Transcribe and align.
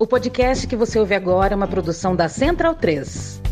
O 0.00 0.06
podcast 0.06 0.64
que 0.68 0.76
você 0.76 0.96
ouve 0.96 1.12
agora 1.12 1.54
é 1.54 1.56
uma 1.56 1.66
produção 1.66 2.14
da 2.14 2.28
Central 2.28 2.72
3. 2.76 3.42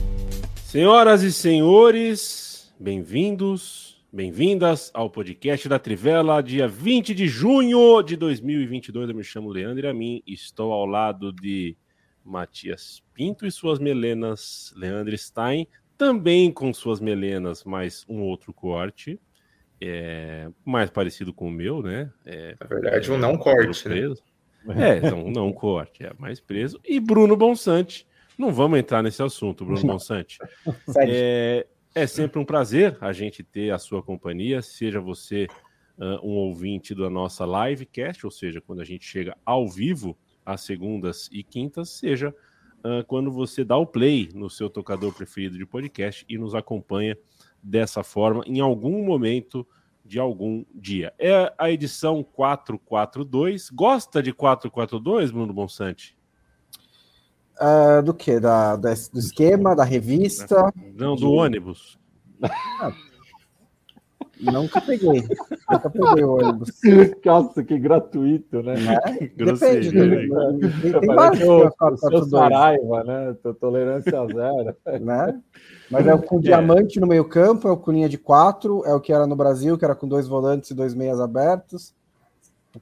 Senhoras 0.54 1.24
e 1.24 1.32
senhores, 1.32 2.72
bem-vindos, 2.78 4.00
bem-vindas 4.12 4.92
ao 4.94 5.10
podcast 5.10 5.68
da 5.68 5.76
Trivela, 5.76 6.40
dia 6.40 6.68
20 6.68 7.16
de 7.16 7.26
junho 7.26 8.00
de 8.00 8.14
2022. 8.14 9.08
Eu 9.08 9.16
me 9.16 9.24
chamo 9.24 9.50
Leandro 9.50 9.86
e 9.86 9.88
a 9.88 9.92
mim 9.92 10.22
estou 10.24 10.72
ao 10.72 10.86
lado 10.86 11.32
de 11.32 11.76
Matias 12.24 13.02
Pinto 13.12 13.44
e 13.44 13.50
suas 13.50 13.80
melenas, 13.80 14.72
Leandro 14.76 15.18
Stein, 15.18 15.66
também 15.98 16.52
com 16.52 16.72
suas 16.72 17.00
melenas, 17.00 17.64
mas 17.64 18.04
um 18.08 18.20
outro 18.20 18.52
corte, 18.52 19.18
é, 19.80 20.48
mais 20.64 20.90
parecido 20.90 21.34
com 21.34 21.48
o 21.48 21.50
meu, 21.50 21.82
né? 21.82 22.08
É, 22.24 22.54
Na 22.60 22.66
verdade, 22.68 23.10
um 23.10 23.18
não 23.18 23.36
corte, 23.36 23.88
né? 23.88 24.14
É, 24.74 25.00
não, 25.10 25.30
não 25.30 25.52
corte, 25.52 26.04
é 26.04 26.12
mais 26.18 26.40
preso. 26.40 26.80
E 26.84 26.98
Bruno 26.98 27.36
Bonsante, 27.36 28.06
não 28.38 28.52
vamos 28.52 28.78
entrar 28.78 29.02
nesse 29.02 29.22
assunto, 29.22 29.64
Bruno 29.64 29.82
Bonsante. 29.82 30.38
É, 30.98 31.66
é 31.94 32.06
sempre 32.06 32.38
um 32.38 32.44
prazer 32.44 32.96
a 33.00 33.12
gente 33.12 33.42
ter 33.42 33.70
a 33.70 33.78
sua 33.78 34.02
companhia, 34.02 34.60
seja 34.60 35.00
você 35.00 35.46
uh, 35.98 36.26
um 36.26 36.36
ouvinte 36.36 36.94
da 36.94 37.08
nossa 37.08 37.44
livecast, 37.44 38.24
ou 38.24 38.30
seja, 38.30 38.60
quando 38.60 38.80
a 38.80 38.84
gente 38.84 39.04
chega 39.04 39.36
ao 39.44 39.68
vivo 39.68 40.16
às 40.44 40.60
segundas 40.60 41.28
e 41.32 41.42
quintas, 41.42 41.90
seja 41.90 42.34
uh, 42.84 43.04
quando 43.06 43.30
você 43.30 43.64
dá 43.64 43.76
o 43.76 43.86
play 43.86 44.28
no 44.34 44.50
seu 44.50 44.68
tocador 44.68 45.12
preferido 45.12 45.56
de 45.56 45.66
podcast 45.66 46.24
e 46.28 46.38
nos 46.38 46.54
acompanha 46.54 47.16
dessa 47.62 48.02
forma 48.04 48.44
em 48.46 48.60
algum 48.60 49.04
momento 49.04 49.66
de 50.06 50.18
algum 50.18 50.64
dia. 50.74 51.12
É 51.18 51.52
a 51.58 51.70
edição 51.70 52.22
442. 52.22 53.70
Gosta 53.70 54.22
de 54.22 54.32
442, 54.32 55.30
Bruno 55.30 55.52
Bonsante? 55.52 56.16
Uh, 57.60 58.02
do 58.02 58.14
que? 58.14 58.38
Da, 58.38 58.76
da, 58.76 58.90
do 58.90 59.18
esquema, 59.18 59.74
da 59.74 59.84
revista? 59.84 60.72
Não, 60.94 61.16
do 61.16 61.32
ônibus. 61.32 61.98
Ah, 62.42 62.92
nunca 64.38 64.80
peguei. 64.80 65.24
Nunca 65.70 65.90
peguei 65.90 66.24
o 66.24 66.34
ônibus. 66.34 66.70
Nossa, 67.24 67.64
que 67.64 67.78
gratuito, 67.78 68.62
né? 68.62 68.74
É? 68.74 69.26
Depende. 69.42 69.90
Né? 69.90 70.28
Tem, 70.82 71.00
tem 71.00 71.14
vários 71.14 72.28
Saraiva, 72.28 73.04
né? 73.04 73.36
Tolerância 73.58 74.26
zero. 74.26 74.76
Né? 75.00 75.40
Mas 75.90 76.06
é 76.06 76.14
o 76.14 76.22
com 76.22 76.38
é. 76.38 76.42
diamante 76.42 76.98
no 76.98 77.06
meio 77.06 77.24
campo, 77.24 77.68
é 77.68 77.70
o 77.70 77.76
com 77.76 77.92
linha 77.92 78.08
de 78.08 78.18
quatro, 78.18 78.84
é 78.84 78.94
o 78.94 79.00
que 79.00 79.12
era 79.12 79.26
no 79.26 79.36
Brasil, 79.36 79.78
que 79.78 79.84
era 79.84 79.94
com 79.94 80.08
dois 80.08 80.26
volantes 80.26 80.70
e 80.70 80.74
dois 80.74 80.94
meias 80.94 81.20
abertos. 81.20 81.94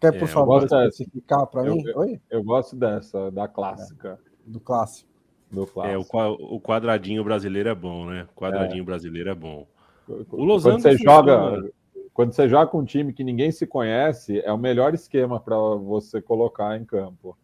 Quer, 0.00 0.12
por 0.12 0.24
é, 0.24 0.27
favor, 0.27 0.64
especificar 0.64 1.46
para 1.46 1.62
mim? 1.62 1.83
Eu, 1.86 1.98
Oi? 1.98 2.20
Eu 2.30 2.42
gosto 2.42 2.74
dessa, 2.74 3.30
da 3.30 3.46
clássica. 3.46 4.19
É, 4.20 4.50
do 4.50 4.58
clássico. 4.58 5.08
Do 5.50 5.66
clássico. 5.66 6.16
É, 6.16 6.27
o, 6.27 6.56
o 6.56 6.61
quadradinho 6.61 7.22
brasileiro 7.22 7.69
é 7.69 7.74
bom, 7.74 8.06
né? 8.06 8.27
O 8.34 8.41
quadradinho 8.41 8.83
é. 8.83 8.84
brasileiro 8.84 9.30
é 9.30 9.34
bom. 9.34 9.66
O 10.30 10.44
Los 10.44 10.64
quando 10.64 10.83
você 10.83 10.96
joga, 10.96 11.70
quando 12.12 12.33
você 12.33 12.48
joga 12.48 12.66
com 12.66 12.78
um 12.78 12.84
time 12.84 13.12
que 13.12 13.24
ninguém 13.24 13.50
se 13.50 13.66
conhece, 13.66 14.41
é 14.41 14.52
o 14.52 14.58
melhor 14.58 14.94
esquema 14.94 15.41
para 15.41 15.56
você 15.56 16.20
colocar 16.20 16.77
em 16.77 16.84
campo. 16.84 17.36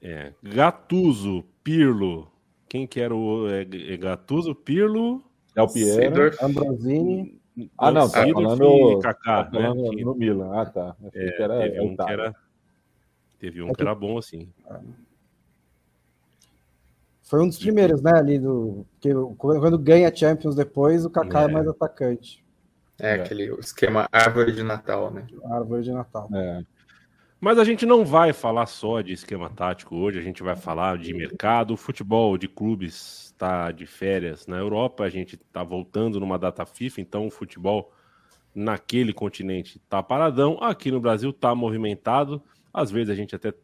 É, 0.00 0.32
Gatuso, 0.42 1.44
Pirlo, 1.62 2.30
quem 2.70 2.86
que 2.86 3.00
era 3.00 3.12
o 3.12 3.50
é, 3.50 3.62
é 3.62 3.96
Gattuso, 3.96 4.54
Pirlo? 4.54 5.24
É 5.56 5.60
o 5.60 5.68
Piero, 5.68 6.30
Ambrosini. 6.40 7.40
Ah, 7.76 7.90
não, 7.90 8.08
tá 8.08 8.24
falando, 8.28 8.98
Kaká, 9.00 9.44
tá 9.44 9.50
falando 9.50 9.90
né? 9.92 10.02
no 10.04 10.14
Milan. 10.14 10.52
Ah, 10.54 10.64
tá. 10.64 10.96
É, 11.12 11.30
que 11.32 11.42
era, 11.42 11.58
teve 11.58 11.80
um 11.80 11.96
que 11.96 12.12
era, 12.12 12.36
teve 13.40 13.62
um 13.62 13.70
é 13.70 13.74
que 13.74 13.82
era 13.82 13.94
bom 13.94 14.16
assim. 14.16 14.48
Foi 17.22 17.42
um 17.42 17.48
dos 17.48 17.58
primeiros, 17.58 18.00
né, 18.00 18.12
ali 18.14 18.38
do 18.38 18.86
que 19.00 19.10
quando 19.36 19.76
ganha 19.76 20.14
Champions 20.14 20.54
depois, 20.54 21.04
o 21.04 21.10
Kaká 21.10 21.42
é, 21.42 21.44
é 21.46 21.48
mais 21.48 21.66
atacante. 21.66 22.44
É, 23.00 23.14
aquele 23.14 23.52
esquema 23.58 24.08
árvore 24.12 24.52
de 24.52 24.62
Natal, 24.62 25.10
né? 25.10 25.26
Árvore 25.44 25.82
de 25.82 25.92
Natal. 25.92 26.28
É. 26.32 26.62
Mas 27.40 27.58
a 27.58 27.64
gente 27.64 27.86
não 27.86 28.04
vai 28.04 28.34
falar 28.34 28.66
só 28.66 29.00
de 29.00 29.14
esquema 29.14 29.48
tático 29.48 29.96
hoje, 29.96 30.18
a 30.18 30.22
gente 30.22 30.42
vai 30.42 30.54
falar 30.54 30.98
de 30.98 31.14
mercado. 31.14 31.72
O 31.72 31.76
futebol 31.76 32.36
de 32.36 32.46
clubes 32.46 33.24
está 33.24 33.72
de 33.72 33.86
férias 33.86 34.46
na 34.46 34.58
Europa, 34.58 35.04
a 35.04 35.08
gente 35.08 35.36
está 35.36 35.64
voltando 35.64 36.20
numa 36.20 36.38
data 36.38 36.66
FIFA, 36.66 37.00
então 37.00 37.26
o 37.26 37.30
futebol 37.30 37.90
naquele 38.54 39.14
continente 39.14 39.78
está 39.78 40.02
paradão. 40.02 40.58
Aqui 40.60 40.90
no 40.90 41.00
Brasil 41.00 41.30
está 41.30 41.54
movimentado. 41.54 42.42
Às 42.74 42.90
vezes 42.90 43.08
a 43.08 43.14
gente 43.14 43.34
até 43.34 43.54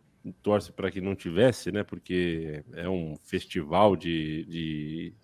torce 0.42 0.72
para 0.72 0.90
que 0.90 1.02
não 1.02 1.14
tivesse, 1.14 1.70
né? 1.70 1.84
Porque 1.84 2.64
é 2.72 2.88
um 2.88 3.14
festival 3.24 3.94
de, 3.94 4.46
de, 4.46 5.14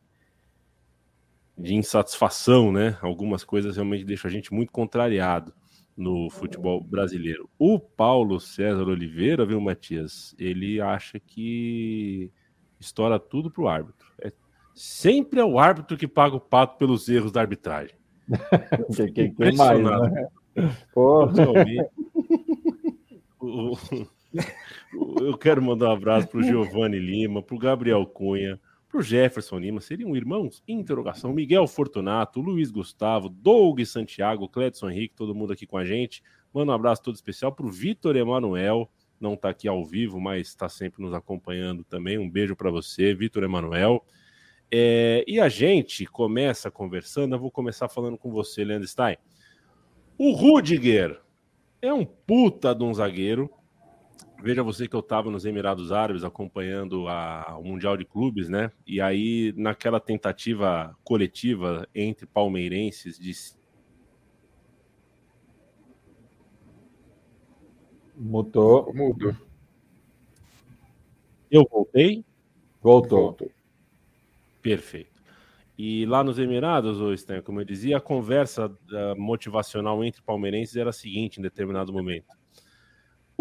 de 1.57 1.75
insatisfação, 1.75 2.71
né? 2.71 2.99
Algumas 3.01 3.45
coisas 3.45 3.77
realmente 3.77 4.05
deixam 4.05 4.29
a 4.29 4.33
gente 4.33 4.53
muito 4.53 4.71
contrariado 4.71 5.55
no 5.97 6.29
futebol 6.31 6.83
brasileiro. 6.83 7.49
O 7.59 7.79
Paulo 7.79 8.41
César 8.41 8.89
Oliveira, 8.89 9.45
viu, 9.45 9.61
Matias? 9.61 10.35
Ele 10.39 10.81
acha 10.81 11.21
que 11.21 12.31
estoura 12.81 13.19
tudo 13.19 13.51
pro 13.51 13.69
árbitro. 13.69 14.07
É, 14.21 14.33
sempre 14.75 15.41
é 15.41 15.45
o 15.45 15.59
árbitro 15.59 15.97
que 15.97 16.09
paga 16.09 16.37
o 16.37 16.41
pato 16.41 16.79
pelos 16.79 17.09
erros 17.09 17.33
da 17.33 17.41
arbitragem. 17.41 17.97
Tem 19.15 19.57
mais, 19.57 19.83
né? 19.83 20.29
Eu 25.21 25.37
quero 25.37 25.63
mandar 25.63 25.89
um 25.89 25.93
abraço 25.93 26.29
pro 26.29 26.43
Giovanni 26.43 26.99
Lima, 26.99 27.43
pro 27.43 27.59
Gabriel 27.59 28.07
Cunha, 28.07 28.59
pro 28.93 29.03
Jefferson 29.03 29.59
Lima, 29.59 29.81
seriam 29.81 30.15
irmãos? 30.15 30.63
Interrogação. 30.69 31.33
Miguel 31.33 31.67
Fortunato, 31.67 32.43
Luiz 32.43 32.71
Gustavo, 32.71 33.31
Doug 33.31 33.81
Santiago, 33.87 34.47
Cledson 34.47 34.91
Henrique, 34.91 35.15
todo 35.17 35.35
mundo 35.35 35.55
aqui 35.55 35.67
com 35.67 35.79
a 35.79 35.85
gente. 35.85 36.23
Manda 36.53 36.73
um 36.73 36.75
abraço 36.75 37.03
todo 37.03 37.15
especial 37.15 37.51
pro 37.51 37.71
Vitor 37.71 38.15
Emanuel, 38.17 38.91
não 39.19 39.33
está 39.33 39.49
aqui 39.49 39.67
ao 39.67 39.83
vivo, 39.83 40.21
mas 40.21 40.49
está 40.49 40.69
sempre 40.69 41.03
nos 41.03 41.15
acompanhando 41.15 41.83
também. 41.85 42.19
Um 42.19 42.29
beijo 42.29 42.55
para 42.55 42.71
você, 42.71 43.15
Vitor 43.15 43.43
Emanuel. 43.43 44.05
É, 44.71 45.25
e 45.27 45.41
a 45.41 45.49
gente 45.49 46.05
começa 46.05 46.71
conversando, 46.71 47.35
eu 47.35 47.39
vou 47.39 47.51
começar 47.51 47.89
falando 47.89 48.19
com 48.19 48.31
você, 48.31 48.63
Leandro 48.63 48.87
Stein. 48.87 49.17
O 50.19 50.33
Rudiger 50.33 51.19
é 51.81 51.95
um 51.95 52.05
puta 52.05 52.75
de 52.75 52.85
um 52.85 52.93
zagueiro, 52.93 53.51
Veja 54.43 54.61
você 54.61 54.89
que 54.89 54.97
eu 54.97 55.01
estava 55.01 55.31
nos 55.31 55.45
Emirados 55.45 55.93
Árabes 55.93 56.25
acompanhando 56.25 57.07
a, 57.07 57.57
o 57.57 57.63
Mundial 57.63 57.97
de 57.97 58.05
Clubes, 58.05 58.49
né? 58.49 58.73
E 58.85 59.01
aí, 59.01 59.55
naquela 59.57 60.01
tentativa 60.01 60.99
coletiva 61.05 61.89
entre 61.95 62.27
palmeirenses 62.27 63.17
de. 63.17 63.33
Mudou. 68.17 68.93
Mudou. 68.93 69.33
Eu 71.49 71.65
voltei? 71.71 72.25
Voltou. 72.83 73.21
Voltou. 73.21 73.51
Perfeito. 74.61 75.23
E 75.79 76.05
lá 76.05 76.25
nos 76.25 76.41
Emirados, 76.41 77.01
ô 77.01 77.13
Stan, 77.13 77.41
como 77.43 77.61
eu 77.61 77.65
dizia, 77.65 77.99
a 77.99 78.01
conversa 78.01 78.67
uh, 78.67 79.17
motivacional 79.17 80.03
entre 80.03 80.21
palmeirenses 80.21 80.75
era 80.75 80.91
a 80.91 80.93
seguinte 80.93 81.39
em 81.39 81.43
determinado 81.43 81.93
momento 81.93 82.42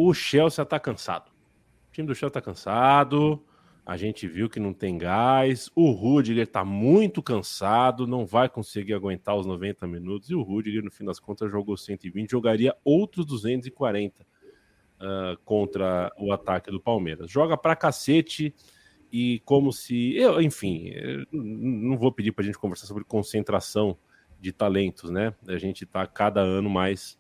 o 0.08 0.14
Chelsea 0.14 0.64
está 0.64 0.80
cansado. 0.80 1.30
O 1.90 1.92
time 1.92 2.08
do 2.08 2.16
Chelsea 2.16 2.30
está 2.30 2.42
cansado. 2.42 3.44
A 3.86 3.98
gente 3.98 4.28
viu 4.28 4.50
que 4.50 4.60
não 4.60 4.74
tem 4.74 4.98
gás. 4.98 5.70
O 5.76 5.92
Rudiger 5.92 6.44
está 6.44 6.64
muito 6.64 7.22
cansado, 7.22 8.08
não 8.08 8.26
vai 8.26 8.48
conseguir 8.48 8.94
aguentar 8.94 9.36
os 9.36 9.46
90 9.46 9.88
minutos. 9.88 10.30
E 10.30 10.36
o 10.36 10.42
Rudiger, 10.42 10.84
no 10.84 10.92
fim 10.92 11.04
das 11.04 11.20
contas, 11.20 11.52
jogou 11.52 11.76
120, 11.76 12.30
jogaria 12.30 12.76
outros 12.84 13.26
240 13.26 14.22
uh, 14.22 14.26
ah, 15.00 15.38
contra 15.44 16.12
o 16.18 16.32
ataque 16.32 16.72
do 16.72 16.80
Palmeiras. 16.80 17.30
Joga 17.30 17.58
pra 17.58 17.76
cacete 17.76 18.54
e 19.12 19.42
como 19.46 19.74
se. 19.74 20.16
Eu, 20.16 20.42
enfim, 20.42 20.90
eu 20.90 21.26
não 21.32 21.98
vou 21.98 22.12
pedir 22.12 22.32
para 22.32 22.44
a 22.44 22.46
gente 22.46 22.58
conversar 22.58 22.86
sobre 22.86 23.04
concentração 23.04 23.98
de 24.40 24.52
talentos, 24.52 25.10
né? 25.10 25.34
A 25.48 25.58
gente 25.58 25.84
está 25.84 26.06
cada 26.08 26.42
ano 26.42 26.70
mais 26.70 27.20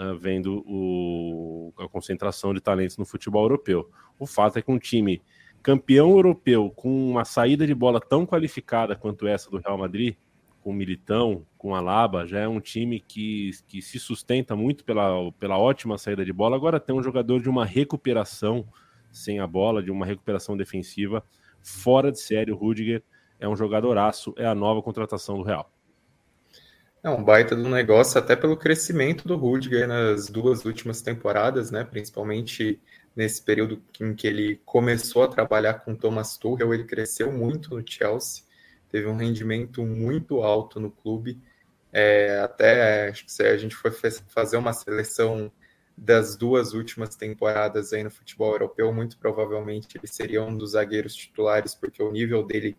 uh, 0.00 0.16
vendo 0.18 0.64
o, 0.66 1.72
a 1.78 1.88
concentração 1.88 2.54
de 2.54 2.60
talentos 2.60 2.96
no 2.96 3.04
futebol 3.04 3.44
europeu. 3.44 3.90
O 4.18 4.26
fato 4.26 4.58
é 4.58 4.62
que 4.62 4.70
um 4.70 4.78
time 4.78 5.22
campeão 5.62 6.10
europeu 6.10 6.70
com 6.70 7.10
uma 7.10 7.24
saída 7.24 7.66
de 7.66 7.74
bola 7.74 8.00
tão 8.00 8.24
qualificada 8.24 8.96
quanto 8.96 9.26
essa 9.26 9.50
do 9.50 9.58
Real 9.58 9.76
Madrid, 9.76 10.16
com 10.62 10.70
o 10.70 10.74
Militão, 10.74 11.46
com 11.56 11.74
a 11.74 11.80
Laba, 11.80 12.26
já 12.26 12.40
é 12.40 12.48
um 12.48 12.60
time 12.60 13.00
que, 13.00 13.50
que 13.66 13.80
se 13.80 13.98
sustenta 13.98 14.54
muito 14.54 14.84
pela, 14.84 15.30
pela 15.32 15.58
ótima 15.58 15.96
saída 15.96 16.24
de 16.24 16.32
bola. 16.32 16.56
Agora 16.56 16.80
tem 16.80 16.94
um 16.94 17.02
jogador 17.02 17.40
de 17.40 17.48
uma 17.48 17.64
recuperação 17.64 18.66
sem 19.10 19.40
a 19.40 19.46
bola, 19.46 19.82
de 19.82 19.90
uma 19.90 20.06
recuperação 20.06 20.56
defensiva 20.56 21.24
fora 21.62 22.12
de 22.12 22.20
série. 22.20 22.52
O 22.52 22.56
Rudiger 22.56 23.02
é 23.38 23.48
um 23.48 23.56
jogadoraço, 23.56 24.34
é 24.36 24.46
a 24.46 24.54
nova 24.54 24.82
contratação 24.82 25.38
do 25.38 25.42
Real. 25.42 25.70
É 27.02 27.08
um 27.08 27.24
baita 27.24 27.56
do 27.56 27.66
negócio, 27.66 28.18
até 28.18 28.36
pelo 28.36 28.58
crescimento 28.58 29.26
do 29.26 29.34
Rudiger 29.34 29.88
nas 29.88 30.28
duas 30.28 30.66
últimas 30.66 31.00
temporadas, 31.00 31.70
né? 31.70 31.82
Principalmente 31.82 32.78
nesse 33.16 33.42
período 33.42 33.82
em 33.98 34.14
que 34.14 34.26
ele 34.26 34.60
começou 34.66 35.22
a 35.22 35.28
trabalhar 35.28 35.74
com 35.74 35.94
Thomas 35.96 36.36
Tuchel, 36.36 36.74
ele 36.74 36.84
cresceu 36.84 37.32
muito 37.32 37.74
no 37.74 37.82
Chelsea, 37.86 38.44
teve 38.90 39.06
um 39.06 39.16
rendimento 39.16 39.82
muito 39.82 40.42
alto 40.42 40.78
no 40.78 40.90
clube. 40.90 41.40
É, 41.90 42.38
até 42.40 43.08
acho 43.08 43.24
que 43.24 43.32
se 43.32 43.44
a 43.44 43.56
gente 43.56 43.74
for 43.74 43.92
fazer 44.28 44.58
uma 44.58 44.74
seleção 44.74 45.50
das 45.96 46.36
duas 46.36 46.74
últimas 46.74 47.16
temporadas 47.16 47.94
aí 47.94 48.04
no 48.04 48.10
futebol 48.10 48.52
europeu, 48.52 48.92
muito 48.92 49.16
provavelmente 49.18 49.96
ele 49.96 50.06
seria 50.06 50.42
um 50.42 50.56
dos 50.56 50.72
zagueiros 50.72 51.14
titulares, 51.14 51.74
porque 51.74 52.02
o 52.02 52.12
nível 52.12 52.44
dele 52.46 52.76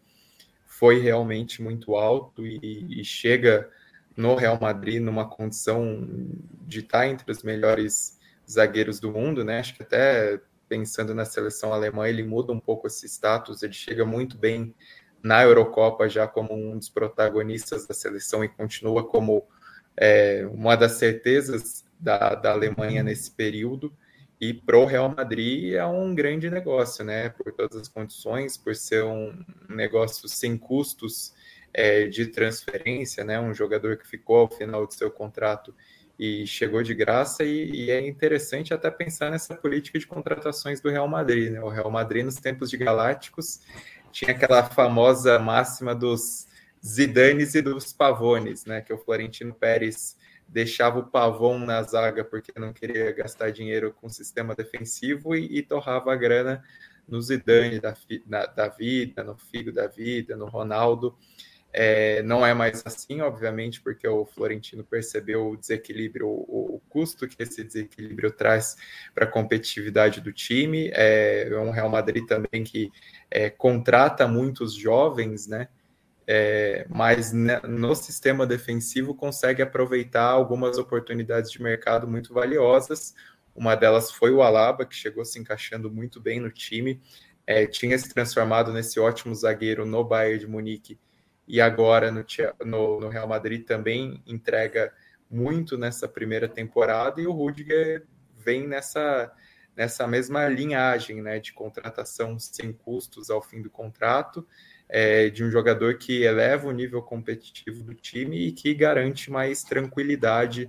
foi 0.67 0.99
realmente 0.99 1.61
muito 1.61 1.95
alto 1.95 2.45
e, 2.45 2.99
e 2.99 3.03
chega 3.03 3.69
no 4.15 4.35
Real 4.35 4.59
Madrid 4.59 5.01
numa 5.01 5.27
condição 5.27 6.07
de 6.67 6.79
estar 6.79 7.07
entre 7.07 7.31
os 7.31 7.43
melhores 7.43 8.19
zagueiros 8.49 8.99
do 8.99 9.11
mundo, 9.11 9.43
né? 9.43 9.59
Acho 9.59 9.75
que 9.75 9.83
até 9.83 10.39
pensando 10.67 11.13
na 11.13 11.25
seleção 11.25 11.73
alemã, 11.73 12.07
ele 12.07 12.23
muda 12.23 12.51
um 12.53 12.59
pouco 12.59 12.87
esse 12.87 13.05
status, 13.05 13.61
ele 13.61 13.73
chega 13.73 14.05
muito 14.05 14.37
bem 14.37 14.73
na 15.21 15.43
Eurocopa 15.43 16.09
já 16.09 16.27
como 16.27 16.53
um 16.53 16.77
dos 16.77 16.89
protagonistas 16.89 17.85
da 17.85 17.93
seleção 17.93 18.43
e 18.43 18.49
continua 18.49 19.05
como 19.05 19.45
é, 19.95 20.47
uma 20.51 20.75
das 20.75 20.93
certezas 20.93 21.85
da, 21.99 22.35
da 22.35 22.51
Alemanha 22.51 23.03
nesse 23.03 23.31
período. 23.31 23.93
E 24.39 24.53
pro 24.53 24.85
Real 24.85 25.13
Madrid 25.15 25.73
é 25.73 25.85
um 25.85 26.15
grande 26.15 26.49
negócio, 26.49 27.05
né? 27.05 27.29
Por 27.29 27.53
todas 27.53 27.77
as 27.77 27.87
condições, 27.87 28.57
por 28.57 28.75
ser 28.75 29.03
um 29.03 29.37
negócio 29.69 30.27
sem 30.27 30.57
custos 30.57 31.33
é, 31.73 32.07
de 32.07 32.27
transferência, 32.27 33.23
né? 33.23 33.39
Um 33.39 33.53
jogador 33.53 33.97
que 33.97 34.07
ficou 34.07 34.37
ao 34.37 34.49
final 34.49 34.85
de 34.85 34.95
seu 34.95 35.09
contrato 35.09 35.73
e 36.17 36.45
chegou 36.45 36.83
de 36.83 36.93
graça 36.93 37.43
e, 37.43 37.71
e, 37.71 37.91
é 37.91 38.05
interessante 38.07 38.73
até 38.73 38.91
pensar 38.91 39.31
nessa 39.31 39.55
política 39.55 39.97
de 39.97 40.05
contratações 40.05 40.79
do 40.79 40.89
Real 40.89 41.07
Madrid, 41.07 41.51
né? 41.51 41.61
O 41.61 41.69
Real 41.69 41.89
Madrid 41.89 42.25
nos 42.25 42.35
tempos 42.35 42.69
de 42.69 42.77
Galácticos 42.77 43.61
tinha 44.11 44.31
aquela 44.31 44.63
famosa 44.63 45.39
máxima 45.39 45.95
dos 45.95 46.47
Zidanes 46.85 47.55
e 47.55 47.61
dos 47.61 47.93
Pavones, 47.93 48.65
né? 48.65 48.81
Que 48.81 48.93
o 48.93 48.97
Florentino 48.97 49.53
Pérez 49.53 50.17
deixava 50.47 50.99
o 50.99 51.05
Pavon 51.05 51.57
na 51.59 51.81
zaga 51.81 52.25
porque 52.25 52.51
não 52.59 52.73
queria 52.73 53.11
gastar 53.13 53.51
dinheiro 53.51 53.93
com 53.93 54.07
o 54.07 54.09
sistema 54.09 54.53
defensivo 54.53 55.33
e, 55.33 55.57
e 55.57 55.61
torrava 55.63 56.11
a 56.11 56.15
grana 56.15 56.61
no 57.07 57.21
Zidane 57.21 57.79
da, 57.79 58.45
da 58.45 58.67
vida, 58.67 59.23
no 59.23 59.37
Figo 59.37 59.71
da 59.71 59.87
vida, 59.87 60.35
no 60.35 60.45
Ronaldo. 60.45 61.17
É, 61.73 62.21
não 62.23 62.45
é 62.45 62.53
mais 62.53 62.83
assim, 62.85 63.21
obviamente, 63.21 63.81
porque 63.81 64.07
o 64.07 64.25
Florentino 64.25 64.83
percebeu 64.83 65.49
o 65.49 65.57
desequilíbrio, 65.57 66.27
o, 66.27 66.75
o 66.75 66.81
custo 66.89 67.27
que 67.27 67.41
esse 67.41 67.63
desequilíbrio 67.63 68.31
traz 68.31 68.75
para 69.15 69.25
a 69.25 69.27
competitividade 69.27 70.19
do 70.21 70.33
time. 70.33 70.91
É, 70.93 71.47
é 71.49 71.59
um 71.59 71.71
Real 71.71 71.89
Madrid 71.89 72.25
também 72.25 72.63
que 72.63 72.91
é, 73.29 73.49
contrata 73.49 74.27
muitos 74.27 74.73
jovens, 74.73 75.47
né? 75.47 75.69
é, 76.33 76.85
mas 76.89 77.33
no 77.33 77.93
sistema 77.93 78.47
defensivo 78.47 79.13
consegue 79.13 79.61
aproveitar 79.61 80.25
algumas 80.25 80.77
oportunidades 80.77 81.51
de 81.51 81.61
mercado 81.61 82.07
muito 82.07 82.33
valiosas. 82.33 83.13
Uma 83.53 83.75
delas 83.75 84.11
foi 84.11 84.31
o 84.31 84.41
Alaba, 84.41 84.85
que 84.85 84.95
chegou 84.95 85.25
se 85.25 85.37
encaixando 85.39 85.91
muito 85.91 86.21
bem 86.21 86.39
no 86.39 86.49
time, 86.49 87.01
é, 87.45 87.65
tinha 87.65 87.97
se 87.97 88.07
transformado 88.13 88.71
nesse 88.71 88.97
ótimo 88.97 89.35
zagueiro 89.35 89.85
no 89.85 90.03
Bayern 90.05 90.39
de 90.39 90.47
Munique 90.47 90.97
e 91.51 91.59
agora 91.59 92.09
no, 92.09 92.23
no, 92.65 93.01
no, 93.01 93.09
Real 93.09 93.27
Madrid 93.27 93.65
também 93.65 94.23
entrega 94.25 94.93
muito 95.29 95.77
nessa 95.77 96.07
primeira 96.07 96.47
temporada 96.47 97.19
e 97.19 97.27
o 97.27 97.33
Rudiger 97.33 98.05
vem 98.37 98.65
nessa, 98.65 99.29
nessa 99.75 100.07
mesma 100.07 100.47
linhagem 100.47 101.21
né, 101.21 101.41
de 101.41 101.51
contratação 101.51 102.39
sem 102.39 102.71
custos 102.71 103.29
ao 103.29 103.41
fim 103.41 103.61
do 103.61 103.69
contrato 103.69 104.47
é, 104.87 105.29
de 105.29 105.43
um 105.43 105.51
jogador 105.51 105.97
que 105.97 106.23
eleva 106.23 106.69
o 106.69 106.71
nível 106.71 107.01
competitivo 107.01 107.83
do 107.83 107.93
time 107.93 108.47
e 108.47 108.53
que 108.53 108.73
garante 108.73 109.29
mais 109.29 109.61
tranquilidade 109.61 110.65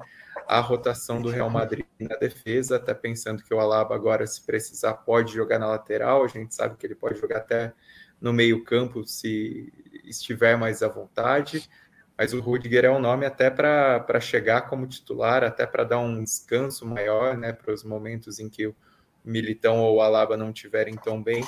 à 0.49 0.59
rotação 0.59 1.23
do 1.23 1.31
Real 1.31 1.49
Madrid 1.49 1.87
na 2.01 2.17
defesa, 2.17 2.75
até 2.75 2.93
pensando 2.93 3.45
que 3.45 3.55
o 3.55 3.61
Alaba 3.61 3.95
agora, 3.95 4.27
se 4.27 4.45
precisar, 4.45 4.95
pode 4.95 5.33
jogar 5.33 5.61
na 5.61 5.69
lateral, 5.69 6.25
a 6.25 6.29
gente 6.29 6.53
sabe 6.57 6.77
que 6.77 6.85
ele 6.85 6.97
pode 6.97 7.21
jogar 7.21 7.39
até 7.39 7.73
no 8.21 8.33
meio 8.33 8.65
campo 8.65 9.05
se 9.05 9.73
estiver 10.05 10.57
mais 10.57 10.83
à 10.83 10.89
vontade, 10.89 11.69
mas 12.17 12.33
o 12.33 12.41
Rudiger 12.41 12.85
é 12.85 12.91
um 12.91 13.01
nome 13.01 13.27
até 13.27 13.51
para 13.51 14.21
chegar 14.21 14.63
como 14.63 14.87
titular, 14.87 15.43
até 15.43 15.67
para 15.67 15.85
dar 15.85 15.99
um 15.99 16.23
descanso 16.23 16.87
maior 16.87 17.37
né, 17.37 17.53
para 17.53 17.73
os 17.73 17.83
momentos 17.83 18.39
em 18.39 18.49
que 18.49 18.67
o 18.67 18.77
Militão 19.25 19.79
ou 19.79 19.97
o 19.97 20.01
Alaba 20.01 20.37
não 20.37 20.51
estiverem 20.51 20.95
tão 20.97 21.23
bem, 21.23 21.45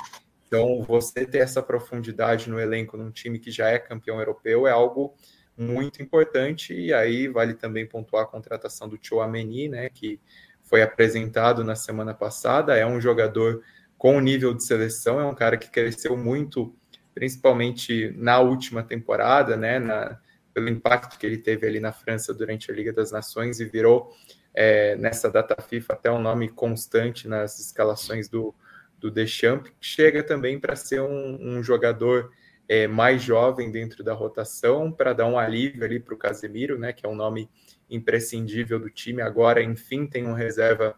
então, 0.54 0.82
você 0.82 1.26
ter 1.26 1.38
essa 1.38 1.60
profundidade 1.60 2.48
no 2.48 2.60
elenco 2.60 2.96
num 2.96 3.10
time 3.10 3.40
que 3.40 3.50
já 3.50 3.70
é 3.70 3.78
campeão 3.78 4.20
europeu 4.20 4.68
é 4.68 4.70
algo 4.70 5.12
muito 5.58 6.00
importante. 6.00 6.72
E 6.72 6.94
aí 6.94 7.26
vale 7.26 7.54
também 7.54 7.84
pontuar 7.84 8.22
a 8.22 8.28
contratação 8.28 8.88
do 8.88 8.96
Chouameni, 9.02 9.68
né, 9.68 9.88
que 9.88 10.20
foi 10.62 10.80
apresentado 10.80 11.64
na 11.64 11.74
semana 11.74 12.14
passada. 12.14 12.76
É 12.76 12.86
um 12.86 13.00
jogador 13.00 13.62
com 13.98 14.20
nível 14.20 14.54
de 14.54 14.62
seleção, 14.64 15.18
é 15.18 15.26
um 15.26 15.34
cara 15.34 15.56
que 15.56 15.68
cresceu 15.68 16.16
muito, 16.16 16.72
principalmente 17.14 18.12
na 18.16 18.40
última 18.40 18.82
temporada, 18.82 19.56
né, 19.56 19.78
na, 19.78 20.18
pelo 20.52 20.68
impacto 20.68 21.18
que 21.18 21.24
ele 21.24 21.38
teve 21.38 21.66
ali 21.66 21.80
na 21.80 21.92
França 21.92 22.34
durante 22.34 22.70
a 22.70 22.74
Liga 22.74 22.92
das 22.92 23.12
Nações 23.12 23.60
e 23.60 23.64
virou 23.64 24.12
é, 24.52 24.96
nessa 24.96 25.30
data 25.30 25.60
FIFA 25.60 25.92
até 25.94 26.10
um 26.10 26.20
nome 26.20 26.48
constante 26.48 27.28
nas 27.28 27.58
escalações 27.58 28.28
do, 28.28 28.54
do 28.98 29.10
Deschamps, 29.10 29.72
chega 29.80 30.22
também 30.22 30.58
para 30.58 30.76
ser 30.76 31.00
um, 31.00 31.38
um 31.40 31.62
jogador 31.62 32.30
é, 32.68 32.86
mais 32.86 33.22
jovem 33.22 33.70
dentro 33.70 34.02
da 34.02 34.14
rotação, 34.14 34.90
para 34.90 35.12
dar 35.12 35.26
um 35.26 35.38
alívio 35.38 35.84
ali 35.84 36.00
para 36.00 36.14
o 36.14 36.18
Casemiro, 36.18 36.78
né, 36.78 36.92
que 36.92 37.04
é 37.04 37.08
um 37.08 37.14
nome 37.14 37.48
imprescindível 37.90 38.78
do 38.78 38.88
time. 38.88 39.20
Agora, 39.20 39.62
enfim, 39.62 40.06
tem 40.06 40.26
um 40.26 40.32
reserva 40.32 40.96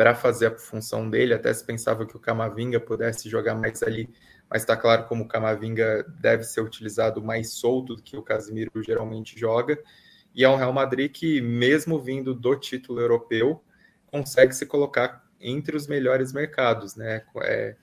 para 0.00 0.14
fazer 0.14 0.46
a 0.46 0.56
função 0.56 1.10
dele. 1.10 1.34
Até 1.34 1.52
se 1.52 1.62
pensava 1.62 2.06
que 2.06 2.16
o 2.16 2.18
Camavinga 2.18 2.80
pudesse 2.80 3.28
jogar 3.28 3.54
mais 3.54 3.82
ali, 3.82 4.08
mas 4.48 4.62
está 4.62 4.74
claro 4.74 5.04
como 5.04 5.24
o 5.24 5.28
Camavinga 5.28 6.06
deve 6.18 6.42
ser 6.42 6.62
utilizado 6.62 7.22
mais 7.22 7.50
solto 7.50 7.94
do 7.96 8.02
que 8.02 8.16
o 8.16 8.22
Casemiro 8.22 8.82
geralmente 8.82 9.38
joga. 9.38 9.78
E 10.34 10.42
é 10.42 10.48
um 10.48 10.56
Real 10.56 10.72
Madrid 10.72 11.12
que, 11.12 11.42
mesmo 11.42 12.00
vindo 12.00 12.32
do 12.32 12.56
título 12.56 12.98
europeu, 12.98 13.62
consegue 14.06 14.54
se 14.54 14.64
colocar 14.64 15.22
entre 15.38 15.76
os 15.76 15.86
melhores 15.86 16.32
mercados, 16.32 16.96
né? 16.96 17.22
É, 17.42 17.76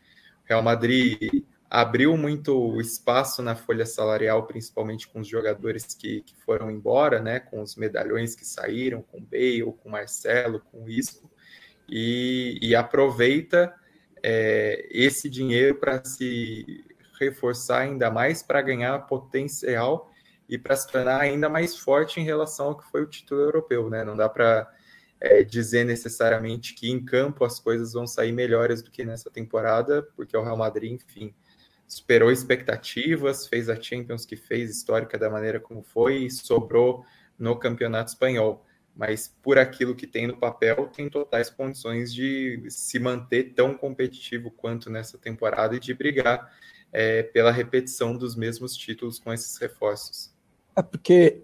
Real 0.44 0.64
Madrid 0.64 1.46
abriu 1.70 2.18
muito 2.18 2.82
espaço 2.82 3.44
na 3.44 3.56
folha 3.56 3.86
salarial, 3.86 4.48
principalmente 4.48 5.08
com 5.08 5.20
os 5.20 5.28
jogadores 5.28 5.94
que, 5.94 6.22
que 6.22 6.36
foram 6.38 6.72
embora, 6.72 7.22
né? 7.22 7.40
Com 7.40 7.62
os 7.62 7.76
medalhões 7.76 8.34
que 8.34 8.44
saíram, 8.44 9.04
com 9.04 9.24
Bale, 9.24 9.72
com 9.84 9.90
Marcelo, 9.90 10.60
com 10.72 10.90
Isco, 10.90 11.30
e, 11.90 12.60
e 12.62 12.76
aproveita 12.76 13.74
é, 14.24 14.88
esse 14.92 15.30
dinheiro 15.30 15.76
para 15.76 16.04
se 16.04 16.84
reforçar 17.20 17.80
ainda 17.80 18.12
mais, 18.12 18.44
para 18.44 18.62
ganhar 18.62 18.98
potencial 19.08 20.12
e 20.48 20.58
para 20.58 20.76
se 20.76 20.90
tornar 20.90 21.22
ainda 21.22 21.50
mais 21.50 21.78
forte 21.78 22.20
em 22.20 22.24
relação 22.24 22.68
ao 22.68 22.78
que 22.78 22.90
foi 22.90 23.02
o 23.02 23.08
título 23.08 23.42
europeu, 23.42 23.90
né? 23.90 24.04
Não 24.04 24.16
dá 24.16 24.30
para 24.30 24.72
é, 25.20 25.44
dizer 25.44 25.84
necessariamente 25.84 26.74
que 26.74 26.90
em 26.90 27.04
campo 27.04 27.44
as 27.44 27.60
coisas 27.60 27.94
vão 27.94 28.06
sair 28.06 28.32
melhores 28.32 28.82
do 28.82 28.92
que 28.92 29.04
nessa 29.04 29.30
temporada, 29.30 30.04
porque 30.16 30.38
o 30.38 30.44
Real 30.44 30.58
Madrid, 30.58 30.94
enfim, 30.94 31.34
superou 31.88 32.32
expectativas, 32.32 33.48
fez 33.48 33.70
a 33.70 33.82
Champions 33.82 34.26
que 34.26 34.36
fez, 34.36 34.70
histórica 34.70 35.18
da 35.18 35.30
maneira 35.30 35.60
como 35.60 35.82
foi, 35.82 36.26
e 36.26 36.32
sobrou 36.32 37.06
no 37.38 37.56
Campeonato 37.56 38.12
Espanhol. 38.12 38.66
Mas 38.98 39.32
por 39.44 39.60
aquilo 39.60 39.96
que 39.96 40.08
tem 40.08 40.26
no 40.26 40.38
papel, 40.38 40.88
tem 40.88 41.08
totais 41.08 41.52
condições 41.52 42.12
de 42.12 42.64
se 42.68 42.98
manter 42.98 43.54
tão 43.54 43.76
competitivo 43.76 44.50
quanto 44.50 44.90
nessa 44.90 45.20
temporada 45.20 45.76
e 45.76 45.80
de 45.80 45.94
brigar 45.94 46.52
é, 46.92 47.22
pela 47.22 47.52
repetição 47.52 48.18
dos 48.18 48.36
mesmos 48.36 48.76
títulos 48.76 49.20
com 49.20 49.32
esses 49.32 49.56
reforços. 49.58 50.34
É 50.76 50.82
porque 50.82 51.44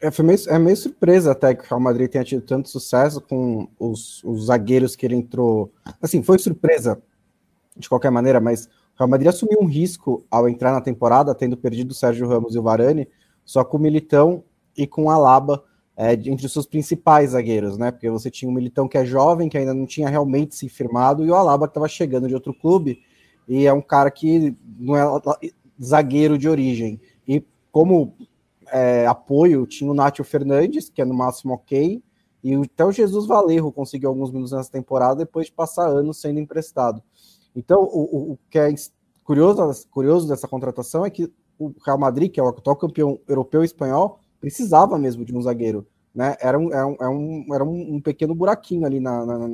é, 0.00 0.22
meio, 0.22 0.38
é 0.48 0.58
meio 0.60 0.76
surpresa 0.76 1.32
até 1.32 1.56
que 1.56 1.64
o 1.64 1.66
Real 1.66 1.80
Madrid 1.80 2.08
tenha 2.08 2.22
tido 2.22 2.42
tanto 2.42 2.68
sucesso 2.68 3.20
com 3.20 3.68
os, 3.76 4.22
os 4.22 4.46
zagueiros 4.46 4.94
que 4.94 5.04
ele 5.04 5.16
entrou. 5.16 5.72
Assim, 6.00 6.22
foi 6.22 6.38
surpresa 6.38 7.02
de 7.76 7.88
qualquer 7.88 8.10
maneira, 8.10 8.40
mas 8.40 8.66
o 8.66 8.98
Real 8.98 9.08
Madrid 9.08 9.28
assumiu 9.28 9.58
um 9.60 9.66
risco 9.66 10.24
ao 10.30 10.48
entrar 10.48 10.70
na 10.70 10.80
temporada, 10.80 11.34
tendo 11.34 11.56
perdido 11.56 11.90
o 11.90 11.94
Sérgio 11.94 12.28
Ramos 12.28 12.54
e 12.54 12.58
o 12.60 12.62
Varane, 12.62 13.08
só 13.44 13.64
com 13.64 13.76
o 13.76 13.80
Militão 13.80 14.44
e 14.76 14.86
com 14.86 15.06
o 15.06 15.10
Alaba 15.10 15.64
é, 16.00 16.14
entre 16.14 16.46
os 16.46 16.52
seus 16.52 16.64
principais 16.64 17.32
zagueiros, 17.32 17.76
né? 17.76 17.90
Porque 17.90 18.08
você 18.08 18.30
tinha 18.30 18.50
o 18.50 18.54
Militão 18.54 18.88
que 18.88 18.96
é 18.96 19.04
jovem, 19.04 19.50
que 19.50 19.58
ainda 19.58 19.74
não 19.74 19.84
tinha 19.84 20.08
realmente 20.08 20.56
se 20.56 20.66
firmado, 20.66 21.26
e 21.26 21.30
o 21.30 21.34
Alaba 21.34 21.66
que 21.66 21.72
estava 21.72 21.88
chegando 21.88 22.26
de 22.26 22.32
outro 22.32 22.54
clube, 22.54 23.02
e 23.46 23.66
é 23.66 23.72
um 23.72 23.82
cara 23.82 24.10
que 24.10 24.56
não 24.78 24.96
é 24.96 25.04
zagueiro 25.82 26.38
de 26.38 26.48
origem. 26.48 26.98
E 27.28 27.44
como 27.70 28.14
é, 28.72 29.06
apoio, 29.06 29.66
tinha 29.66 29.90
o 29.90 29.94
Nátio 29.94 30.24
Fernandes, 30.24 30.88
que 30.88 31.02
é 31.02 31.04
no 31.04 31.12
máximo 31.12 31.52
ok, 31.52 32.02
E 32.42 32.54
até 32.54 32.82
o 32.82 32.92
Jesus 32.92 33.26
Valerro 33.26 33.70
conseguiu 33.70 34.08
alguns 34.08 34.30
minutos 34.30 34.52
nessa 34.52 34.72
temporada 34.72 35.16
depois 35.16 35.48
de 35.48 35.52
passar 35.52 35.86
anos 35.86 36.18
sendo 36.18 36.40
emprestado. 36.40 37.02
Então, 37.54 37.82
o, 37.82 38.00
o, 38.00 38.32
o 38.32 38.38
que 38.48 38.58
é 38.58 38.74
curioso, 39.22 39.86
curioso 39.90 40.26
dessa 40.26 40.48
contratação 40.48 41.04
é 41.04 41.10
que 41.10 41.30
o 41.58 41.74
Real 41.84 41.98
Madrid, 41.98 42.32
que 42.32 42.40
é 42.40 42.42
o 42.42 42.48
atual 42.48 42.74
campeão 42.74 43.20
europeu 43.28 43.60
e 43.60 43.66
espanhol, 43.66 44.19
precisava 44.40 44.98
mesmo 44.98 45.24
de 45.24 45.36
um 45.36 45.42
zagueiro. 45.42 45.86
Né? 46.14 46.36
Era, 46.40 46.58
um, 46.58 46.72
era, 46.72 46.86
um, 46.86 47.44
um, 47.46 47.54
era 47.54 47.64
um, 47.64 48.00
pequeno 48.00 48.34
buraquinho 48.34 48.84
ali 48.84 48.98
na, 48.98 49.24
na, 49.24 49.48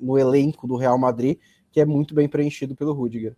no 0.00 0.18
elenco 0.18 0.66
do 0.66 0.76
Real 0.76 0.98
Madrid, 0.98 1.38
que 1.70 1.80
é 1.80 1.84
muito 1.84 2.14
bem 2.14 2.28
preenchido 2.28 2.74
pelo 2.74 2.92
Rudiger. 2.92 3.36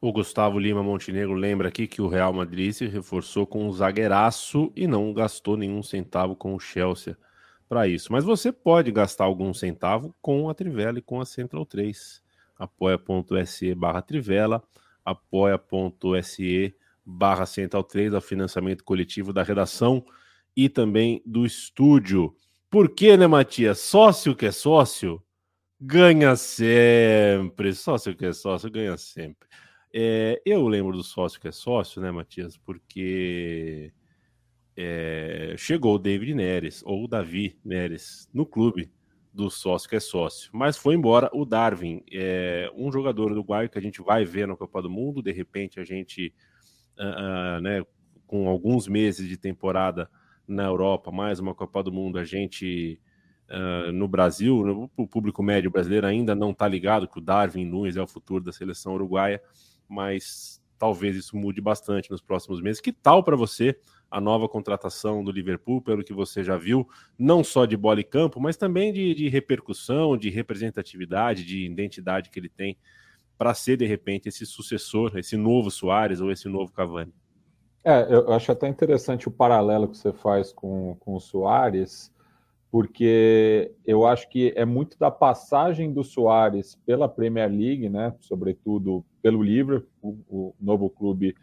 O 0.00 0.12
Gustavo 0.12 0.58
Lima 0.58 0.82
Montenegro 0.82 1.32
lembra 1.34 1.68
aqui 1.68 1.86
que 1.86 2.02
o 2.02 2.08
Real 2.08 2.32
Madrid 2.32 2.72
se 2.72 2.88
reforçou 2.88 3.46
com 3.46 3.68
um 3.68 3.72
zagueiraço 3.72 4.72
e 4.74 4.88
não 4.88 5.12
gastou 5.12 5.56
nenhum 5.56 5.80
centavo 5.80 6.34
com 6.34 6.56
o 6.56 6.58
Chelsea 6.58 7.16
para 7.68 7.86
isso. 7.86 8.12
Mas 8.12 8.24
você 8.24 8.50
pode 8.50 8.90
gastar 8.90 9.24
algum 9.24 9.54
centavo 9.54 10.12
com 10.20 10.50
a 10.50 10.54
Trivela 10.54 10.98
e 10.98 11.02
com 11.02 11.20
a 11.20 11.24
Central 11.24 11.64
3. 11.64 12.20
apoia.se 12.58 13.72
barra 13.76 14.02
Trivela, 14.02 14.60
apoia.se 15.04 16.74
barra 17.04 17.46
Central 17.46 17.82
3, 17.82 18.14
o 18.14 18.20
financiamento 18.20 18.84
coletivo 18.84 19.32
da 19.32 19.42
redação 19.42 20.04
e 20.56 20.68
também 20.68 21.22
do 21.26 21.44
estúdio. 21.44 22.34
Por 22.70 22.90
quê, 22.90 23.16
né, 23.16 23.26
Matias? 23.26 23.80
Sócio 23.80 24.34
que 24.34 24.46
é 24.46 24.52
sócio 24.52 25.22
ganha 25.80 26.36
sempre. 26.36 27.74
Sócio 27.74 28.14
que 28.14 28.26
é 28.26 28.32
sócio 28.32 28.70
ganha 28.70 28.96
sempre. 28.96 29.48
É, 29.92 30.40
eu 30.46 30.66
lembro 30.68 30.96
do 30.96 31.02
sócio 31.02 31.40
que 31.40 31.48
é 31.48 31.52
sócio, 31.52 32.00
né, 32.00 32.10
Matias? 32.10 32.56
Porque 32.56 33.92
é, 34.76 35.54
chegou 35.58 35.96
o 35.96 35.98
David 35.98 36.34
Neres, 36.34 36.82
ou 36.84 37.04
o 37.04 37.08
Davi 37.08 37.58
Neres, 37.64 38.28
no 38.32 38.46
clube 38.46 38.90
do 39.32 39.50
sócio 39.50 39.88
que 39.88 39.96
é 39.96 40.00
sócio. 40.00 40.50
Mas 40.52 40.76
foi 40.76 40.94
embora 40.94 41.30
o 41.32 41.44
Darwin, 41.44 42.02
é, 42.10 42.70
um 42.74 42.92
jogador 42.92 43.32
uruguaio 43.32 43.68
que 43.68 43.78
a 43.78 43.82
gente 43.82 44.00
vai 44.02 44.24
ver 44.24 44.46
na 44.46 44.56
Copa 44.56 44.80
do 44.80 44.90
Mundo. 44.90 45.22
De 45.22 45.32
repente, 45.32 45.80
a 45.80 45.84
gente, 45.84 46.34
uh, 46.98 47.60
né, 47.60 47.84
com 48.26 48.48
alguns 48.48 48.88
meses 48.88 49.28
de 49.28 49.36
temporada 49.36 50.10
na 50.46 50.64
Europa, 50.64 51.10
mais 51.10 51.38
uma 51.38 51.54
Copa 51.54 51.82
do 51.82 51.92
Mundo, 51.92 52.18
a 52.18 52.24
gente. 52.24 53.00
Uh, 53.50 53.92
no 53.92 54.08
Brasil, 54.08 54.88
o 54.96 55.06
público 55.06 55.42
médio 55.42 55.70
brasileiro 55.70 56.06
ainda 56.06 56.34
não 56.34 56.52
está 56.52 56.66
ligado 56.66 57.06
que 57.06 57.18
o 57.18 57.20
Darwin 57.20 57.66
Nunes 57.66 57.98
é 57.98 58.02
o 58.02 58.06
futuro 58.06 58.42
da 58.42 58.50
seleção 58.50 58.94
uruguaia 58.94 59.42
mas 59.92 60.60
talvez 60.78 61.14
isso 61.14 61.36
mude 61.36 61.60
bastante 61.60 62.10
nos 62.10 62.22
próximos 62.22 62.60
meses. 62.60 62.80
Que 62.80 62.92
tal 62.92 63.22
para 63.22 63.36
você 63.36 63.78
a 64.10 64.20
nova 64.20 64.48
contratação 64.48 65.22
do 65.22 65.30
Liverpool, 65.30 65.80
pelo 65.80 66.02
que 66.02 66.12
você 66.12 66.42
já 66.42 66.56
viu, 66.56 66.88
não 67.18 67.44
só 67.44 67.64
de 67.64 67.76
bola 67.76 68.00
e 68.00 68.04
campo, 68.04 68.40
mas 68.40 68.56
também 68.56 68.92
de, 68.92 69.14
de 69.14 69.28
repercussão, 69.28 70.16
de 70.16 70.28
representatividade, 70.28 71.44
de 71.44 71.64
identidade 71.64 72.30
que 72.30 72.38
ele 72.38 72.48
tem 72.48 72.76
para 73.42 73.54
ser, 73.54 73.76
de 73.76 73.84
repente, 73.84 74.28
esse 74.28 74.46
sucessor, 74.46 75.18
esse 75.18 75.36
novo 75.36 75.68
Soares 75.68 76.20
ou 76.20 76.30
esse 76.30 76.48
novo 76.48 76.72
Cavani? 76.72 77.12
É, 77.82 78.06
eu 78.08 78.32
acho 78.32 78.52
até 78.52 78.68
interessante 78.68 79.26
o 79.26 79.32
paralelo 79.32 79.88
que 79.88 79.98
você 79.98 80.12
faz 80.12 80.52
com, 80.52 80.96
com 81.00 81.16
o 81.16 81.20
Soares, 81.20 82.14
porque 82.70 83.72
eu 83.84 84.06
acho 84.06 84.28
que 84.28 84.52
é 84.54 84.64
muito 84.64 84.96
da 84.96 85.10
passagem 85.10 85.92
do 85.92 86.04
Soares 86.04 86.78
pela 86.86 87.08
Premier 87.08 87.50
League, 87.50 87.88
né, 87.88 88.14
sobretudo 88.20 89.04
pelo 89.20 89.42
Liverpool, 89.42 90.20
o 90.30 90.54
novo 90.60 90.88
clube 90.88 91.34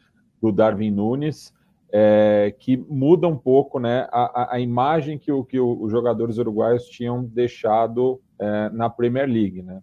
do 0.41 0.53
Darwin 0.53 0.91
Nunes, 0.91 1.53
é, 1.91 2.55
que 2.57 2.77
muda 2.77 3.27
um 3.27 3.37
pouco 3.37 3.77
né, 3.77 4.07
a, 4.09 4.55
a 4.55 4.59
imagem 4.61 5.19
que, 5.19 5.33
o, 5.33 5.43
que 5.43 5.59
os 5.59 5.91
jogadores 5.91 6.37
uruguaios 6.37 6.85
tinham 6.85 7.25
deixado 7.25 8.21
é, 8.39 8.69
na 8.69 8.89
Premier 8.89 9.27
League, 9.27 9.61
né? 9.61 9.81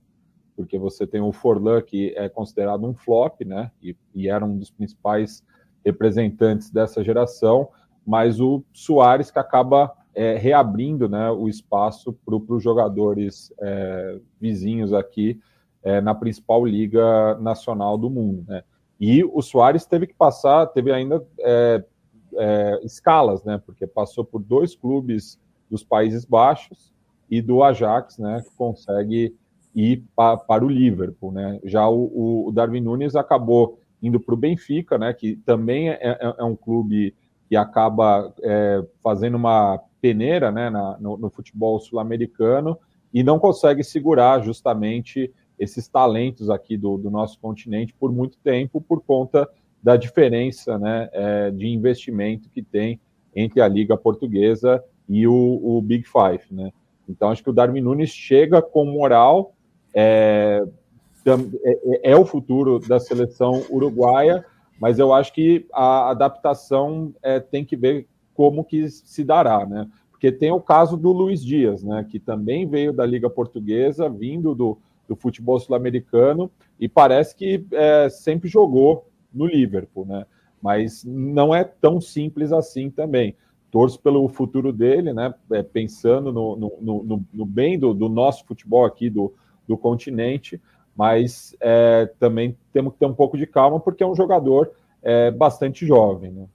Porque 0.57 0.79
você 0.79 1.07
tem 1.07 1.21
o 1.21 1.33
Forlan, 1.33 1.83
que 1.83 2.15
é 2.17 2.29
considerado 2.29 2.87
um 2.87 2.95
flop, 2.95 3.43
né? 3.43 3.71
E, 3.83 3.95
e 4.15 4.29
era 4.29 4.45
um 4.45 4.57
dos 4.57 4.71
principais 4.71 5.45
representantes 5.85 6.71
dessa 6.71 7.05
geração, 7.05 7.69
mas 8.05 8.41
o 8.41 8.65
Soares 8.73 9.31
que 9.31 9.39
acaba 9.39 9.93
é, 10.15 10.37
reabrindo 10.37 11.09
né, 11.09 11.31
o 11.31 11.49
espaço 11.49 12.13
para 12.25 12.35
os 12.35 12.63
jogadores 12.63 13.53
é, 13.61 14.19
vizinhos 14.41 14.93
aqui 14.93 15.39
é, 15.83 16.01
na 16.01 16.15
principal 16.15 16.65
liga 16.65 17.37
nacional 17.39 17.99
do 17.99 18.11
mundo. 18.11 18.45
Né? 18.49 18.65
E 18.99 19.23
o 19.23 19.43
Soares 19.43 19.85
teve 19.85 20.07
que 20.07 20.15
passar, 20.15 20.67
teve 20.69 20.91
ainda 20.91 21.25
é, 21.39 21.85
é, 22.37 22.81
escalas, 22.83 23.45
né? 23.45 23.61
Porque 23.65 23.87
passou 23.87 24.25
por 24.25 24.43
dois 24.43 24.75
clubes 24.75 25.39
dos 25.71 25.85
Países 25.85 26.25
Baixos 26.25 26.93
e 27.31 27.43
do 27.43 27.63
Ajax, 27.63 28.19
né? 28.19 28.43
Que 28.43 28.57
consegue 28.57 29.37
ir 29.77 30.03
pa, 30.17 30.37
para 30.37 30.65
o 30.65 30.69
Liverpool, 30.69 31.31
né? 31.31 31.61
Já 31.63 31.87
o, 31.89 32.49
o 32.49 32.53
Darwin 32.53 32.81
Nunes 32.81 33.15
acabou 33.15 33.79
indo 34.03 34.19
para 34.19 34.35
o 34.35 34.39
Benfica, 34.39 34.97
né? 34.97 35.13
Que 35.13 35.37
também 35.37 35.91
é, 35.91 35.99
é, 36.01 36.35
é 36.39 36.45
um 36.45 36.57
clube 36.57 37.15
que 37.49 37.55
acaba 37.55 38.33
é, 38.43 38.83
fazendo 39.03 39.37
uma 39.37 39.79
peneira 40.01 40.51
né, 40.51 40.71
na, 40.71 40.99
no, 40.99 41.17
no 41.17 41.31
futebol 41.31 41.79
sul-americano 41.79 42.79
e 43.13 43.23
não 43.23 43.39
consegue 43.39 43.83
segurar 43.85 44.43
justamente 44.43 45.33
esses 45.59 45.89
talentos 45.89 46.51
aqui 46.51 46.77
do, 46.77 46.99
do, 46.99 47.11
nosso 47.11 47.39
continente 47.39 47.95
por 47.95 48.13
muito 48.13 48.37
tempo 48.39 48.81
por 48.81 49.01
conta 49.03 49.49
da 49.83 49.97
diferença 49.97 50.79
né, 50.79 51.09
é, 51.13 51.51
de 51.51 51.67
investimento 51.69 52.49
que 52.51 52.63
tem 52.63 53.01
entre 53.35 53.61
a 53.61 53.69
Liga 53.69 53.97
Portuguesa 53.97 54.83
e 55.09 55.27
o, 55.27 55.61
o, 55.63 55.81
Big 55.81 56.05
Five. 56.05 56.45
Né? 56.51 56.73
Então, 57.09 57.31
acho 57.31 57.43
que 57.43 57.51
o 57.51 57.53
Darwin 57.53 57.81
Nunes 57.81 58.11
chega 58.11 58.61
com 58.61 58.85
moral, 58.85 59.55
é, 59.97 60.63
é, 61.25 62.11
é 62.13 62.17
o 62.17 62.27
futuro 62.27 62.79
da 62.79 63.01
seleção 63.01 63.65
uruguaia, 63.71 64.45
mas 64.79 64.99
eu 64.99 65.13
acho 65.13 65.33
que 65.33 65.67
a 65.73 66.11
adaptação 66.11 67.15
é, 67.23 67.41
tem 67.41 67.65
que 67.65 67.75
ver 67.75 68.07
como 68.35 68.63
que 68.63 68.89
se 68.91 69.25
dará, 69.25 69.65
né? 69.65 69.89
Porque 70.11 70.31
tem 70.31 70.53
o 70.53 70.61
caso 70.61 70.97
do 70.97 71.11
Luiz 71.11 71.43
Dias, 71.43 71.83
né? 71.83 72.07
Que 72.09 72.21
também 72.21 72.67
veio 72.69 72.93
da 72.93 73.07
Liga 73.07 73.31
Portuguesa, 73.31 74.09
vindo 74.09 74.55
do, 74.55 74.79
do 75.09 75.17
futebol 75.17 75.59
sul-americano, 75.59 76.51
e 76.79 76.89
parece 76.89 77.35
que 77.35 77.65
é, 77.73 78.09
sempre 78.11 78.49
jogou 78.49 79.09
no 79.33 79.47
Liverpool, 79.47 80.05
né? 80.05 80.27
Mas 80.61 81.05
não 81.05 81.55
é 81.55 81.65
tão 81.65 82.01
simples 82.01 82.53
assim 82.53 82.91
também. 82.91 83.35
Torço 83.71 84.01
pelo 84.01 84.29
futuro 84.29 84.73
dele, 84.73 85.13
né? 85.15 85.35
É, 85.53 85.63
pensando 85.63 86.31
no, 86.31 86.57
no, 86.57 86.73
no, 86.81 87.25
no 87.33 87.47
bem 87.47 87.79
do, 87.79 87.95
do, 87.95 88.09
nosso 88.09 88.45
futebol 88.45 88.85
aqui 88.85 89.09
do, 89.09 89.35
do 89.67 89.77
continente, 89.77 90.61
mas 90.97 91.55
é, 91.61 92.11
também 92.19 92.57
temos 92.73 92.95
que 92.95 92.99
ter 92.99 93.07
um 93.07 93.15
pouco 93.15 93.37
de 93.37 93.47
calma, 93.47 93.79
porque 93.79 94.03
é 94.03 94.07
um 94.07 94.15
jogador 94.15 94.71
é, 95.03 95.31
bastante 95.31 95.87
jovem, 95.87 96.31
né? 96.33 96.47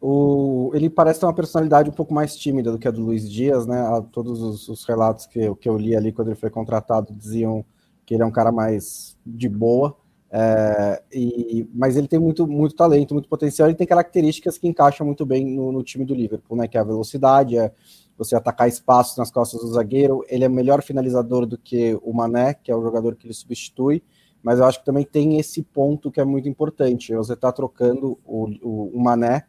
O, 0.00 0.70
ele 0.74 0.90
parece 0.90 1.20
ter 1.20 1.26
uma 1.26 1.34
personalidade 1.34 1.88
um 1.88 1.92
pouco 1.92 2.12
mais 2.12 2.36
tímida 2.36 2.70
do 2.70 2.78
que 2.78 2.86
a 2.86 2.90
do 2.90 3.00
Luiz 3.00 3.30
Dias, 3.30 3.66
né? 3.66 3.80
A, 3.80 4.02
todos 4.02 4.42
os, 4.42 4.68
os, 4.68 4.84
relatos 4.84 5.26
que 5.26 5.40
eu, 5.40 5.56
que 5.56 5.68
eu 5.68 5.78
li 5.78 5.96
ali 5.96 6.12
quando 6.12 6.28
ele 6.28 6.36
foi 6.36 6.50
contratado 6.50 7.12
diziam 7.12 7.64
que 8.04 8.14
ele 8.14 8.22
é 8.22 8.26
um 8.26 8.30
cara 8.30 8.52
mais 8.52 9.16
de 9.24 9.48
boa, 9.48 9.96
é, 10.30 11.02
e, 11.12 11.66
mas 11.72 11.96
ele 11.96 12.08
tem 12.08 12.18
muito, 12.18 12.46
muito 12.46 12.74
talento, 12.74 13.14
muito 13.14 13.28
potencial 13.28 13.70
e 13.70 13.74
tem 13.74 13.86
características 13.86 14.58
que 14.58 14.68
encaixam 14.68 15.06
muito 15.06 15.24
bem 15.24 15.46
no, 15.46 15.72
no, 15.72 15.82
time 15.82 16.04
do 16.04 16.14
Liverpool, 16.14 16.56
né? 16.56 16.68
Que 16.68 16.76
é 16.76 16.80
a 16.80 16.84
velocidade, 16.84 17.56
é 17.56 17.72
você 18.16 18.36
atacar 18.36 18.68
espaços 18.68 19.16
nas 19.16 19.30
costas 19.30 19.60
do 19.60 19.72
zagueiro. 19.72 20.24
Ele 20.28 20.44
é 20.44 20.48
melhor 20.48 20.82
finalizador 20.82 21.46
do 21.46 21.58
que 21.58 21.98
o 22.02 22.12
Mané, 22.12 22.54
que 22.54 22.70
é 22.70 22.76
o 22.76 22.82
jogador 22.82 23.16
que 23.16 23.26
ele 23.26 23.34
substitui 23.34 24.02
mas 24.44 24.58
eu 24.58 24.66
acho 24.66 24.80
que 24.80 24.84
também 24.84 25.04
tem 25.04 25.38
esse 25.38 25.62
ponto 25.62 26.10
que 26.10 26.20
é 26.20 26.24
muito 26.24 26.46
importante. 26.46 27.14
Você 27.14 27.32
está 27.32 27.50
trocando 27.50 28.18
o, 28.26 28.44
o, 28.62 28.90
o, 28.94 29.02
Mané 29.02 29.46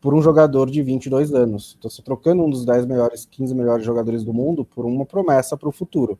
por 0.00 0.14
um 0.14 0.22
jogador 0.22 0.70
de 0.70 0.82
22 0.82 1.34
anos. 1.34 1.76
Então, 1.78 1.90
você 1.90 2.00
trocando 2.00 2.42
um 2.42 2.48
dos 2.48 2.64
10 2.64 2.86
melhores, 2.86 3.26
15 3.26 3.54
melhores 3.54 3.84
jogadores 3.84 4.24
do 4.24 4.32
mundo 4.32 4.64
por 4.64 4.86
uma 4.86 5.04
promessa 5.04 5.54
para 5.54 5.68
o 5.68 5.72
futuro. 5.72 6.18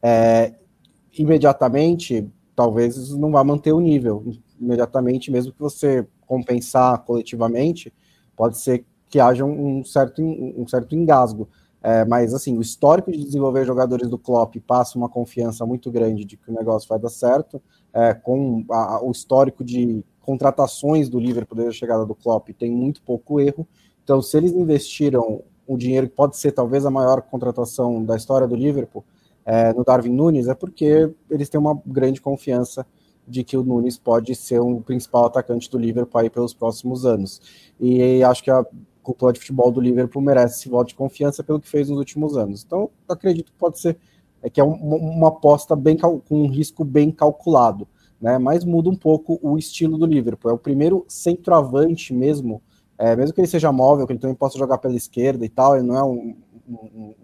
É, 0.00 0.54
imediatamente, 1.18 2.30
talvez 2.54 3.10
não 3.16 3.32
vá 3.32 3.42
manter 3.42 3.72
o 3.72 3.80
nível. 3.80 4.24
Imediatamente, 4.60 5.32
mesmo 5.32 5.52
que 5.52 5.58
você 5.58 6.06
compensar 6.28 7.02
coletivamente, 7.02 7.92
pode 8.36 8.56
ser 8.56 8.86
que 9.14 9.20
haja 9.20 9.44
um 9.44 9.84
certo, 9.84 10.20
um 10.20 10.66
certo 10.66 10.92
engasgo. 10.96 11.48
É, 11.80 12.04
mas, 12.04 12.34
assim, 12.34 12.58
o 12.58 12.60
histórico 12.60 13.12
de 13.12 13.22
desenvolver 13.22 13.64
jogadores 13.64 14.08
do 14.08 14.18
Klopp 14.18 14.56
passa 14.66 14.98
uma 14.98 15.08
confiança 15.08 15.64
muito 15.64 15.88
grande 15.88 16.24
de 16.24 16.36
que 16.36 16.50
o 16.50 16.52
negócio 16.52 16.88
vai 16.88 16.98
dar 16.98 17.10
certo, 17.10 17.62
é, 17.92 18.12
com 18.12 18.64
a, 18.68 19.00
o 19.04 19.12
histórico 19.12 19.62
de 19.62 20.04
contratações 20.20 21.08
do 21.08 21.20
Liverpool 21.20 21.54
desde 21.54 21.76
a 21.76 21.78
chegada 21.78 22.04
do 22.04 22.12
Klopp 22.12 22.48
tem 22.58 22.72
muito 22.72 23.02
pouco 23.02 23.38
erro. 23.38 23.64
Então, 24.02 24.20
se 24.20 24.36
eles 24.36 24.50
investiram 24.50 25.44
o 25.64 25.76
dinheiro 25.76 26.08
que 26.08 26.16
pode 26.16 26.36
ser 26.36 26.50
talvez 26.50 26.84
a 26.84 26.90
maior 26.90 27.22
contratação 27.22 28.04
da 28.04 28.16
história 28.16 28.48
do 28.48 28.56
Liverpool 28.56 29.04
é, 29.46 29.72
no 29.72 29.84
Darwin 29.84 30.10
Nunes, 30.12 30.48
é 30.48 30.56
porque 30.56 31.08
eles 31.30 31.48
têm 31.48 31.60
uma 31.60 31.80
grande 31.86 32.20
confiança 32.20 32.84
de 33.28 33.44
que 33.44 33.56
o 33.56 33.62
Nunes 33.62 33.96
pode 33.96 34.34
ser 34.34 34.60
um 34.60 34.82
principal 34.82 35.26
atacante 35.26 35.70
do 35.70 35.78
Liverpool 35.78 36.20
aí 36.20 36.28
pelos 36.28 36.52
próximos 36.52 37.06
anos. 37.06 37.40
E 37.80 38.22
acho 38.24 38.42
que 38.42 38.50
a, 38.50 38.64
cultura 39.04 39.32
de 39.32 39.38
futebol 39.38 39.70
do 39.70 39.80
Liverpool 39.80 40.20
merece 40.20 40.58
esse 40.58 40.68
voto 40.68 40.88
de 40.88 40.94
confiança 40.94 41.44
pelo 41.44 41.60
que 41.60 41.68
fez 41.68 41.88
nos 41.88 41.98
últimos 41.98 42.36
anos. 42.36 42.64
Então, 42.64 42.90
acredito 43.08 43.52
que 43.52 43.58
pode 43.58 43.78
ser 43.78 43.96
é 44.44 44.50
que 44.50 44.60
é 44.60 44.64
um, 44.64 44.74
uma 44.74 45.28
aposta 45.28 45.74
bem 45.74 45.96
com 45.96 46.20
um 46.30 46.46
risco 46.46 46.84
bem 46.84 47.10
calculado, 47.10 47.88
né? 48.20 48.36
Mas 48.36 48.62
muda 48.62 48.90
um 48.90 48.94
pouco 48.94 49.38
o 49.40 49.56
estilo 49.56 49.96
do 49.96 50.04
Liverpool. 50.04 50.50
É 50.50 50.54
o 50.54 50.58
primeiro 50.58 51.02
centroavante 51.08 52.12
mesmo, 52.12 52.60
é, 52.98 53.16
mesmo 53.16 53.34
que 53.34 53.40
ele 53.40 53.48
seja 53.48 53.72
móvel, 53.72 54.06
que 54.06 54.12
ele 54.12 54.20
também 54.20 54.36
possa 54.36 54.58
jogar 54.58 54.76
pela 54.76 54.94
esquerda 54.94 55.46
e 55.46 55.48
tal, 55.48 55.76
ele 55.76 55.86
não 55.86 55.96
é 55.96 56.04
um, 56.04 56.36
um, 56.68 57.14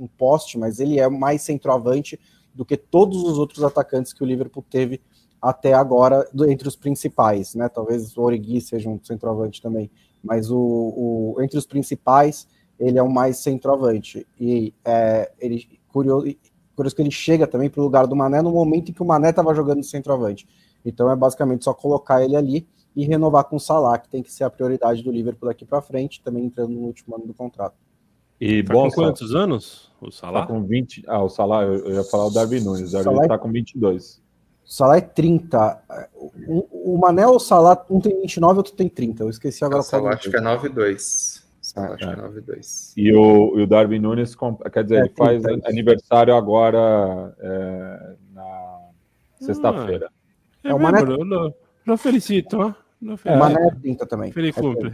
um, 0.00 0.08
poste, 0.08 0.58
mas 0.58 0.80
ele 0.80 0.98
é 0.98 1.08
mais 1.08 1.42
centroavante 1.42 2.18
do 2.52 2.64
que 2.64 2.76
todos 2.76 3.22
os 3.22 3.38
outros 3.38 3.62
atacantes 3.62 4.12
que 4.12 4.24
o 4.24 4.26
Liverpool 4.26 4.64
teve 4.68 5.00
até 5.40 5.74
agora 5.74 6.28
entre 6.48 6.66
os 6.66 6.74
principais, 6.74 7.54
né? 7.54 7.68
Talvez 7.68 8.16
o 8.16 8.22
Origi 8.22 8.60
seja 8.60 8.90
um 8.90 8.98
centroavante 9.00 9.62
também, 9.62 9.88
mas 10.24 10.50
o, 10.50 10.58
o, 10.58 11.42
entre 11.42 11.58
os 11.58 11.66
principais 11.66 12.48
ele 12.78 12.98
é 12.98 13.02
o 13.02 13.10
mais 13.10 13.36
centroavante 13.38 14.26
e 14.40 14.74
é, 14.84 15.30
ele 15.38 15.78
curioso, 15.88 16.26
curioso 16.74 16.96
que 16.96 17.02
ele 17.02 17.10
chega 17.10 17.46
também 17.46 17.70
para 17.70 17.80
o 17.80 17.84
lugar 17.84 18.06
do 18.06 18.16
Mané 18.16 18.42
no 18.42 18.50
momento 18.50 18.90
em 18.90 18.94
que 18.94 19.02
o 19.02 19.06
Mané 19.06 19.30
estava 19.30 19.54
jogando 19.54 19.80
de 19.80 19.86
centroavante. 19.86 20.48
Então 20.84 21.10
é 21.10 21.16
basicamente 21.16 21.64
só 21.64 21.72
colocar 21.72 22.22
ele 22.22 22.36
ali 22.36 22.66
e 22.96 23.04
renovar 23.04 23.44
com 23.44 23.56
o 23.56 23.60
Salah, 23.60 23.98
que 23.98 24.08
tem 24.08 24.22
que 24.22 24.32
ser 24.32 24.44
a 24.44 24.50
prioridade 24.50 25.02
do 25.02 25.10
Liverpool 25.10 25.48
daqui 25.48 25.64
para 25.64 25.82
frente, 25.82 26.22
também 26.22 26.44
entrando 26.44 26.70
no 26.70 26.82
último 26.82 27.16
ano 27.16 27.26
do 27.26 27.34
contrato. 27.34 27.76
E 28.40 28.62
tá 28.62 28.72
bom, 28.72 28.88
com 28.88 28.94
quantos 28.94 29.34
anos 29.34 29.90
o 30.00 30.10
Salah? 30.10 30.42
Tá 30.42 30.46
com 30.48 30.62
20. 30.62 31.04
Ah, 31.06 31.22
o 31.22 31.28
Salah, 31.28 31.62
eu, 31.64 31.94
ia 31.94 32.04
falar 32.04 32.26
o 32.26 32.30
Darwin 32.30 32.60
Nunes, 32.60 32.90
o 32.90 32.92
Darwin 32.92 33.22
está 33.22 33.38
com 33.38 33.50
22. 33.50 34.22
Salah 34.64 34.96
é 34.96 35.00
30. 35.00 35.82
O, 36.48 36.94
o 36.94 36.98
Mané 36.98 37.26
ou 37.26 37.36
o 37.36 37.40
Salah, 37.40 37.84
um 37.90 38.00
tem 38.00 38.20
29, 38.20 38.58
outro 38.58 38.72
tem 38.72 38.88
30. 38.88 39.22
Eu 39.22 39.30
esqueci 39.30 39.64
agora. 39.64 39.80
O 39.80 39.84
Salah 39.84 40.14
acho 40.14 40.30
que 40.30 40.36
é 40.36 40.40
9,2. 40.40 41.42
Salah 41.60 41.94
acho 41.94 41.98
que 41.98 42.04
é 42.04 42.16
9,2. 42.16 42.92
E 42.96 43.12
o, 43.14 43.58
e 43.58 43.62
o 43.62 43.66
Darwin 43.66 43.98
Nunes, 43.98 44.34
quer 44.72 44.82
dizer, 44.84 44.96
é, 44.96 45.00
ele 45.00 45.12
faz 45.16 45.42
30, 45.42 45.68
aniversário 45.68 46.34
agora 46.34 47.34
é, 47.38 48.16
na 48.32 48.78
sexta-feira. 49.40 50.08
Ah, 50.64 50.68
é, 50.68 50.70
é 50.70 50.74
o 50.74 50.78
Mané... 50.78 51.00
Lo 51.86 51.98
felicito, 51.98 52.58
ó. 52.58 52.74
O 53.02 53.38
Mané 53.38 53.68
é 53.68 53.74
30 53.74 54.06
também. 54.06 54.32
Feliz 54.32 54.54
cumple. 54.54 54.92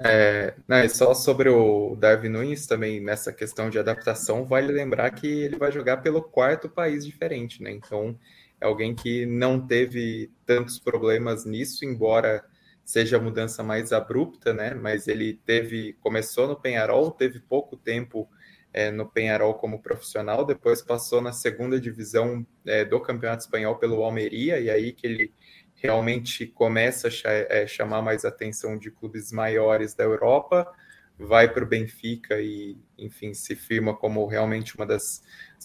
É, 0.00 0.54
não, 0.68 0.78
e 0.78 0.88
só 0.88 1.12
sobre 1.12 1.48
o 1.48 1.96
Darwin 1.96 2.28
Nunes 2.28 2.66
também, 2.66 3.00
nessa 3.00 3.32
questão 3.32 3.68
de 3.68 3.78
adaptação, 3.78 4.44
vale 4.44 4.72
lembrar 4.72 5.10
que 5.10 5.26
ele 5.26 5.56
vai 5.56 5.72
jogar 5.72 5.98
pelo 5.98 6.22
quarto 6.22 6.68
país 6.68 7.04
diferente, 7.04 7.62
né? 7.62 7.72
Então, 7.72 8.16
é 8.60 8.66
alguém 8.66 8.94
que 8.94 9.24
não 9.26 9.64
teve 9.66 10.30
tantos 10.44 10.78
problemas 10.78 11.44
nisso, 11.44 11.84
embora 11.84 12.44
seja 12.84 13.18
a 13.18 13.20
mudança 13.20 13.62
mais 13.62 13.92
abrupta, 13.92 14.52
né? 14.52 14.74
Mas 14.74 15.06
ele 15.06 15.34
teve, 15.44 15.92
começou 16.00 16.48
no 16.48 16.58
Penharol, 16.58 17.10
teve 17.10 17.38
pouco 17.38 17.76
tempo 17.76 18.28
é, 18.72 18.90
no 18.90 19.06
Penharol 19.06 19.54
como 19.54 19.82
profissional, 19.82 20.44
depois 20.44 20.82
passou 20.82 21.20
na 21.20 21.32
segunda 21.32 21.80
divisão 21.80 22.46
é, 22.66 22.84
do 22.84 23.00
Campeonato 23.00 23.42
Espanhol 23.42 23.76
pelo 23.76 24.02
Almeria, 24.02 24.58
e 24.58 24.70
aí 24.70 24.92
que 24.92 25.06
ele 25.06 25.34
realmente 25.74 26.46
começa 26.46 27.08
a 27.08 27.30
é, 27.30 27.66
chamar 27.66 28.02
mais 28.02 28.24
atenção 28.24 28.76
de 28.76 28.90
clubes 28.90 29.30
maiores 29.32 29.94
da 29.94 30.04
Europa, 30.04 30.66
vai 31.18 31.52
para 31.52 31.64
o 31.64 31.68
Benfica 31.68 32.40
e, 32.40 32.76
enfim, 32.96 33.34
se 33.34 33.56
firma 33.56 33.94
como 33.94 34.24
realmente 34.26 34.76
uma 34.76 34.86
das 34.86 35.22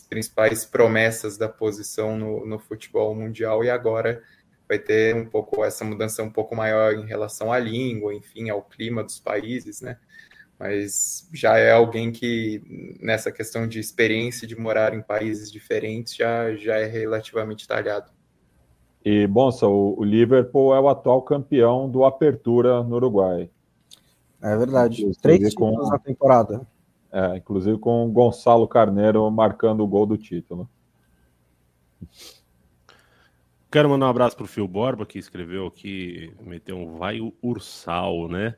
principais 0.10 0.66
promessas 0.66 1.38
da 1.38 1.48
posição 1.48 2.18
no, 2.18 2.46
no 2.46 2.58
futebol 2.58 3.14
mundial 3.14 3.64
e 3.64 3.70
agora 3.70 4.24
vai 4.68 4.80
ter 4.80 5.16
um 5.16 5.26
pouco 5.26 5.64
essa 5.64 5.86
mudança 5.86 6.24
um 6.24 6.32
pouco 6.32 6.56
maior 6.56 6.94
em 6.96 7.06
relação 7.06 7.52
à 7.52 7.60
língua, 7.60 8.14
enfim, 8.14 8.50
ao 8.50 8.64
clima 8.64 9.04
dos 9.04 9.20
países, 9.20 9.82
né? 9.82 9.98
Mas 10.58 11.30
já 11.34 11.58
é 11.58 11.72
alguém 11.72 12.12
que 12.12 12.62
nessa 13.00 13.32
questão 13.32 13.68
de 13.68 13.80
experiência 13.80 14.48
de 14.48 14.58
morar 14.58 14.94
em 14.94 15.02
países 15.02 15.52
diferentes 15.52 16.16
já 16.16 16.56
já 16.56 16.78
é 16.78 16.86
relativamente 16.86 17.68
talhado. 17.68 18.12
E, 19.06 19.28
Bonsa, 19.28 19.68
o, 19.68 20.00
o 20.00 20.04
Liverpool 20.04 20.74
é 20.74 20.80
o 20.80 20.88
atual 20.88 21.22
campeão 21.22 21.90
do 21.90 22.06
Apertura 22.06 22.82
no 22.82 22.96
Uruguai. 22.96 23.50
É 24.44 24.58
verdade. 24.58 25.02
Inclusive 25.02 25.22
Três 25.22 25.50
títulos 25.50 25.78
com, 25.78 25.90
na 25.90 25.98
temporada. 25.98 26.68
É, 27.12 27.38
inclusive 27.38 27.78
com 27.78 28.06
o 28.06 28.12
Gonçalo 28.12 28.68
Carneiro 28.68 29.30
marcando 29.32 29.82
o 29.82 29.88
gol 29.88 30.06
do 30.06 30.18
título. 30.18 30.70
Quero 33.72 33.90
mandar 33.90 34.08
um 34.08 34.10
abraço 34.10 34.36
para 34.36 34.44
o 34.44 34.48
Phil 34.48 34.68
Borba, 34.68 35.06
que 35.06 35.18
escreveu 35.18 35.66
aqui, 35.66 36.34
meteu 36.42 36.78
um 36.78 36.98
vai 36.98 37.22
o 37.22 37.34
Ursal, 37.42 38.28
né? 38.28 38.56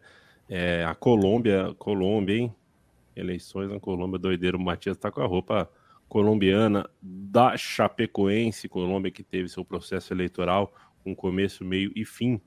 É, 0.50 0.84
a 0.84 0.95
Colômbia, 0.95 1.74
Colômbia, 1.78 2.36
hein? 2.36 2.56
Eleições 3.15 3.69
na 3.69 3.80
Colômbia, 3.80 4.19
doideiro. 4.19 4.58
O 4.58 4.62
Matias 4.62 4.98
tá 4.98 5.12
com 5.12 5.21
a 5.21 5.28
roupa 5.28 5.69
colombiana 6.10 6.89
da 7.02 7.56
Chapecoense, 7.56 8.67
Colômbia 8.67 9.12
que 9.12 9.24
teve 9.24 9.48
seu 9.48 9.63
processo 9.63 10.13
eleitoral 10.13 10.74
com 11.04 11.15
começo, 11.15 11.63
meio 11.63 11.91
e 11.95 12.04
fim 12.04 12.41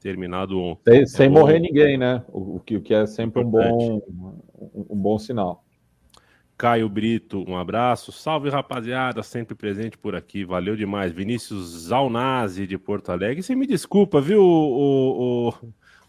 terminado 0.00 0.58
ontem. 0.58 1.06
Sem, 1.06 1.06
sem 1.06 1.26
é 1.26 1.28
morrer 1.28 1.58
ninguém, 1.58 1.96
né? 1.98 2.24
O, 2.28 2.56
o, 2.56 2.60
que, 2.60 2.76
o 2.76 2.80
que 2.80 2.94
é 2.94 3.06
sempre 3.06 3.42
um 3.42 3.50
bom, 3.50 4.02
um, 4.58 4.86
um 4.90 4.96
bom 4.96 5.18
sinal. 5.18 5.64
Caio 6.56 6.88
Brito, 6.88 7.44
um 7.48 7.56
abraço. 7.56 8.12
Salve, 8.12 8.50
rapaziada, 8.50 9.22
sempre 9.22 9.54
presente 9.54 9.96
por 9.96 10.14
aqui. 10.14 10.44
Valeu 10.44 10.76
demais. 10.76 11.12
Vinícius 11.12 11.86
Zalnazi, 11.86 12.66
de 12.66 12.76
Porto 12.76 13.10
Alegre. 13.10 13.42
Você 13.42 13.54
me 13.54 13.66
desculpa, 13.66 14.20
viu, 14.20 14.42
o, 14.42 15.48
o, 15.48 15.54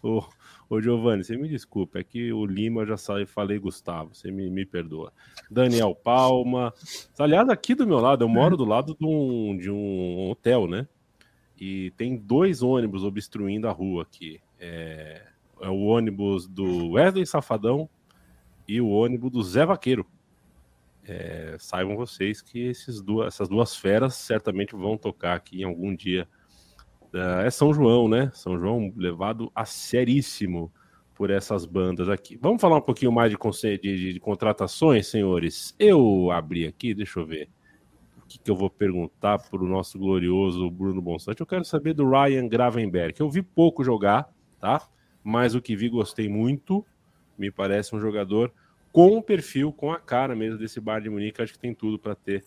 o, 0.02 0.24
Ô, 0.72 0.80
Giovanni, 0.80 1.22
você 1.22 1.36
me 1.36 1.46
desculpa, 1.48 1.98
é 1.98 2.02
que 2.02 2.32
o 2.32 2.46
Lima 2.46 2.86
já 2.86 2.96
saí, 2.96 3.26
falei 3.26 3.58
Gustavo, 3.58 4.14
você 4.14 4.30
me, 4.30 4.48
me 4.48 4.64
perdoa. 4.64 5.12
Daniel 5.50 5.94
Palma. 5.94 6.72
Aliás, 7.18 7.46
aqui 7.50 7.74
do 7.74 7.86
meu 7.86 7.98
lado, 7.98 8.24
eu 8.24 8.28
moro 8.28 8.56
do 8.56 8.64
lado 8.64 8.96
de 8.98 9.04
um, 9.04 9.54
de 9.54 9.70
um 9.70 10.30
hotel, 10.30 10.66
né? 10.66 10.88
E 11.64 11.92
tem 11.92 12.16
dois 12.16 12.60
ônibus 12.60 13.04
obstruindo 13.04 13.68
a 13.68 13.70
rua 13.70 14.02
aqui. 14.02 14.40
É, 14.58 15.22
é 15.60 15.68
o 15.68 15.82
ônibus 15.82 16.48
do 16.48 16.90
Wesley 16.90 17.24
Safadão 17.24 17.88
e 18.66 18.80
o 18.80 18.88
ônibus 18.88 19.30
do 19.30 19.40
Zé 19.44 19.64
Vaqueiro. 19.64 20.04
É, 21.04 21.54
saibam 21.60 21.94
vocês 21.94 22.42
que 22.42 22.72
duas, 23.04 23.28
essas 23.28 23.48
duas 23.48 23.76
feras 23.76 24.16
certamente 24.16 24.74
vão 24.74 24.98
tocar 24.98 25.36
aqui 25.36 25.60
em 25.60 25.64
algum 25.64 25.94
dia 25.94 26.28
é 27.44 27.48
São 27.48 27.72
João, 27.72 28.08
né? 28.08 28.32
São 28.34 28.58
João 28.58 28.92
levado 28.96 29.48
a 29.54 29.64
seríssimo 29.64 30.72
por 31.14 31.30
essas 31.30 31.64
bandas 31.64 32.08
aqui. 32.08 32.36
Vamos 32.42 32.60
falar 32.60 32.78
um 32.78 32.82
pouquinho 32.82 33.12
mais 33.12 33.30
de, 33.30 33.38
de, 33.78 34.14
de 34.14 34.18
contratações, 34.18 35.06
senhores? 35.06 35.76
Eu 35.78 36.28
abri 36.32 36.66
aqui, 36.66 36.92
deixa 36.92 37.20
eu 37.20 37.24
ver. 37.24 37.48
Que, 38.32 38.38
que 38.38 38.50
eu 38.50 38.56
vou 38.56 38.70
perguntar 38.70 39.38
para 39.38 39.62
o 39.62 39.68
nosso 39.68 39.98
glorioso 39.98 40.70
Bruno 40.70 41.02
Bonsante? 41.02 41.40
Eu 41.40 41.46
quero 41.46 41.64
saber 41.64 41.92
do 41.92 42.08
Ryan 42.08 42.48
Gravenberg. 42.48 43.20
Eu 43.20 43.28
vi 43.28 43.42
pouco 43.42 43.84
jogar, 43.84 44.32
tá? 44.58 44.88
Mas 45.22 45.54
o 45.54 45.60
que 45.60 45.76
vi 45.76 45.88
gostei 45.88 46.28
muito. 46.28 46.84
Me 47.36 47.50
parece 47.50 47.94
um 47.94 48.00
jogador 48.00 48.52
com 48.90 49.18
o 49.18 49.22
perfil, 49.22 49.72
com 49.72 49.92
a 49.92 49.98
cara 49.98 50.34
mesmo 50.34 50.58
desse 50.58 50.80
Bar 50.80 51.00
de 51.00 51.10
Munique. 51.10 51.42
Acho 51.42 51.52
que 51.52 51.58
tem 51.58 51.74
tudo 51.74 51.98
para 51.98 52.14
ter 52.14 52.42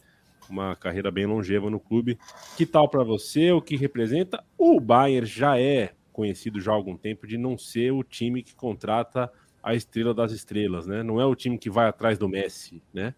uma 0.50 0.76
carreira 0.76 1.12
bem 1.12 1.26
longeva 1.26 1.70
no 1.70 1.80
clube. 1.80 2.18
Que 2.58 2.66
tal 2.66 2.90
para 2.90 3.04
você? 3.04 3.52
O 3.52 3.62
que 3.62 3.76
representa? 3.76 4.44
O 4.58 4.80
Bayern 4.80 5.28
já 5.28 5.60
é 5.60 5.94
conhecido 6.12 6.60
já 6.60 6.72
há 6.72 6.76
algum 6.76 6.98
tempo 6.98 7.28
de 7.28 7.38
não 7.38 7.58
ser 7.58 7.92
o 7.92 8.04
time 8.04 8.42
que 8.42 8.56
contrata 8.56 9.32
a 9.62 9.76
estrela 9.76 10.14
das 10.14 10.32
estrelas, 10.32 10.88
né? 10.88 11.04
Não 11.04 11.20
é 11.20 11.26
o 11.26 11.36
time 11.36 11.58
que 11.58 11.70
vai 11.70 11.88
atrás 11.88 12.18
do 12.18 12.30
Messi, 12.30 12.82
né? 12.94 13.14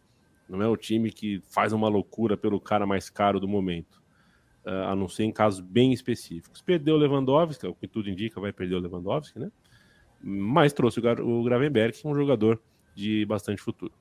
Não 0.49 0.61
é 0.61 0.67
o 0.67 0.77
time 0.77 1.11
que 1.11 1.41
faz 1.49 1.73
uma 1.73 1.89
loucura 1.89 2.37
pelo 2.37 2.59
cara 2.59 2.85
mais 2.85 3.09
caro 3.09 3.39
do 3.39 3.47
momento. 3.47 4.01
Uh, 4.65 4.89
a 4.89 4.95
não 4.95 5.07
ser 5.07 5.23
em 5.23 5.31
casos 5.31 5.61
bem 5.61 5.93
específicos. 5.93 6.61
Perdeu 6.61 6.95
o 6.95 6.97
Lewandowski, 6.97 7.65
o 7.67 7.73
que 7.73 7.87
tudo 7.87 8.09
indica, 8.09 8.41
vai 8.41 8.51
perder 8.51 8.75
o 8.75 8.79
Lewandowski, 8.79 9.39
né? 9.39 9.49
Mas 10.21 10.73
trouxe 10.73 10.99
o 10.99 11.43
Gravenberg, 11.43 11.97
um 12.03 12.13
jogador 12.13 12.59
de 12.93 13.25
bastante 13.25 13.61
futuro. 13.61 13.93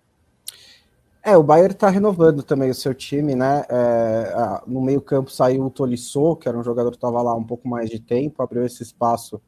É, 1.23 1.37
o 1.37 1.43
Bayern 1.43 1.75
está 1.75 1.89
renovando 1.89 2.43
também 2.43 2.71
o 2.71 2.75
seu 2.75 2.95
time, 2.95 3.35
né? 3.35 3.65
É, 3.69 4.61
no 4.67 4.81
meio-campo 4.81 5.31
saiu 5.31 5.67
o 5.67 5.71
Tolisso, 5.71 6.37
que 6.37 6.49
era 6.49 6.57
um 6.57 6.63
jogador 6.63 6.91
que 6.91 6.97
estava 6.97 7.21
lá 7.21 7.35
um 7.35 7.45
pouco 7.45 7.69
mais 7.69 7.91
de 7.91 8.01
tempo, 8.01 8.43
abriu 8.43 8.65
esse 8.65 8.83
espaço 8.83 9.41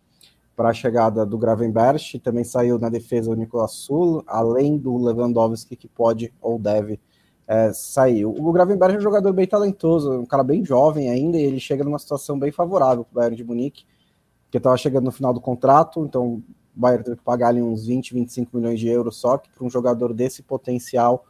para 0.58 0.70
a 0.70 0.74
chegada 0.74 1.24
do 1.24 1.38
Gravenberch, 1.38 2.18
também 2.18 2.42
saiu 2.42 2.80
na 2.80 2.88
defesa 2.88 3.30
o 3.30 3.34
Nicolas 3.34 3.70
Sul, 3.70 4.24
além 4.26 4.76
do 4.76 4.96
Lewandowski, 4.96 5.76
que 5.76 5.86
pode 5.86 6.34
ou 6.42 6.58
deve 6.58 6.98
é, 7.46 7.72
sair. 7.72 8.26
O 8.26 8.52
Gravenberch 8.52 8.96
é 8.96 8.98
um 8.98 9.00
jogador 9.00 9.32
bem 9.32 9.46
talentoso, 9.46 10.10
um 10.18 10.26
cara 10.26 10.42
bem 10.42 10.64
jovem 10.64 11.10
ainda, 11.10 11.38
e 11.38 11.42
ele 11.42 11.60
chega 11.60 11.84
numa 11.84 12.00
situação 12.00 12.36
bem 12.36 12.50
favorável 12.50 13.04
para 13.04 13.12
o 13.12 13.14
Bayern 13.14 13.36
de 13.36 13.44
Munique, 13.44 13.84
que 14.50 14.58
estava 14.58 14.76
chegando 14.76 15.04
no 15.04 15.12
final 15.12 15.32
do 15.32 15.40
contrato, 15.40 16.04
então 16.04 16.26
o 16.26 16.42
Bayern 16.74 17.04
teve 17.04 17.18
que 17.18 17.22
pagar 17.22 17.50
ali 17.50 17.62
uns 17.62 17.86
20, 17.86 18.12
25 18.14 18.56
milhões 18.56 18.80
de 18.80 18.88
euros 18.88 19.14
só, 19.14 19.38
que 19.38 19.48
para 19.50 19.64
um 19.64 19.70
jogador 19.70 20.12
desse 20.12 20.42
potencial 20.42 21.24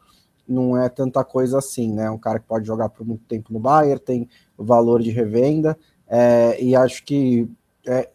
não 0.49 0.75
é 0.75 0.89
tanta 0.89 1.23
coisa 1.23 1.59
assim, 1.59 1.93
né? 1.93 2.11
Um 2.11 2.17
cara 2.17 2.39
que 2.39 2.47
pode 2.47 2.67
jogar 2.67 2.89
por 2.89 3.07
muito 3.07 3.25
tempo 3.27 3.53
no 3.53 3.61
Bayern, 3.61 4.01
tem 4.01 4.27
valor 4.57 5.03
de 5.03 5.11
revenda, 5.11 5.77
é, 6.09 6.59
e 6.59 6.75
acho 6.75 7.05
que 7.05 7.47
é, 7.87 8.09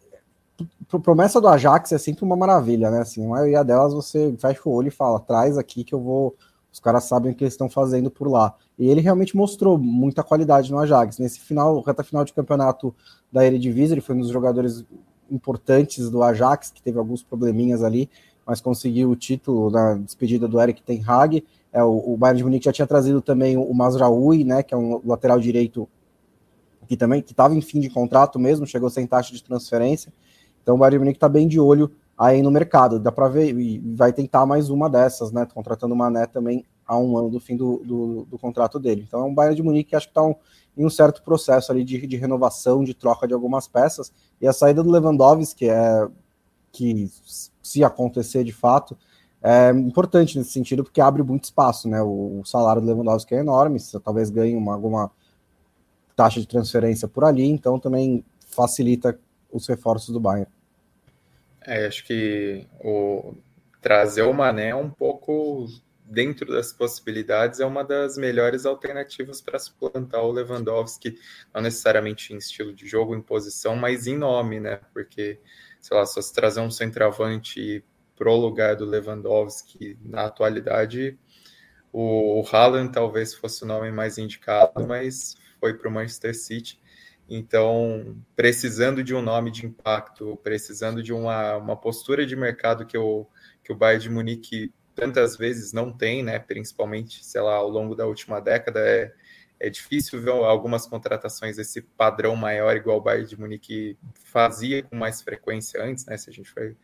promessa 1.00 1.40
do 1.40 1.48
Ajax 1.48 1.92
é 1.92 1.98
sempre 1.98 2.24
uma 2.24 2.36
maravilha, 2.36 2.90
né? 2.92 3.00
Assim, 3.02 3.26
a 3.26 3.30
maioria 3.30 3.64
delas 3.64 3.94
você 3.94 4.34
fecha 4.38 4.62
o 4.66 4.72
olho 4.72 4.88
e 4.88 4.92
fala, 4.92 5.20
traz 5.20 5.58
aqui 5.58 5.84
que 5.84 5.94
eu 5.94 6.00
vou. 6.00 6.36
Os 6.72 6.80
caras 6.80 7.04
sabem 7.04 7.32
o 7.32 7.36
que 7.36 7.44
eles 7.44 7.54
estão 7.54 7.70
fazendo 7.70 8.10
por 8.10 8.28
lá. 8.28 8.56
E 8.80 8.90
ele 8.90 9.02
realmente 9.02 9.38
mostrou 9.38 9.78
muita 9.78 10.24
qualidade 10.24 10.72
no 10.72 10.80
Ajax. 10.80 11.20
Nesse 11.20 11.40
final, 11.40 11.80
reta 11.82 12.04
final 12.04 12.26
de 12.26 12.34
campeonato 12.34 12.94
da 13.32 13.46
Eredivisie, 13.46 13.94
ele 13.94 14.02
foi 14.02 14.16
um 14.16 14.22
dos 14.22 14.30
jogadores 14.30 14.84
importantes 15.30 16.10
do 16.10 16.24
Ajax, 16.24 16.72
que 16.72 16.82
teve 16.82 16.98
alguns 16.98 17.22
probleminhas 17.22 17.84
ali, 17.84 18.10
mas 18.46 18.60
conseguiu 18.60 19.12
o 19.12 19.16
título 19.16 19.70
na 19.70 19.96
despedida 19.96 20.48
do 20.48 20.60
Eric 20.60 20.82
Ten 20.82 21.04
Hag. 21.06 21.44
É, 21.72 21.84
o, 21.84 22.14
o 22.14 22.18
Bayern 22.18 22.38
de 22.38 22.44
Munique 22.44 22.66
já 22.66 22.74
tinha 22.74 22.88
trazido 22.88 23.22
também 23.22 23.56
o 23.56 23.74
Masraoui, 23.74 24.44
né, 24.44 24.64
que 24.64 24.74
é 24.74 24.78
um 24.78 25.02
lateral 25.06 25.40
direito 25.40 25.88
que 26.88 26.98
também 26.98 27.22
que 27.22 27.32
estava 27.32 27.56
em 27.56 27.62
fim 27.62 27.80
de 27.80 27.90
contrato 27.90 28.38
mesmo, 28.38 28.68
chegou 28.68 28.90
sem 28.90 29.08
taxa 29.08 29.34
de 29.34 29.44
transferência. 29.44 30.12
Então 30.64 30.76
o 30.76 30.78
Bayern 30.78 31.00
Munique 31.00 31.18
está 31.18 31.30
bem 31.30 31.48
de 31.48 31.60
olho 31.60 31.92
aí 32.18 32.42
no 32.42 32.50
mercado. 32.50 33.00
Dá 33.00 33.12
para 33.12 33.28
ver 33.28 33.56
e 33.56 33.80
vai 33.96 34.12
tentar 34.12 34.46
mais 34.46 34.70
uma 34.70 34.90
dessas, 34.90 35.32
né? 35.32 35.46
Contratando 35.46 35.94
o 35.94 35.98
Mané 35.98 36.26
também 36.26 36.66
a 36.88 36.98
um 36.98 37.18
ano 37.18 37.30
do 37.30 37.40
fim 37.40 37.56
do, 37.56 37.82
do, 37.86 38.26
do 38.26 38.40
contrato 38.40 38.80
dele. 38.80 39.04
Então 39.08 39.22
é 39.22 39.24
um 39.26 39.34
Bayern 39.34 39.56
de 39.56 39.64
Munique 39.64 39.92
que 39.92 39.96
acho 39.96 40.08
que 40.08 40.12
está 40.12 40.24
um, 40.24 40.36
em 40.76 40.86
um 40.86 40.90
certo 40.90 41.22
processo 41.22 41.72
ali 41.72 41.84
de, 41.84 42.08
de 42.08 42.18
renovação, 42.18 42.84
de 42.84 42.94
troca 42.94 43.28
de 43.28 43.34
algumas 43.34 43.68
peças. 43.68 44.12
E 44.42 44.48
a 44.48 44.54
saída 44.54 44.82
do 44.82 44.90
Lewandowski 44.90 45.70
é 45.70 46.08
que 46.72 47.10
se 47.62 47.84
acontecer 47.84 48.44
de 48.44 48.52
fato 48.52 48.98
é 49.42 49.72
importante 49.72 50.38
nesse 50.38 50.52
sentido 50.52 50.86
porque 50.86 51.02
abre 51.02 51.22
muito 51.22 51.44
espaço, 51.44 51.90
né? 51.90 52.02
O, 52.02 52.40
o 52.40 52.46
salário 52.46 52.82
do 52.82 52.88
Lewandowski 52.88 53.36
é 53.36 53.40
enorme, 53.40 53.78
você 53.78 54.00
talvez 54.00 54.30
ganhe 54.30 54.56
uma, 54.56 54.74
alguma 54.74 55.12
taxa 56.16 56.40
de 56.40 56.48
transferência 56.48 57.10
por 57.10 57.26
ali, 57.26 57.46
então 57.46 57.78
também 57.78 58.24
facilita 58.48 59.20
os 59.54 59.68
reforços 59.68 60.12
do 60.12 60.20
Bayern. 60.20 60.52
É, 61.66 61.86
acho 61.86 62.04
que 62.04 62.68
o 62.84 63.36
trazer 63.82 64.24
o 64.24 64.34
Mané 64.34 64.74
um 64.74 64.90
pouco 64.90 65.68
dentro 66.06 66.52
das 66.52 66.74
possibilidades 66.74 67.60
é 67.60 67.66
uma 67.66 67.84
das 67.84 68.18
melhores 68.18 68.66
alternativas 68.66 69.42
para 69.42 69.58
suplantar 69.60 70.24
o 70.24 70.32
Lewandowski, 70.32 71.18
não 71.54 71.62
necessariamente 71.62 72.34
em 72.34 72.38
estilo 72.38 72.74
de 72.74 72.88
jogo, 72.88 73.16
em 73.16 73.22
posição, 73.22 73.76
mas 73.76 74.08
em 74.08 74.18
nome, 74.18 74.60
né? 74.60 74.80
Porque, 74.94 75.40
sei 75.82 75.98
lá, 75.98 76.06
se 76.06 76.16
você 76.16 76.34
trazer 76.34 76.60
um 76.60 76.72
centroavante 76.72 77.84
pro 78.16 78.36
lugar 78.36 78.76
do 78.76 78.86
Lewandowski 78.86 79.98
na 80.04 80.26
atualidade, 80.26 81.18
o, 81.92 82.42
o 82.42 82.48
Haaland 82.52 82.92
talvez 82.92 83.34
fosse 83.34 83.64
o 83.64 83.68
nome 83.68 83.92
mais 83.92 84.18
indicado, 84.18 84.86
mas 84.86 85.36
foi 85.60 85.74
para 85.74 85.88
o 85.88 85.92
Manchester 85.92 86.36
City. 86.36 86.82
Então, 87.30 88.18
precisando 88.36 89.04
de 89.04 89.16
um 89.16 89.22
nome 89.22 89.50
de 89.50 89.66
impacto, 89.66 90.38
precisando 90.44 91.02
de 91.02 91.14
uma, 91.14 91.56
uma 91.58 91.76
postura 91.76 92.26
de 92.26 92.36
mercado 92.36 92.86
que 92.86 92.98
o, 92.98 93.26
que 93.64 93.72
o 93.72 93.76
Bayern 93.76 94.04
de 94.04 94.10
Munique 94.10 94.74
tantas 94.94 95.38
vezes 95.38 95.74
não 95.74 95.92
tem, 95.92 96.24
né? 96.24 96.38
Principalmente, 96.40 97.24
sei 97.26 97.42
lá, 97.42 97.56
ao 97.56 97.70
longo 97.70 97.96
da 97.96 98.06
última 98.06 98.40
década, 98.40 98.80
é, 98.80 99.14
é 99.60 99.70
difícil 99.70 100.22
ver 100.22 100.32
algumas 100.32 100.86
contratações 100.86 101.58
esse 101.58 101.82
padrão 101.82 102.36
maior, 102.36 102.76
igual 102.76 102.98
o 102.98 103.02
Bayern 103.02 103.28
de 103.28 103.40
Munique 103.40 103.98
fazia 104.14 104.84
com 104.84 104.96
mais 104.96 105.22
frequência 105.22 105.84
antes, 105.84 106.06
né? 106.06 106.18
Se 106.18 106.30
a 106.30 106.34
gente 106.34 106.50
for 106.50 106.76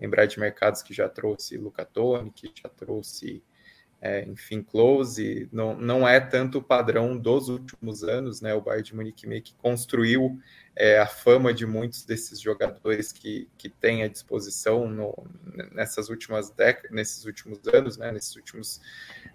lembrar 0.00 0.26
de 0.26 0.38
mercados 0.38 0.82
que 0.82 0.92
já 0.92 1.08
trouxe 1.08 1.56
Luca 1.56 1.84
Toni, 1.84 2.30
que 2.30 2.52
já 2.54 2.68
trouxe 2.68 3.42
é, 4.04 4.22
enfim, 4.28 4.62
close, 4.62 5.48
não, 5.50 5.74
não 5.74 6.06
é 6.06 6.20
tanto 6.20 6.58
o 6.58 6.62
padrão 6.62 7.16
dos 7.16 7.48
últimos 7.48 8.04
anos, 8.04 8.42
né? 8.42 8.52
O 8.52 8.60
Bayern 8.60 8.84
de 8.84 8.94
Munique 8.94 9.26
meio 9.26 9.40
que 9.40 9.54
construiu 9.54 10.38
é, 10.76 10.98
a 10.98 11.06
fama 11.06 11.54
de 11.54 11.64
muitos 11.64 12.04
desses 12.04 12.38
jogadores 12.38 13.12
que, 13.12 13.48
que 13.56 13.70
tem 13.70 14.02
à 14.02 14.08
disposição 14.08 14.86
no, 14.86 15.26
nessas 15.72 16.10
últimas 16.10 16.50
décadas, 16.50 16.90
nesses 16.90 17.24
últimos 17.24 17.66
anos, 17.72 17.96
né? 17.96 18.12
Nesses 18.12 18.36
últimos 18.36 18.78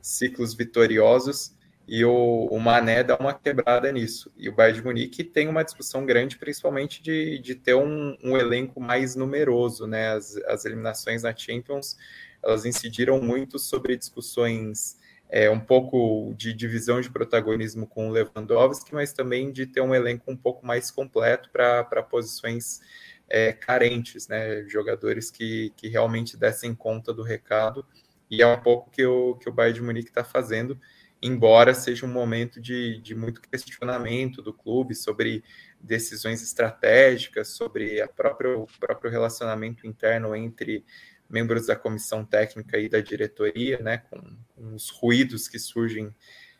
ciclos 0.03 0.53
vitoriosos. 0.53 1.57
E 1.87 2.05
o, 2.05 2.47
o 2.51 2.59
Mané 2.59 3.03
dá 3.03 3.17
uma 3.17 3.33
quebrada 3.33 3.91
nisso. 3.91 4.31
E 4.37 4.47
o 4.47 4.53
Bayern 4.53 4.81
de 4.81 4.85
Munique 4.85 5.23
tem 5.23 5.47
uma 5.47 5.63
discussão 5.63 6.05
grande, 6.05 6.37
principalmente 6.37 7.01
de, 7.01 7.39
de 7.39 7.55
ter 7.55 7.73
um, 7.73 8.15
um 8.23 8.37
elenco 8.37 8.79
mais 8.79 9.15
numeroso, 9.15 9.87
né? 9.87 10.09
As, 10.09 10.37
as 10.45 10.63
eliminações 10.63 11.23
na 11.23 11.35
Champions 11.35 11.97
elas 12.43 12.65
incidiram 12.65 13.21
muito 13.21 13.59
sobre 13.59 13.97
discussões 13.97 14.97
é, 15.29 15.49
um 15.49 15.59
pouco 15.59 16.33
de 16.35 16.53
divisão 16.53 16.99
de 16.99 17.09
protagonismo 17.09 17.85
com 17.85 18.09
o 18.09 18.11
Lewandowski, 18.11 18.93
mas 18.93 19.13
também 19.13 19.51
de 19.51 19.67
ter 19.67 19.81
um 19.81 19.93
elenco 19.93 20.31
um 20.31 20.35
pouco 20.35 20.65
mais 20.65 20.89
completo 20.89 21.49
para 21.51 22.03
posições 22.03 22.81
é, 23.29 23.53
carentes, 23.53 24.27
né? 24.27 24.63
Jogadores 24.67 25.29
que, 25.29 25.71
que 25.77 25.87
realmente 25.87 26.35
dessem 26.35 26.73
conta 26.73 27.13
do 27.13 27.21
recado. 27.21 27.85
E 28.29 28.41
é 28.41 28.47
um 28.47 28.59
pouco 28.59 28.89
que 28.89 29.05
o, 29.05 29.35
que 29.35 29.47
o 29.47 29.51
Bayern 29.51 29.79
de 29.79 29.85
Munique 29.85 30.09
está 30.09 30.23
fazendo, 30.23 30.79
embora 31.21 31.75
seja 31.75 32.05
um 32.05 32.11
momento 32.11 32.59
de, 32.59 32.99
de 32.99 33.13
muito 33.13 33.41
questionamento 33.41 34.41
do 34.41 34.53
clube 34.53 34.95
sobre 34.95 35.43
decisões 35.79 36.41
estratégicas, 36.41 37.49
sobre 37.49 38.01
a 38.01 38.07
própria, 38.07 38.57
o 38.57 38.67
próprio 38.79 39.11
relacionamento 39.11 39.85
interno 39.85 40.35
entre 40.35 40.83
membros 41.29 41.67
da 41.67 41.75
comissão 41.75 42.25
técnica 42.25 42.77
e 42.77 42.89
da 42.89 42.99
diretoria, 42.99 43.79
né, 43.79 43.99
com, 44.09 44.19
com 44.55 44.73
os 44.73 44.89
ruídos 44.89 45.47
que 45.47 45.59
surgem, 45.59 46.13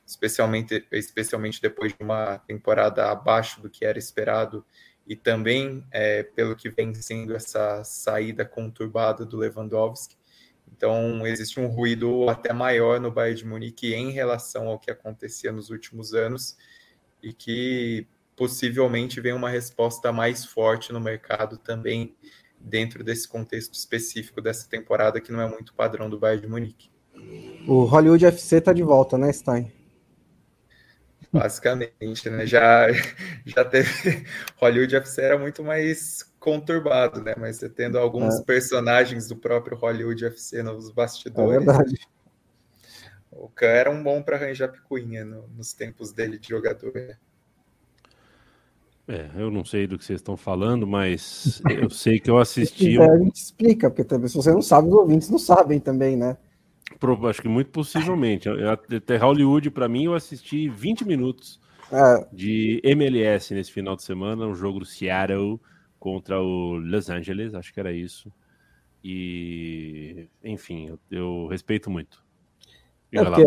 especialmente, 0.06 0.86
especialmente 0.92 1.62
depois 1.62 1.94
de 1.94 2.04
uma 2.04 2.38
temporada 2.40 3.10
abaixo 3.12 3.62
do 3.62 3.70
que 3.70 3.86
era 3.86 3.98
esperado, 3.98 4.66
e 5.08 5.16
também 5.16 5.84
é, 5.92 6.22
pelo 6.22 6.56
que 6.56 6.70
vem 6.70 6.94
sendo 6.94 7.36
essa 7.36 7.84
saída 7.84 8.46
conturbada 8.46 9.26
do 9.26 9.38
Lewandowski. 9.38 10.16
Então, 10.72 11.26
existe 11.26 11.60
um 11.60 11.66
ruído 11.66 12.30
até 12.30 12.54
maior 12.54 13.00
no 13.00 13.12
Bayern 13.12 13.40
de 13.40 13.46
Munique 13.46 13.94
em 13.96 14.12
relação 14.12 14.68
ao 14.68 14.78
que 14.78 14.92
acontecia 14.92 15.52
nos 15.52 15.72
últimos 15.72 16.14
anos, 16.14 16.56
e 17.22 17.34
que 17.34 18.08
possivelmente 18.36 19.20
vem 19.20 19.34
uma 19.34 19.50
resposta 19.50 20.12
mais 20.12 20.46
forte 20.46 20.94
no 20.94 21.00
mercado 21.00 21.58
também 21.58 22.16
dentro 22.60 23.04
desse 23.04 23.28
contexto 23.28 23.74
específico 23.74 24.42
dessa 24.42 24.68
temporada 24.68 25.20
que 25.22 25.32
não 25.32 25.42
é 25.42 25.48
muito 25.48 25.74
padrão 25.74 26.10
do 26.10 26.20
Bayern 26.20 26.42
de 26.42 26.48
Munique. 26.48 26.92
O 27.68 27.84
Hollywood 27.86 28.26
FC 28.26 28.62
tá 28.62 28.74
de 28.74 28.84
volta, 28.84 29.18
né, 29.18 29.32
Stein? 29.32 29.72
Basicamente, 31.32 32.30
né? 32.30 32.46
Já, 32.46 32.88
já 33.46 33.64
teve. 33.64 34.26
Hollywood 34.58 34.96
FC 34.96 35.22
era 35.22 35.38
muito 35.38 35.64
mais 35.64 36.24
conturbado, 36.40 37.22
né? 37.22 37.36
Mas 37.38 37.58
você 37.58 37.70
tendo 37.70 38.00
alguns 38.00 38.40
é. 38.40 38.44
personagens 38.44 39.28
do 39.28 39.36
próprio 39.36 39.78
Hollywood 39.78 40.26
FC 40.26 40.64
nos 40.64 40.90
bastidores. 40.90 41.56
É 41.56 41.60
verdade. 41.60 42.00
O 43.32 43.48
Khan 43.48 43.68
era 43.68 43.92
um 43.92 44.02
bom 44.02 44.22
para 44.24 44.38
arranjar 44.38 44.70
picuinha 44.70 45.24
no, 45.24 45.48
nos 45.50 45.72
tempos 45.74 46.12
dele 46.12 46.40
de 46.40 46.50
jogador. 46.50 46.94
Né? 46.94 47.16
É, 49.10 49.28
eu 49.36 49.50
não 49.50 49.66
sei 49.66 49.88
do 49.88 49.98
que 49.98 50.06
vocês 50.06 50.20
estão 50.20 50.38
falando, 50.38 50.86
mas 50.86 51.64
eu 51.68 51.90
sei 51.90 52.20
que 52.20 52.30
eu 52.30 52.38
assisti. 52.38 53.00
É, 53.00 53.10
a 53.10 53.18
gente 53.18 53.38
explica, 53.38 53.90
porque 53.90 54.04
também, 54.04 54.28
se 54.28 54.36
você 54.36 54.52
não 54.52 54.62
sabe, 54.62 54.88
os 54.88 54.94
ouvintes 54.94 55.32
não 55.32 55.40
sabem 55.40 55.80
também, 55.80 56.16
né? 56.16 56.38
Acho 57.28 57.42
que 57.42 57.48
muito 57.48 57.72
possivelmente. 57.72 58.48
Até 58.48 59.18
Hollywood, 59.18 59.72
para 59.72 59.90
mim, 59.90 60.06
eu 60.06 60.14
assisti 60.14 60.70
20 60.70 61.06
minutos 61.06 61.60
é. 61.92 62.28
de 62.32 62.82
MLS 62.84 63.52
nesse 63.54 63.72
final 63.72 63.96
de 63.96 64.04
semana, 64.04 64.46
um 64.46 64.54
jogo 64.54 64.80
do 64.80 64.86
Seattle 64.86 65.60
contra 66.00 66.40
o 66.40 66.76
Los 66.76 67.10
Angeles, 67.10 67.56
acho 67.56 67.74
que 67.74 67.80
era 67.80 67.92
isso. 67.92 68.32
E, 69.04 70.28
enfim, 70.44 70.88
eu, 70.88 71.00
eu 71.10 71.48
respeito 71.48 71.90
muito. 71.90 72.24
É 73.12 73.24
porque, 73.24 73.44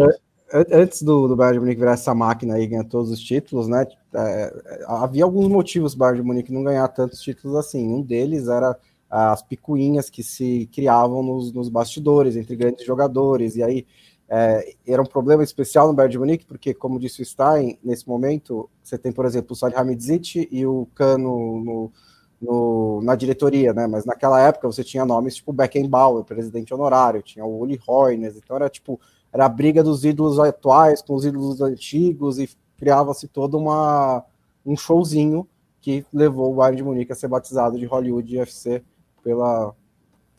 antes 0.52 1.02
do, 1.02 1.28
do 1.28 1.36
Bayern 1.36 1.58
de 1.58 1.60
Munique 1.60 1.80
virar 1.80 1.92
essa 1.92 2.14
máquina 2.14 2.54
aí 2.54 2.66
ganhar 2.66 2.84
todos 2.84 3.10
os 3.10 3.20
títulos, 3.20 3.68
né? 3.68 3.86
É, 4.14 4.62
havia 4.86 5.24
alguns 5.24 5.48
motivos 5.48 5.94
do 5.94 5.98
Bayern 5.98 6.20
de 6.20 6.26
Munique 6.26 6.52
não 6.52 6.62
ganhar 6.62 6.86
tantos 6.88 7.20
títulos 7.20 7.56
assim. 7.56 7.86
Um 7.88 8.02
deles 8.02 8.48
era 8.48 8.76
as 9.10 9.42
picuinhas 9.42 10.08
que 10.08 10.22
se 10.22 10.68
criavam 10.72 11.22
nos, 11.22 11.52
nos 11.52 11.68
bastidores 11.68 12.36
entre 12.36 12.56
grandes 12.56 12.84
jogadores. 12.84 13.56
E 13.56 13.62
aí 13.62 13.86
é, 14.28 14.74
era 14.86 15.02
um 15.02 15.06
problema 15.06 15.42
especial 15.42 15.88
no 15.88 15.92
Bayern 15.92 16.12
de 16.12 16.18
Munique, 16.18 16.46
porque, 16.46 16.72
como 16.72 16.98
disse 16.98 17.20
o 17.20 17.24
Stein, 17.24 17.78
nesse 17.84 18.08
momento 18.08 18.70
você 18.82 18.96
tem, 18.96 19.12
por 19.12 19.26
exemplo, 19.26 19.52
o 19.52 19.56
Salihamidzic 19.56 20.48
e 20.50 20.64
o 20.64 20.88
Cano 20.94 21.60
no, 21.62 21.92
no, 22.40 23.00
na 23.02 23.14
diretoria, 23.14 23.74
né? 23.74 23.86
Mas 23.86 24.06
naquela 24.06 24.40
época 24.40 24.66
você 24.66 24.82
tinha 24.82 25.04
nomes 25.04 25.36
tipo 25.36 25.52
Beckenbauer, 25.52 26.24
presidente 26.24 26.72
honorário, 26.72 27.22
tinha 27.22 27.44
o 27.44 27.60
Uli 27.60 27.78
Hoeneß, 27.86 28.38
então 28.38 28.56
era 28.56 28.70
tipo 28.70 28.98
era 29.32 29.46
a 29.46 29.48
briga 29.48 29.82
dos 29.82 30.04
ídolos 30.04 30.38
atuais 30.38 31.00
com 31.00 31.14
os 31.14 31.24
ídolos 31.24 31.60
antigos 31.60 32.38
e 32.38 32.48
criava-se 32.76 33.28
todo 33.28 33.56
uma, 33.56 34.24
um 34.64 34.76
showzinho 34.76 35.48
que 35.80 36.04
levou 36.12 36.52
o 36.52 36.56
Bayern 36.56 36.76
de 36.76 36.82
Munique 36.82 37.12
a 37.12 37.14
ser 37.14 37.28
batizado 37.28 37.78
de 37.78 37.86
Hollywood 37.86 38.38
FC 38.38 38.82
pela 39.22 39.74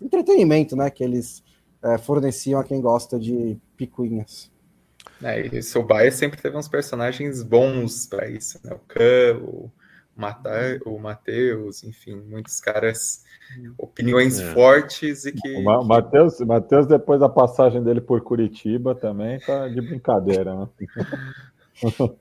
entretenimento, 0.01 0.75
né, 0.75 0.89
que 0.89 1.03
eles 1.03 1.43
é, 1.82 1.97
forneciam 1.97 2.60
a 2.60 2.63
quem 2.63 2.82
gosta 2.82 3.19
de 3.19 3.58
picuinhas. 3.75 4.51
É, 5.21 5.47
e 5.47 5.77
o 5.77 5.84
Bayern 5.84 6.15
sempre 6.15 6.41
teve 6.41 6.58
uns 6.58 6.67
personagens 6.67 7.41
bons 7.41 8.06
para 8.06 8.29
isso, 8.29 8.60
né? 8.63 8.73
O 8.73 8.79
Kahn, 8.79 9.41
o, 9.41 9.71
matar 10.15 10.80
o 10.86 10.97
Matheus, 10.99 11.84
enfim, 11.84 12.15
muitos 12.15 12.60
caras, 12.60 13.23
opiniões 13.78 14.39
é. 14.39 14.54
fortes 14.54 15.26
e 15.26 15.32
que. 15.32 15.56
O 15.58 15.84
Matheus, 15.84 16.39
Matheus, 16.41 16.88
depois 16.88 17.19
da 17.19 17.30
passagem 17.30 17.84
dele 17.84 18.02
por 18.02 18.21
Curitiba, 18.21 18.93
também 18.95 19.39
tá 19.39 19.67
de 19.67 19.82
brincadeira, 19.82 20.56
né? 20.56 20.69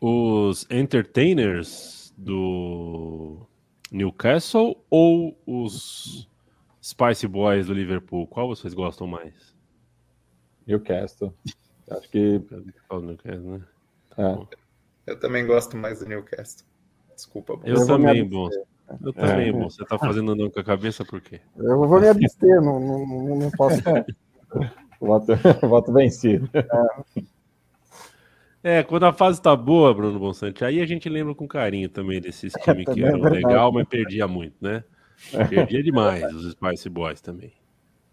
Os 0.00 0.66
entertainers 0.70 2.12
do 2.16 3.46
Newcastle 3.90 4.84
ou 4.90 5.38
os 5.46 6.28
Spice 6.82 7.26
Boys 7.26 7.68
do 7.68 7.72
Liverpool? 7.72 8.26
Qual 8.26 8.46
vocês 8.46 8.74
gostam 8.74 9.06
mais? 9.06 9.54
Newcastle. 10.66 11.34
Acho 11.90 12.10
que. 12.10 12.38
Newcastle, 12.90 13.00
né? 13.00 13.62
É. 14.18 15.12
Eu 15.12 15.18
também 15.18 15.46
gosto 15.46 15.76
mais 15.76 16.00
do 16.00 16.06
Newcastle. 16.06 16.66
Desculpa. 17.14 17.58
Eu, 17.64 17.76
eu 17.76 17.86
também, 17.86 18.24
bom. 18.24 18.48
Eu 19.02 19.12
também, 19.12 19.48
é. 19.48 19.52
bom. 19.52 19.70
Você 19.70 19.84
tá 19.84 19.98
fazendo 19.98 20.34
não 20.34 20.50
com 20.50 20.60
a 20.60 20.64
cabeça 20.64 21.04
por 21.04 21.20
quê? 21.20 21.40
Eu 21.56 21.86
vou 21.86 22.00
me 22.00 22.08
abster, 22.08 22.60
não, 22.60 22.80
não, 22.80 23.36
não 23.36 23.50
posso. 23.52 23.80
voto, 25.00 25.32
voto 25.62 25.92
vencido. 25.92 26.48
É. 28.62 28.78
é. 28.78 28.82
quando 28.82 29.04
a 29.04 29.12
fase 29.12 29.40
tá 29.40 29.54
boa, 29.54 29.94
Bruno 29.94 30.18
Bonsante, 30.18 30.64
aí 30.64 30.80
a 30.80 30.86
gente 30.86 31.08
lembra 31.08 31.34
com 31.34 31.46
carinho 31.46 31.88
também 31.88 32.20
desses 32.20 32.52
times 32.52 32.86
que 32.86 33.02
é 33.02 33.08
eram 33.08 33.26
é 33.26 33.30
legal, 33.30 33.72
mas 33.72 33.86
perdia 33.86 34.26
muito, 34.26 34.56
né? 34.60 34.84
Perdia 35.48 35.82
demais 35.82 36.24
os 36.34 36.52
Spice 36.52 36.88
Boys 36.88 37.20
também. 37.20 37.52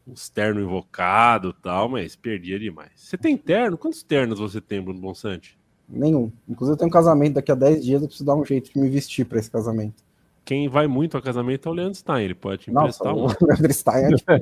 Uns 0.07 0.29
terno 0.29 0.61
invocado 0.61 1.55
e 1.57 1.61
tal, 1.61 1.89
mas 1.89 2.15
perdia 2.15 2.57
demais. 2.59 2.91
Você 2.95 3.17
tem 3.17 3.37
terno? 3.37 3.77
Quantos 3.77 4.03
ternos 4.03 4.39
você 4.39 4.59
tem, 4.59 4.81
Bruno 4.81 4.99
Bonsante? 4.99 5.59
Nenhum. 5.91 6.31
Inclusive, 6.47 6.73
eu 6.73 6.77
tenho 6.77 6.87
um 6.87 6.93
casamento 6.93 7.33
daqui 7.33 7.51
a 7.51 7.55
10 7.55 7.83
dias, 7.83 8.01
eu 8.01 8.07
preciso 8.07 8.25
dar 8.25 8.35
um 8.35 8.45
jeito 8.45 8.71
de 8.71 8.79
me 8.79 8.89
vestir 8.89 9.25
para 9.25 9.39
esse 9.39 9.51
casamento. 9.51 10.03
Quem 10.43 10.67
vai 10.67 10.87
muito 10.87 11.17
a 11.17 11.21
casamento 11.21 11.67
é 11.67 11.71
o 11.71 11.73
Leandro 11.75 11.95
Stein, 11.95 12.25
ele 12.25 12.33
pode 12.33 12.63
te 12.63 12.71
emprestar 12.71 13.13
um. 13.13 13.25
O 13.25 13.27
Leandro 13.45 13.73
Stein 13.73 14.15
é, 14.27 14.37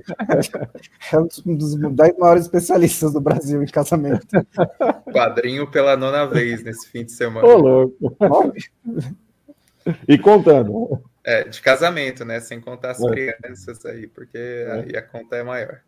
é 1.16 1.20
um 1.20 1.56
dos 1.56 1.76
10 1.76 2.18
maiores 2.18 2.44
especialistas 2.44 3.12
do 3.12 3.20
Brasil 3.20 3.62
em 3.62 3.68
casamento. 3.68 4.28
Padrinho 5.12 5.70
pela 5.70 5.98
nona 5.98 6.26
vez 6.26 6.64
nesse 6.64 6.88
fim 6.88 7.04
de 7.04 7.12
semana. 7.12 7.46
Ô, 7.46 7.58
louco. 7.58 8.54
e 10.08 10.18
contando. 10.18 11.02
É, 11.24 11.44
de 11.44 11.62
casamento, 11.62 12.24
né? 12.24 12.40
Sem 12.40 12.62
contar 12.62 12.92
as 12.92 13.04
é. 13.04 13.10
crianças 13.10 13.86
aí, 13.86 14.08
porque 14.08 14.38
é. 14.38 14.72
aí 14.72 14.96
a 14.96 15.02
conta 15.02 15.36
é 15.36 15.44
maior. 15.44 15.82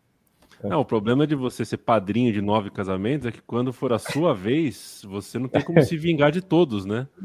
Não, 0.62 0.80
o 0.80 0.84
problema 0.84 1.26
de 1.26 1.34
você 1.34 1.64
ser 1.64 1.78
padrinho 1.78 2.32
de 2.32 2.40
nove 2.40 2.70
casamentos 2.70 3.26
é 3.26 3.32
que 3.32 3.42
quando 3.42 3.72
for 3.72 3.92
a 3.92 3.98
sua 3.98 4.32
vez, 4.34 5.02
você 5.08 5.38
não 5.38 5.48
tem 5.48 5.62
como 5.62 5.82
se 5.82 5.96
vingar 5.96 6.30
de 6.30 6.40
todos, 6.40 6.84
né? 6.84 7.06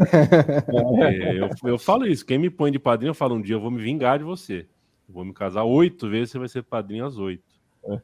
É, 1.00 1.40
eu, 1.40 1.50
eu 1.64 1.78
falo 1.78 2.06
isso, 2.06 2.26
quem 2.26 2.38
me 2.38 2.50
põe 2.50 2.72
de 2.72 2.80
padrinho, 2.80 3.12
eu 3.12 3.16
falo 3.16 3.36
um 3.36 3.42
dia 3.42 3.56
eu 3.56 3.60
vou 3.60 3.72
me 3.72 3.82
vingar 3.82 4.18
de 4.18 4.24
você. 4.24 4.68
Eu 5.08 5.14
vou 5.14 5.24
me 5.24 5.34
casar 5.34 5.64
oito 5.64 6.10
vezes, 6.10 6.32
você 6.32 6.40
vai 6.40 6.48
ser 6.48 6.64
padrinho 6.64 7.06
às 7.06 7.18
oito. 7.18 7.44
É. 7.86 8.02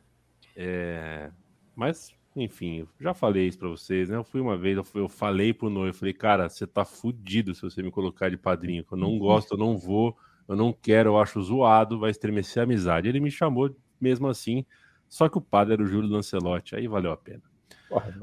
É, 0.56 1.32
mas, 1.76 2.14
enfim, 2.36 2.88
já 3.00 3.14
falei 3.14 3.48
isso 3.48 3.58
pra 3.58 3.70
vocês, 3.70 4.10
né? 4.10 4.16
Eu 4.16 4.24
fui 4.24 4.40
uma 4.40 4.58
vez, 4.58 4.78
eu, 4.78 4.84
fui, 4.84 5.02
eu 5.02 5.10
falei 5.10 5.54
pro 5.54 5.70
noivo, 5.70 5.90
eu 5.90 6.00
falei, 6.00 6.14
cara, 6.14 6.48
você 6.48 6.68
tá 6.68 6.86
fudido 6.86 7.56
se 7.56 7.62
você 7.62 7.82
me 7.82 7.92
colocar 7.92 8.30
de 8.30 8.38
padrinho. 8.38 8.86
Eu 8.90 8.98
não 8.98 9.18
gosto, 9.18 9.54
eu 9.54 9.58
não 9.58 9.78
vou, 9.78 10.16
eu 10.48 10.56
não 10.56 10.72
quero, 10.72 11.10
eu 11.10 11.18
acho 11.18 11.42
zoado, 11.42 12.00
vai 12.00 12.12
estremecer 12.12 12.62
a 12.62 12.64
amizade. 12.64 13.08
Ele 13.08 13.20
me 13.20 13.32
chamou 13.32 13.76
mesmo 14.00 14.28
assim 14.28 14.66
só 15.14 15.30
que 15.30 15.38
o 15.38 15.42
padre 15.42 15.76
era 15.76 15.84
o 15.84 15.86
Júlio 15.86 16.10
Lancelotti, 16.10 16.76
aí 16.76 16.88
valeu 16.88 17.12
a 17.12 17.18
pena. 17.18 17.44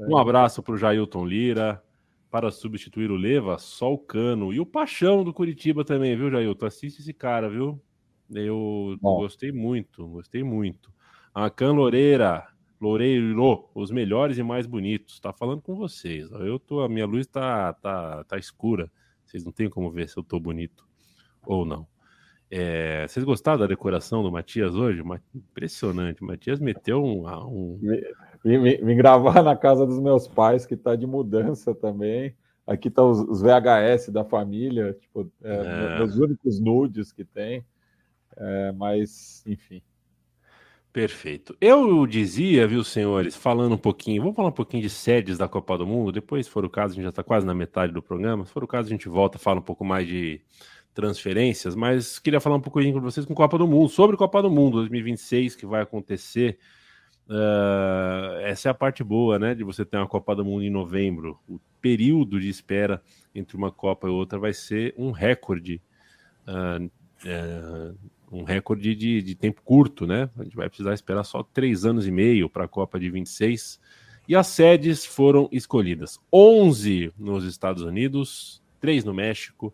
um 0.09 0.17
abraço 0.17 0.61
para 0.61 0.73
o 0.73 0.77
Jailton 0.77 1.25
Lira, 1.25 1.81
para 2.29 2.51
substituir 2.51 3.09
o 3.09 3.15
Leva, 3.15 3.57
só 3.57 3.93
o 3.93 3.97
Cano. 3.97 4.51
E 4.51 4.59
o 4.59 4.65
Paixão 4.65 5.23
do 5.23 5.33
Curitiba 5.33 5.85
também, 5.85 6.17
viu, 6.17 6.29
Jailton? 6.29 6.65
Assiste 6.65 6.99
esse 6.99 7.13
cara, 7.13 7.49
viu? 7.49 7.81
Eu 8.29 8.97
Bom. 9.01 9.21
gostei 9.21 9.53
muito, 9.53 10.05
gostei 10.05 10.43
muito. 10.43 10.91
A 11.33 11.49
Can 11.49 11.71
Loureira, 11.71 12.45
Loureiro, 12.81 13.69
os 13.73 13.89
melhores 13.89 14.37
e 14.37 14.43
mais 14.43 14.67
bonitos. 14.67 15.17
Tá 15.21 15.31
falando 15.31 15.61
com 15.61 15.73
vocês. 15.73 16.29
Eu 16.29 16.59
tô, 16.59 16.81
a 16.81 16.89
minha 16.89 17.05
luz 17.05 17.25
tá, 17.25 17.71
tá, 17.71 18.25
tá 18.25 18.37
escura. 18.37 18.91
Vocês 19.23 19.45
não 19.45 19.53
tem 19.53 19.69
como 19.69 19.89
ver 19.89 20.09
se 20.09 20.17
eu 20.17 20.23
tô 20.23 20.37
bonito 20.41 20.85
ou 21.41 21.63
não. 21.65 21.87
É, 22.53 23.07
vocês 23.07 23.23
gostaram 23.23 23.59
da 23.59 23.65
decoração 23.65 24.21
do 24.21 24.29
Matias 24.29 24.75
hoje? 24.75 25.01
Impressionante. 25.33 26.21
O 26.21 26.25
Matias 26.25 26.59
meteu 26.59 27.01
um. 27.01 27.25
um... 27.25 27.79
Vim, 28.43 28.59
vim, 28.61 28.95
gravar 28.97 29.41
na 29.41 29.55
casa 29.55 29.85
dos 29.85 29.99
meus 30.01 30.27
pais, 30.27 30.65
que 30.65 30.73
está 30.73 30.93
de 30.97 31.07
mudança 31.07 31.73
também. 31.73 32.35
Aqui 32.67 32.89
estão 32.89 33.05
tá 33.05 33.11
os, 33.11 33.29
os, 33.29 33.41
VHS 33.41 34.09
da 34.09 34.25
família, 34.25 34.93
tipo, 34.99 35.31
é, 35.41 35.99
é. 35.99 36.03
os 36.03 36.17
únicos 36.17 36.59
nudes 36.59 37.13
que 37.13 37.23
tem. 37.23 37.65
É, 38.35 38.71
mas, 38.73 39.43
enfim. 39.47 39.81
Perfeito. 40.91 41.55
Eu 41.61 42.05
dizia, 42.05 42.67
viu, 42.67 42.83
senhores, 42.83 43.33
falando 43.33 43.75
um 43.75 43.77
pouquinho, 43.77 44.21
vamos 44.23 44.35
falar 44.35 44.49
um 44.49 44.53
pouquinho 44.53 44.83
de 44.83 44.89
sedes 44.89 45.37
da 45.37 45.47
Copa 45.47 45.77
do 45.77 45.87
Mundo. 45.87 46.11
Depois, 46.11 46.47
se 46.47 46.51
for 46.51 46.65
o 46.65 46.69
caso, 46.69 46.91
a 46.91 46.95
gente 46.95 47.03
já 47.03 47.09
está 47.09 47.23
quase 47.23 47.45
na 47.45 47.53
metade 47.53 47.93
do 47.93 48.01
programa. 48.01 48.45
Se 48.45 48.51
for 48.51 48.61
o 48.61 48.67
caso, 48.67 48.89
a 48.89 48.91
gente 48.91 49.07
volta, 49.07 49.39
fala 49.39 49.59
um 49.59 49.63
pouco 49.63 49.85
mais 49.85 50.05
de 50.05 50.41
transferências, 50.93 51.75
mas 51.75 52.19
queria 52.19 52.39
falar 52.39 52.57
um 52.57 52.61
pouquinho 52.61 52.93
com 52.93 53.01
vocês 53.01 53.25
com 53.25 53.33
Copa 53.33 53.57
do 53.57 53.67
Mundo, 53.67 53.89
sobre 53.89 54.17
Copa 54.17 54.41
do 54.41 54.49
Mundo 54.49 54.77
2026 54.77 55.55
que 55.55 55.65
vai 55.65 55.81
acontecer. 55.81 56.57
Uh, 57.27 58.41
essa 58.41 58.67
é 58.67 58.71
a 58.71 58.73
parte 58.73 59.03
boa, 59.03 59.39
né? 59.39 59.55
De 59.55 59.63
você 59.63 59.85
ter 59.85 59.97
uma 59.97 60.07
Copa 60.07 60.35
do 60.35 60.43
Mundo 60.43 60.63
em 60.63 60.69
novembro. 60.69 61.39
O 61.47 61.59
período 61.81 62.39
de 62.39 62.49
espera 62.49 63.01
entre 63.33 63.55
uma 63.55 63.71
Copa 63.71 64.07
e 64.07 64.11
outra 64.11 64.37
vai 64.37 64.53
ser 64.53 64.93
um 64.97 65.11
recorde, 65.11 65.81
uh, 66.45 67.97
um 68.29 68.43
recorde 68.43 68.93
de, 68.93 69.21
de, 69.21 69.35
tempo 69.35 69.61
curto, 69.63 70.05
né? 70.05 70.29
A 70.37 70.43
gente 70.43 70.57
vai 70.57 70.67
precisar 70.67 70.93
esperar 70.93 71.23
só 71.23 71.41
três 71.41 71.85
anos 71.85 72.05
e 72.05 72.11
meio 72.11 72.49
para 72.49 72.65
a 72.65 72.67
Copa 72.67 72.99
de 72.99 73.09
26. 73.09 73.79
E 74.27 74.35
as 74.35 74.47
sedes 74.47 75.05
foram 75.05 75.47
escolhidas: 75.53 76.19
11 76.33 77.13
nos 77.17 77.45
Estados 77.45 77.83
Unidos, 77.83 78.61
3 78.81 79.05
no 79.05 79.13
México, 79.13 79.73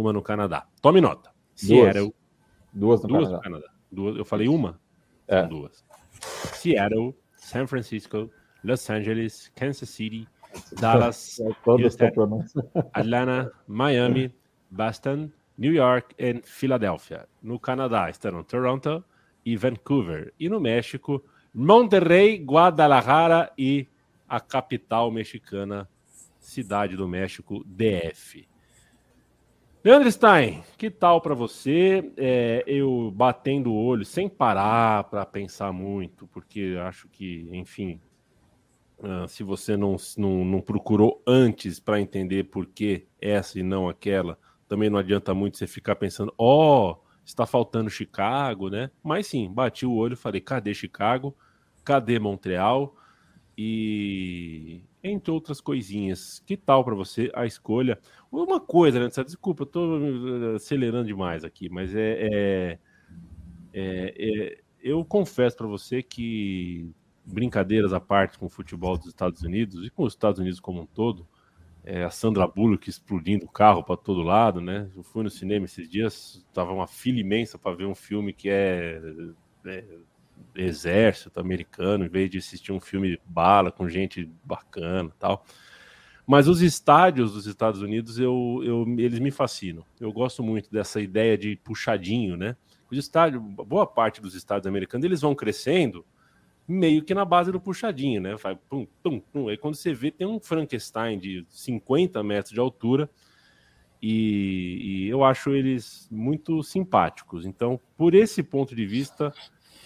uma 0.00 0.12
no 0.12 0.22
Canadá. 0.22 0.66
Tome 0.80 1.00
nota. 1.00 1.30
Seattle. 1.54 2.14
Duas 2.72 3.02
no 3.02 3.08
duas 3.08 3.24
Canadá. 3.24 3.36
No 3.36 3.42
Canadá. 3.42 3.68
Duas, 3.90 4.16
eu 4.16 4.24
falei 4.24 4.48
uma? 4.48 4.80
É. 5.26 5.40
São 5.40 5.48
duas. 5.48 5.84
Seattle, 6.54 7.14
San 7.36 7.66
Francisco, 7.66 8.30
Los 8.62 8.88
Angeles, 8.90 9.50
Kansas 9.54 9.88
City, 9.88 10.28
Dallas, 10.80 11.40
é, 11.40 11.44
Houston, 11.66 12.44
Atlanta, 12.92 13.52
Miami, 13.66 14.32
Boston, 14.70 15.30
New 15.56 15.72
York 15.72 16.14
e 16.18 16.40
Filadélfia. 16.44 17.26
No 17.42 17.58
Canadá 17.58 18.08
estarão 18.08 18.44
Toronto 18.44 19.04
e 19.44 19.56
Vancouver. 19.56 20.32
E 20.38 20.48
no 20.48 20.60
México, 20.60 21.22
Monterrey, 21.52 22.38
Guadalajara 22.38 23.50
e 23.58 23.86
a 24.28 24.40
capital 24.40 25.10
mexicana, 25.10 25.88
Cidade 26.38 26.96
do 26.96 27.08
México, 27.08 27.64
DF. 27.66 28.48
Leandro 29.84 30.10
Stein, 30.10 30.64
que 30.76 30.90
tal 30.90 31.20
para 31.20 31.34
você? 31.34 32.12
É, 32.16 32.64
eu 32.66 33.12
batendo 33.14 33.70
o 33.70 33.76
olho 33.76 34.04
sem 34.04 34.28
parar 34.28 35.04
para 35.04 35.24
pensar 35.24 35.72
muito, 35.72 36.26
porque 36.26 36.76
acho 36.82 37.08
que, 37.08 37.48
enfim, 37.52 38.00
uh, 38.98 39.28
se 39.28 39.44
você 39.44 39.76
não, 39.76 39.96
não, 40.16 40.44
não 40.44 40.60
procurou 40.60 41.22
antes 41.24 41.78
para 41.78 42.00
entender 42.00 42.44
por 42.44 42.66
que 42.66 43.06
essa 43.20 43.60
e 43.60 43.62
não 43.62 43.88
aquela, 43.88 44.36
também 44.66 44.90
não 44.90 44.98
adianta 44.98 45.32
muito 45.32 45.56
você 45.56 45.66
ficar 45.66 45.94
pensando, 45.94 46.34
ó, 46.36 46.90
oh, 46.90 46.96
está 47.24 47.46
faltando 47.46 47.88
Chicago, 47.88 48.68
né? 48.68 48.90
Mas 49.02 49.28
sim, 49.28 49.48
bati 49.48 49.86
o 49.86 49.94
olho 49.94 50.16
falei, 50.16 50.40
cadê 50.40 50.74
Chicago? 50.74 51.36
Cadê 51.84 52.18
Montreal? 52.18 52.96
E 53.60 54.80
entre 55.02 55.32
outras 55.32 55.60
coisinhas. 55.60 56.40
Que 56.46 56.56
tal 56.56 56.84
para 56.84 56.94
você 56.94 57.28
a 57.34 57.44
escolha? 57.44 57.98
Uma 58.30 58.60
coisa, 58.60 59.00
né? 59.00 59.08
Desculpa, 59.24 59.68
eu 59.74 60.52
eh, 60.52 60.56
acelerando 60.56 61.08
demais 61.08 61.42
aqui, 61.44 61.68
mas 61.68 61.92
é, 61.92 62.18
é, 62.20 62.78
é, 63.74 64.14
é 64.18 64.58
eu 64.80 65.04
confesso 65.04 65.56
para 65.56 65.66
você 65.66 66.04
que 66.04 66.88
brincadeiras 67.24 67.92
à 67.92 67.98
parte 67.98 68.38
com 68.38 68.46
o 68.46 68.48
futebol 68.48 68.96
dos 68.96 69.08
Estados 69.08 69.42
Unidos 69.42 69.84
e 69.84 69.90
com 69.90 70.04
os 70.04 70.12
Estados 70.12 70.38
Unidos 70.38 70.60
como 70.60 70.82
um 70.82 70.86
todo, 70.86 71.26
é, 71.84 72.04
a 72.04 72.10
Sandra 72.10 72.46
Bullock 72.46 72.88
explodindo 72.88 73.44
o 73.44 73.50
carro 73.50 73.82
para 73.82 73.96
todo 73.96 74.22
lado, 74.22 74.60
né? 74.60 74.88
Eu 74.96 75.02
fui 75.02 75.24
no 75.24 75.30
cinema 75.30 75.64
esses 75.64 75.88
dias, 75.88 76.46
tava 76.54 76.72
uma 76.72 76.86
fila 76.86 77.18
imensa 77.18 77.58
para 77.58 77.74
ver 77.74 77.86
um 77.86 77.94
filme 77.94 78.32
que 78.32 78.48
é, 78.48 79.00
é 79.66 79.84
exército 80.54 81.40
americano, 81.40 82.04
em 82.04 82.08
vez 82.08 82.30
de 82.30 82.38
assistir 82.38 82.72
um 82.72 82.80
filme 82.80 83.20
bala 83.24 83.70
com 83.70 83.88
gente 83.88 84.30
bacana 84.44 85.10
tal. 85.18 85.44
Mas 86.26 86.46
os 86.46 86.60
estádios 86.60 87.32
dos 87.32 87.46
Estados 87.46 87.80
Unidos, 87.80 88.18
eu, 88.18 88.60
eu, 88.62 88.84
eles 88.98 89.18
me 89.18 89.30
fascinam. 89.30 89.82
Eu 89.98 90.12
gosto 90.12 90.42
muito 90.42 90.70
dessa 90.70 91.00
ideia 91.00 91.38
de 91.38 91.56
puxadinho, 91.56 92.36
né? 92.36 92.54
Os 92.90 92.98
estádios, 92.98 93.42
boa 93.42 93.86
parte 93.86 94.20
dos 94.20 94.34
estádios 94.34 94.66
americanos, 94.66 95.04
eles 95.04 95.22
vão 95.22 95.34
crescendo 95.34 96.04
meio 96.66 97.02
que 97.02 97.14
na 97.14 97.24
base 97.24 97.50
do 97.50 97.58
puxadinho, 97.58 98.20
né? 98.20 98.36
Vai 98.36 98.56
pum, 98.68 98.86
pum, 99.02 99.20
pum. 99.20 99.48
Aí 99.48 99.56
quando 99.56 99.74
você 99.74 99.94
vê, 99.94 100.10
tem 100.10 100.26
um 100.26 100.38
Frankenstein 100.38 101.18
de 101.18 101.46
50 101.48 102.22
metros 102.22 102.52
de 102.52 102.60
altura 102.60 103.08
e, 104.02 105.06
e, 105.06 105.08
eu 105.08 105.24
acho 105.24 105.50
eles 105.50 106.06
muito 106.10 106.62
simpáticos. 106.62 107.46
Então, 107.46 107.80
por 107.96 108.14
esse 108.14 108.42
ponto 108.42 108.76
de 108.76 108.86
vista, 108.86 109.32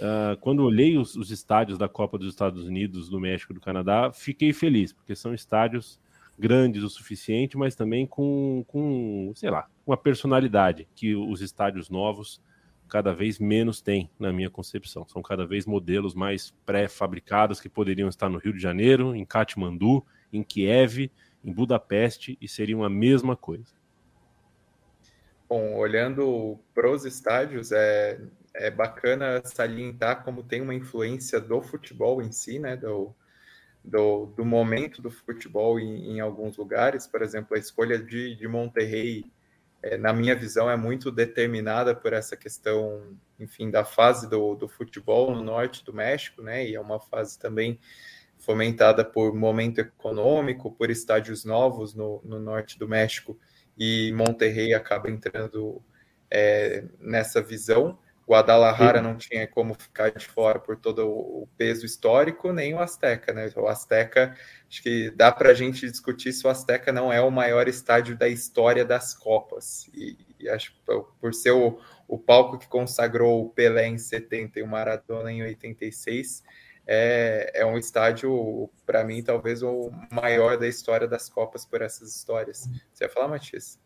uh, 0.01 0.37
quando 0.41 0.65
olhei 0.65 0.97
os, 0.97 1.17
os, 1.17 1.31
estádios 1.31 1.79
da 1.79 1.89
Copa 1.89 2.19
dos 2.19 2.29
Estados 2.29 2.65
Unidos, 2.65 3.09
do 3.09 3.21
México 3.21 3.55
do 3.55 3.61
Canadá, 3.61 4.13
fiquei 4.13 4.53
feliz, 4.53 4.93
porque 4.93 5.15
são 5.15 5.35
estádios 5.35 6.01
grandes 6.39 6.83
o 6.83 6.89
suficiente, 6.89 7.57
mas 7.57 7.75
também 7.75 8.07
com, 8.07 8.65
com 8.67 9.33
sei 9.35 9.51
lá, 9.51 9.69
uma 9.87 9.97
personalidade 9.97 10.89
que 10.95 11.15
os 11.15 11.41
estádios 11.41 11.91
novos 11.91 12.41
cada 12.89 13.15
vez 13.15 13.39
menos 13.39 13.81
têm, 13.81 14.11
na 14.19 14.33
minha 14.33 14.51
concepção. 14.51 15.07
São 15.09 15.23
cada 15.23 15.47
vez 15.47 15.65
modelos 15.65 16.15
mais 16.15 16.51
pré-fabricados 16.67 17.59
que 17.59 17.69
poderiam 17.69 18.09
estar 18.09 18.29
no 18.29 18.39
Rio 18.39 18.53
de 18.53 18.61
Janeiro, 18.61 19.15
em 19.15 19.25
Katmandu, 19.25 20.05
em 20.31 20.43
Kiev, 20.43 21.11
em 21.43 21.53
Budapeste 21.53 22.37
e 22.41 22.47
seriam 22.47 22.85
a 22.85 22.91
mesma 22.91 23.35
coisa. 23.35 23.75
Bom, 25.49 25.75
olhando 25.75 26.59
para 26.75 26.91
os 26.91 27.05
estádios, 27.05 27.73
é, 27.73 28.21
é 28.55 28.71
bacana 28.71 29.43
salientar 29.45 30.25
como 30.25 30.43
tem 30.43 30.61
uma 30.61 30.75
influência 30.75 31.41
do 31.41 31.63
futebol 31.63 32.23
em 32.23 32.33
si, 32.33 32.59
né? 32.59 32.77
Do, 32.77 33.15
do, 33.85 34.27
do 34.27 34.45
momento 34.45 35.03
do 35.03 35.11
futebol 35.11 35.79
em, 35.81 36.13
em, 36.13 36.21
alguns 36.21 36.57
lugares. 36.57 37.07
Por 37.07 37.23
exemplo, 37.23 37.57
a 37.57 37.59
escolha 37.59 37.99
de, 37.99 38.37
de 38.37 38.47
Monterrey, 38.47 39.25
é, 39.83 39.97
na 39.97 40.13
minha 40.13 40.37
visão, 40.37 40.71
é 40.71 40.77
muito 40.77 41.11
determinada 41.11 41.95
por 41.95 42.13
essa 42.13 42.37
questão, 42.37 43.17
enfim, 43.41 43.71
da 43.71 43.85
fase 43.85 44.29
do, 44.29 44.55
do 44.55 44.69
futebol 44.69 45.35
no 45.35 45.43
norte 45.43 45.85
do 45.85 45.93
México, 45.93 46.43
né? 46.43 46.67
E 46.67 46.75
é 46.75 46.81
uma 46.81 47.01
fase 47.01 47.39
também 47.39 47.79
fomentada 48.39 49.05
por 49.05 49.35
momento 49.35 49.79
econômico, 49.79 50.73
por 50.73 50.91
estádios 50.91 51.45
novos 51.45 51.95
no, 51.95 52.21
no 52.25 52.41
norte 52.41 52.79
do 52.79 52.89
México 52.89 53.39
e 53.79 54.13
Monterrey 54.13 54.75
acaba 54.75 55.09
entrando 55.09 55.83
é, 56.31 56.85
nessa 56.99 57.41
visão. 57.41 57.99
Guadalajara 58.29 58.99
Sim. 58.99 59.05
não 59.05 59.17
tinha 59.17 59.47
como 59.47 59.75
ficar 59.75 60.11
de 60.11 60.27
fora 60.27 60.59
por 60.59 60.77
todo 60.77 61.09
o 61.09 61.49
peso 61.57 61.85
histórico, 61.85 62.53
nem 62.53 62.75
o 62.75 62.79
Azteca, 62.79 63.33
né? 63.33 63.51
O 63.57 63.67
Azteca, 63.67 64.37
acho 64.69 64.83
que 64.83 65.11
dá 65.11 65.33
para 65.33 65.51
a 65.51 65.55
gente 65.55 65.91
discutir 65.91 66.33
se 66.33 66.47
o 66.47 66.51
Azteca 66.51 66.93
não 66.93 67.13
é 67.13 67.21
o 67.21 67.31
maior 67.31 67.69
estádio 67.69 68.17
da 68.17 68.29
história 68.29 68.85
das 68.85 69.15
Copas. 69.15 69.89
E, 69.93 70.17
e 70.39 70.49
acho 70.49 70.73
que 70.73 70.81
por 71.21 71.35
ser 71.35 71.51
o, 71.51 71.79
o 72.07 72.19
palco 72.19 72.59
que 72.59 72.69
consagrou 72.69 73.45
o 73.45 73.51
Pelé 73.51 73.89
em 73.89 73.99
70 73.99 74.61
e 74.61 74.63
o 74.63 74.69
Maradona 74.69 75.33
em 75.33 75.43
86, 75.43 76.45
é, 76.87 77.51
é 77.55 77.67
um 77.67 77.79
estádio, 77.79 78.71
para 78.87 79.05
mim, 79.05 79.23
talvez 79.23 79.63
o 79.63 79.91
maior 80.11 80.57
da 80.59 80.69
história 80.69 81.09
das 81.09 81.29
Copas 81.29 81.65
por 81.65 81.83
essas 81.83 82.15
histórias. 82.15 82.69
Você 82.93 83.05
ia 83.05 83.11
falar, 83.11 83.29
Matias? 83.29 83.82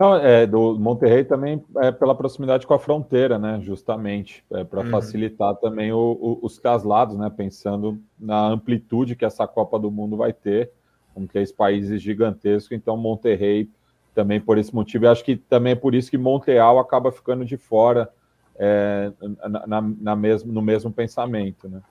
Não, 0.00 0.16
é, 0.16 0.46
do 0.46 0.78
Monterrey 0.78 1.24
também 1.24 1.62
é 1.76 1.92
pela 1.92 2.14
proximidade 2.14 2.66
com 2.66 2.72
a 2.72 2.78
fronteira, 2.78 3.38
né? 3.38 3.60
Justamente, 3.60 4.42
é, 4.50 4.64
para 4.64 4.80
uhum. 4.80 4.90
facilitar 4.90 5.54
também 5.56 5.92
o, 5.92 5.98
o, 5.98 6.38
os 6.40 6.58
caslados, 6.58 7.18
né? 7.18 7.28
Pensando 7.28 8.00
na 8.18 8.46
amplitude 8.46 9.14
que 9.14 9.26
essa 9.26 9.46
Copa 9.46 9.78
do 9.78 9.90
Mundo 9.90 10.16
vai 10.16 10.32
ter, 10.32 10.72
com 11.12 11.26
três 11.26 11.52
países 11.52 12.00
gigantescos. 12.00 12.72
Então, 12.72 12.96
Monterrey 12.96 13.68
também 14.14 14.40
por 14.40 14.56
esse 14.56 14.74
motivo. 14.74 15.04
Eu 15.04 15.10
acho 15.10 15.22
que 15.22 15.36
também 15.36 15.72
é 15.72 15.76
por 15.76 15.94
isso 15.94 16.10
que 16.10 16.16
Montreal 16.16 16.78
acaba 16.78 17.12
ficando 17.12 17.44
de 17.44 17.58
fora 17.58 18.10
é, 18.58 19.12
na, 19.46 19.66
na, 19.66 19.82
na 19.82 20.16
mesmo, 20.16 20.50
no 20.50 20.62
mesmo 20.62 20.90
pensamento, 20.90 21.68
né? 21.68 21.82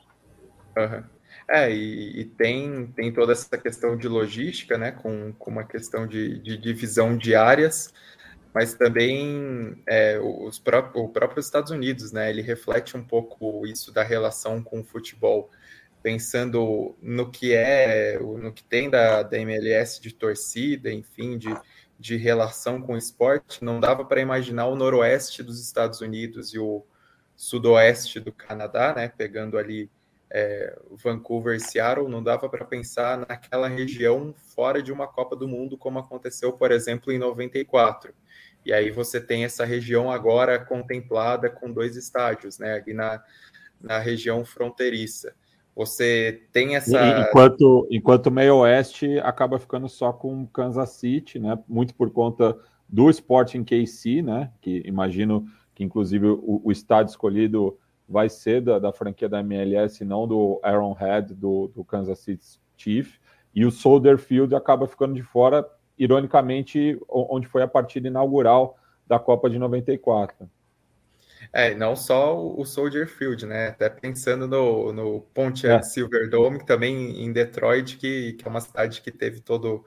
Uhum. 0.75 1.03
É, 1.51 1.71
e, 1.71 2.21
e, 2.21 2.25
tem, 2.25 2.87
tem 2.95 3.11
toda 3.11 3.31
essa 3.31 3.57
questão 3.57 3.97
de 3.97 4.07
logística, 4.07 4.77
né, 4.77 4.91
com, 4.91 5.33
com 5.33 5.49
uma 5.49 5.63
questão 5.63 6.05
de, 6.05 6.37
de 6.37 6.55
divisão 6.55 7.17
de 7.17 7.33
áreas, 7.33 7.91
mas 8.53 8.75
também 8.75 9.81
é, 9.87 10.19
os 10.19 10.59
pró 10.59 10.91
o 10.93 11.09
próprio 11.09 11.39
Estados 11.39 11.71
Unidos, 11.71 12.11
né, 12.11 12.29
ele 12.29 12.43
reflete 12.43 12.95
um 12.95 13.03
pouco 13.03 13.65
isso 13.65 13.91
da 13.91 14.03
relação 14.03 14.61
com 14.61 14.81
o 14.81 14.83
futebol, 14.83 15.49
pensando 16.03 16.95
no 17.01 17.31
que 17.31 17.53
é, 17.53 18.19
no 18.19 18.53
que 18.53 18.63
tem 18.63 18.87
da, 18.87 19.23
da 19.23 19.39
MLS 19.39 19.99
de 19.99 20.13
torcida, 20.13 20.91
enfim, 20.91 21.35
de, 21.35 21.49
de 21.99 22.15
relação 22.15 22.79
com 22.79 22.93
o 22.93 22.97
esporte, 22.97 23.63
não 23.63 23.79
dava 23.79 24.05
para 24.05 24.21
imaginar 24.21 24.67
o 24.67 24.75
noroeste 24.75 25.41
dos 25.41 25.59
Estados 25.59 25.99
Unidos 25.99 26.53
e 26.53 26.59
o 26.59 26.85
sudoeste 27.35 28.19
do 28.19 28.31
Canadá, 28.31 28.93
né, 28.95 29.07
pegando 29.07 29.57
ali 29.57 29.89
é, 30.31 30.77
Vancouver 30.91 31.55
e 31.55 31.59
Seattle, 31.59 32.07
não 32.07 32.21
dava 32.21 32.47
para 32.47 32.65
pensar 32.65 33.17
naquela 33.17 33.67
região 33.67 34.33
fora 34.55 34.81
de 34.81 34.91
uma 34.91 35.07
Copa 35.07 35.35
do 35.35 35.47
Mundo, 35.47 35.77
como 35.77 35.99
aconteceu, 35.99 36.53
por 36.53 36.71
exemplo, 36.71 37.11
em 37.11 37.17
94. 37.17 38.13
E 38.65 38.71
aí 38.71 38.91
você 38.91 39.19
tem 39.19 39.45
essa 39.45 39.65
região 39.65 40.11
agora 40.11 40.59
contemplada 40.59 41.49
com 41.49 41.71
dois 41.71 41.95
estádios, 41.95 42.59
né, 42.59 42.73
ali 42.73 42.93
na, 42.93 43.23
na 43.81 43.97
região 43.97 44.45
fronteiriça. 44.45 45.33
Você 45.75 46.43
tem 46.51 46.75
essa. 46.75 47.21
Enquanto, 47.21 47.87
enquanto 47.89 48.27
o 48.27 48.31
meio 48.31 48.57
oeste 48.57 49.17
acaba 49.19 49.57
ficando 49.57 49.87
só 49.87 50.11
com 50.11 50.45
Kansas 50.47 50.89
City, 50.89 51.39
né? 51.39 51.57
Muito 51.69 51.95
por 51.95 52.11
conta 52.11 52.57
do 52.87 53.09
Sporting 53.09 53.63
KC, 53.63 54.21
né? 54.21 54.51
Que 54.59 54.83
imagino 54.85 55.45
que, 55.73 55.81
inclusive, 55.81 56.27
o, 56.27 56.61
o 56.65 56.69
estádio 56.69 57.11
escolhido 57.11 57.77
vai 58.09 58.27
ser 58.27 58.61
da, 58.61 58.79
da, 58.79 58.91
franquia 58.91 59.29
da 59.29 59.39
MLS, 59.41 60.03
não 60.03 60.27
do 60.27 60.59
Arrowhead, 60.63 61.33
do, 61.35 61.67
do 61.67 61.83
Kansas 61.85 62.19
City 62.19 62.59
Chief. 62.75 63.17
E 63.53 63.65
o 63.65 63.71
Soldier 63.71 64.17
Field 64.17 64.55
acaba 64.55 64.87
ficando 64.87 65.13
de 65.13 65.21
fora, 65.21 65.65
ironicamente, 65.97 66.99
onde 67.07 67.47
foi 67.47 67.61
a 67.61 67.67
partida 67.67 68.07
inaugural 68.07 68.77
da 69.07 69.19
Copa 69.19 69.49
de 69.49 69.59
94. 69.59 70.49
É, 71.53 71.73
não 71.73 71.95
só 71.95 72.37
o 72.37 72.65
Soldier 72.65 73.07
Field, 73.07 73.45
né? 73.45 73.69
Até 73.69 73.89
pensando 73.89 74.47
no, 74.47 74.91
no 74.91 75.21
Pontiac 75.33 75.85
é. 75.85 75.87
Silverdome, 75.87 76.65
também 76.65 77.23
em 77.23 77.31
Detroit, 77.31 77.97
que, 77.97 78.33
que 78.33 78.47
é 78.47 78.49
uma 78.49 78.61
cidade 78.61 79.01
que 79.01 79.11
teve 79.11 79.39
todo, 79.39 79.85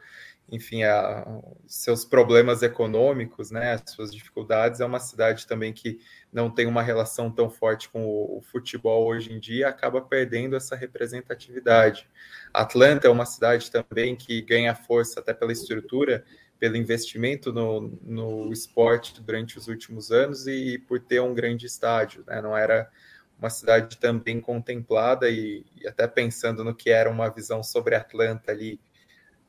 enfim, 0.52 0.82
a, 0.82 1.26
seus 1.66 2.04
problemas 2.04 2.62
econômicos, 2.62 3.50
né? 3.50 3.72
As 3.72 3.94
suas 3.94 4.14
dificuldades. 4.14 4.80
É 4.80 4.84
uma 4.84 5.00
cidade 5.00 5.46
também 5.46 5.72
que 5.72 5.98
não 6.30 6.50
tem 6.50 6.66
uma 6.66 6.82
relação 6.82 7.30
tão 7.30 7.48
forte 7.48 7.88
com 7.88 8.04
o, 8.04 8.38
o 8.38 8.42
futebol 8.42 9.06
hoje 9.06 9.32
em 9.32 9.40
dia, 9.40 9.68
acaba 9.68 10.02
perdendo 10.02 10.54
essa 10.54 10.76
representatividade. 10.76 12.06
Atlanta 12.52 13.08
é 13.08 13.10
uma 13.10 13.24
cidade 13.24 13.70
também 13.70 14.14
que 14.14 14.42
ganha 14.42 14.74
força 14.74 15.20
até 15.20 15.32
pela 15.32 15.52
estrutura 15.52 16.22
pelo 16.62 16.76
investimento 16.76 17.52
no, 17.52 17.98
no 18.04 18.52
esporte 18.52 19.20
durante 19.20 19.58
os 19.58 19.66
últimos 19.66 20.12
anos 20.12 20.46
e 20.46 20.78
por 20.78 21.00
ter 21.00 21.20
um 21.20 21.34
grande 21.34 21.66
estádio. 21.66 22.22
Né? 22.24 22.40
Não 22.40 22.56
era 22.56 22.88
uma 23.36 23.50
cidade 23.50 23.98
também 23.98 24.40
contemplada 24.40 25.28
e, 25.28 25.66
e, 25.74 25.88
até 25.88 26.06
pensando 26.06 26.62
no 26.62 26.72
que 26.72 26.88
era 26.88 27.10
uma 27.10 27.28
visão 27.28 27.64
sobre 27.64 27.96
Atlanta 27.96 28.52
ali, 28.52 28.78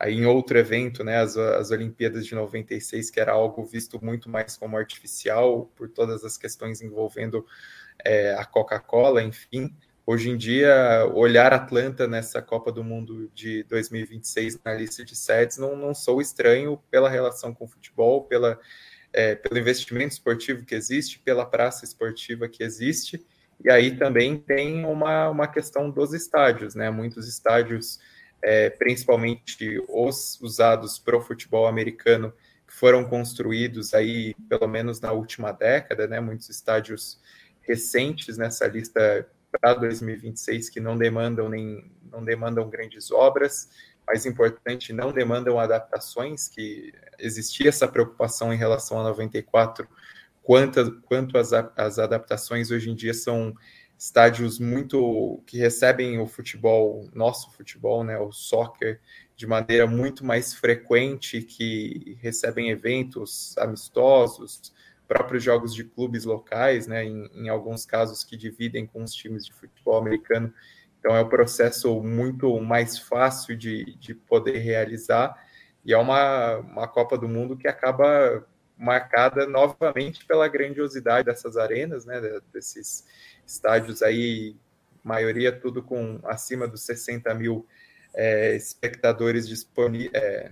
aí 0.04 0.16
em 0.16 0.26
outro 0.26 0.58
evento, 0.58 1.02
né, 1.02 1.22
as, 1.22 1.38
as 1.38 1.72
Olimpíadas 1.72 2.26
de 2.26 2.36
96, 2.36 3.10
que 3.10 3.22
era 3.22 3.32
algo 3.32 3.64
visto 3.64 4.04
muito 4.04 4.30
mais 4.30 4.58
como 4.58 4.76
artificial 4.76 5.72
por 5.78 5.88
todas 5.88 6.26
as 6.26 6.38
questões 6.38 6.82
envolvendo 6.82 7.46
é, 8.04 8.34
a 8.34 8.44
Coca-Cola, 8.44 9.24
enfim. 9.24 9.74
Hoje 10.06 10.30
em 10.30 10.36
dia, 10.36 11.10
olhar 11.14 11.54
Atlanta 11.54 12.06
nessa 12.06 12.42
Copa 12.42 12.70
do 12.70 12.84
Mundo 12.84 13.32
de 13.34 13.64
2026 13.64 14.60
na 14.66 14.74
lista 14.74 15.06
de 15.06 15.16
sedes 15.16 15.58
não, 15.58 15.78
não 15.78 15.94
sou 15.94 16.20
estranho 16.20 16.78
pela 16.92 17.10
relação 17.10 17.54
com 17.54 17.64
o 17.64 17.70
futebol, 17.70 18.26
pela, 18.26 18.60
é, 19.14 19.36
pelo 19.36 19.58
investimento 19.58 20.12
esportivo 20.12 20.66
que 20.66 20.76
existe, 20.76 21.18
pela 21.20 21.46
praça 21.46 21.86
esportiva 21.86 22.50
que 22.50 22.62
existe. 22.62 23.26
E 23.64 23.72
aí 23.72 23.96
também 23.96 24.38
tem 24.38 24.84
uma, 24.84 25.30
uma 25.30 25.48
questão 25.48 25.90
dos 25.90 26.14
estádios, 26.14 26.76
né? 26.76 26.90
Muitos 26.90 27.26
estádios, 27.26 28.02
é, 28.44 28.70
principalmente 28.70 29.82
os 29.88 30.40
usados 30.42 31.00
para 31.00 31.16
o 31.16 31.22
futebol 31.22 31.66
americano, 31.66 32.34
que 32.68 32.74
foram 32.74 33.06
construídos 33.06 33.94
aí 33.94 34.36
pelo 34.50 34.68
menos 34.68 35.00
na 35.00 35.14
última 35.14 35.54
década, 35.54 36.06
né? 36.08 36.20
Muitos 36.20 36.50
estádios 36.50 37.22
recentes 37.62 38.38
nessa 38.38 38.68
lista 38.68 39.26
para 39.50 39.74
2026 39.76 40.70
que 40.70 40.82
não 40.82 40.98
demandam 40.98 41.48
nem 41.48 41.90
não 42.12 42.24
demandam 42.24 42.70
grandes 42.70 43.10
obras, 43.10 43.70
mais 44.06 44.26
importante, 44.26 44.94
não 44.94 45.12
demandam 45.12 45.60
adaptações, 45.60 46.48
que 46.48 46.94
existia 47.18 47.70
essa 47.70 47.88
preocupação 47.88 48.54
em 48.54 48.58
relação 48.58 49.00
a 49.00 49.04
94, 49.04 49.88
quanto, 50.44 51.02
quanto 51.04 51.38
as, 51.38 51.52
as 51.54 51.98
adaptações 51.98 52.70
hoje 52.70 52.92
em 52.92 52.96
dia 52.96 53.16
são 53.16 53.56
estádios 54.04 54.60
muito 54.60 55.42
que 55.48 55.58
recebem 55.58 56.20
o 56.20 56.28
futebol, 56.28 57.10
nosso 57.14 57.50
futebol, 57.54 58.04
né, 58.04 58.20
o 58.20 58.34
soccer, 58.34 59.00
de 59.34 59.48
maneira 59.48 59.88
muito 59.88 60.26
mais 60.26 60.54
frequente, 60.54 61.42
que 61.42 62.18
recebem 62.20 62.70
eventos 62.70 63.58
amistosos, 63.58 64.74
próprios 65.08 65.42
jogos 65.42 65.74
de 65.74 65.86
clubes 65.86 66.26
locais, 66.26 66.86
né, 66.86 67.06
em, 67.06 67.30
em, 67.34 67.48
alguns 67.48 67.86
casos 67.86 68.26
que 68.26 68.36
dividem 68.36 68.86
com 68.86 69.02
os 69.04 69.14
times 69.14 69.46
de 69.46 69.54
futebol 69.54 69.98
americano. 69.98 70.54
Então 71.00 71.16
é 71.16 71.22
um 71.22 71.30
processo 71.30 72.04
muito 72.04 72.60
mais 72.60 73.00
fácil 73.00 73.56
de, 73.56 73.96
de 73.96 74.14
poder 74.14 74.58
realizar 74.58 75.34
E 75.86 75.94
é 75.94 75.98
uma, 75.98 76.58
uma 76.58 76.88
Copa 76.90 77.18
do 77.18 77.30
Mundo 77.30 77.56
que 77.56 77.70
acaba 77.70 78.46
marcada 78.78 79.46
novamente 79.46 80.26
pela 80.26 80.48
grandiosidade 80.48 81.26
dessas 81.26 81.58
arenas, 81.58 82.06
né, 82.06 82.20
desses 82.52 83.06
estádios 83.46 84.02
aí, 84.02 84.56
maioria 85.04 85.52
tudo 85.52 85.84
com 85.84 86.20
acima 86.24 86.68
dos 86.68 86.82
60 86.82 87.34
mil 87.36 87.68
é, 88.14 88.56
espectadores 88.56 89.48
disponíveis, 89.48 90.14
é, 90.14 90.52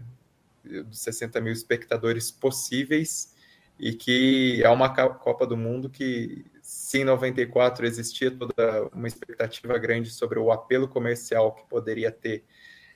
dos 0.63 0.99
60 0.99 1.39
mil 1.41 1.53
espectadores 1.53 2.31
possíveis, 2.31 3.35
e 3.79 3.93
que 3.93 4.61
é 4.63 4.69
uma 4.69 4.93
Copa 4.93 5.47
do 5.47 5.57
Mundo 5.57 5.89
que, 5.89 6.45
se 6.61 6.99
em 6.99 7.03
94 7.03 7.85
existia 7.85 8.29
toda 8.29 8.87
uma 8.93 9.07
expectativa 9.07 9.77
grande 9.77 10.11
sobre 10.11 10.37
o 10.37 10.51
apelo 10.51 10.87
comercial 10.87 11.53
que 11.53 11.67
poderia 11.67 12.11
ter 12.11 12.45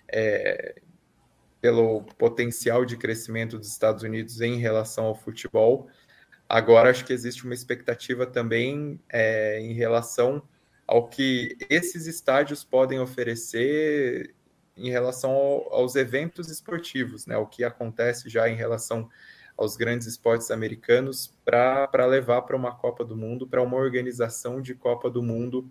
é, 0.08 0.82
pelo 1.66 2.04
potencial 2.20 2.86
de 2.86 2.96
crescimento 2.96 3.58
dos 3.58 3.70
Estados 3.70 4.04
Unidos 4.04 4.40
em 4.40 4.60
relação 4.60 5.06
ao 5.06 5.16
futebol. 5.16 5.88
Agora 6.48 6.92
acho 6.92 7.04
que 7.04 7.12
existe 7.12 7.44
uma 7.44 7.56
expectativa 7.56 8.24
também 8.24 9.00
é, 9.12 9.60
em 9.60 9.74
relação 9.74 10.44
ao 10.86 11.08
que 11.08 11.58
esses 11.68 12.06
estádios 12.06 12.64
podem 12.64 13.00
oferecer 13.00 14.36
em 14.78 14.92
relação 14.92 15.32
ao, 15.32 15.74
aos 15.74 15.96
eventos 15.96 16.52
esportivos, 16.52 17.26
né? 17.26 17.36
O 17.36 17.48
que 17.48 17.64
acontece 17.64 18.30
já 18.30 18.48
em 18.48 18.56
relação 18.56 19.10
aos 19.58 19.76
grandes 19.76 20.06
esportes 20.06 20.52
americanos 20.52 21.34
para 21.44 22.06
levar 22.06 22.44
para 22.44 22.56
uma 22.56 22.76
Copa 22.76 23.04
do 23.04 23.18
Mundo, 23.18 23.48
para 23.48 23.64
uma 23.64 23.78
organização 23.78 24.62
de 24.62 24.76
Copa 24.76 25.10
do 25.10 25.24
Mundo 25.24 25.68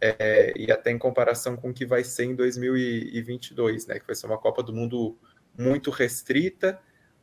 é, 0.00 0.52
e 0.56 0.70
até 0.70 0.92
em 0.92 0.98
comparação 0.98 1.56
com 1.56 1.70
o 1.70 1.74
que 1.74 1.84
vai 1.84 2.04
ser 2.04 2.26
em 2.26 2.36
2022, 2.36 3.88
né? 3.88 3.98
Que 3.98 4.06
vai 4.06 4.14
ser 4.14 4.26
uma 4.26 4.38
Copa 4.38 4.62
do 4.62 4.72
Mundo 4.72 5.18
muito 5.58 5.90
restrita, 5.90 6.80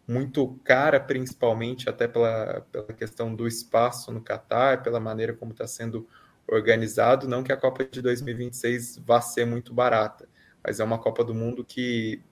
muito 0.07 0.59
cara, 0.63 0.99
principalmente 0.99 1.89
até 1.89 2.07
pela, 2.07 2.65
pela 2.71 2.87
questão 2.87 3.35
do 3.35 3.47
espaço 3.47 4.11
no 4.11 4.21
Catar, 4.21 4.81
pela 4.81 4.99
maneira 4.99 5.33
como 5.33 5.51
está 5.51 5.67
sendo 5.67 6.07
organizado. 6.47 7.27
Não 7.27 7.43
que 7.43 7.51
a 7.51 7.57
Copa 7.57 7.85
de 7.85 8.01
2026 8.01 8.97
vá 9.05 9.21
ser 9.21 9.45
muito 9.45 9.73
barata, 9.73 10.27
mas 10.63 10.79
é 10.79 10.83
uma 10.83 10.97
Copa 10.97 11.23
do 11.23 11.33
Mundo 11.33 11.63
que, 11.63 12.23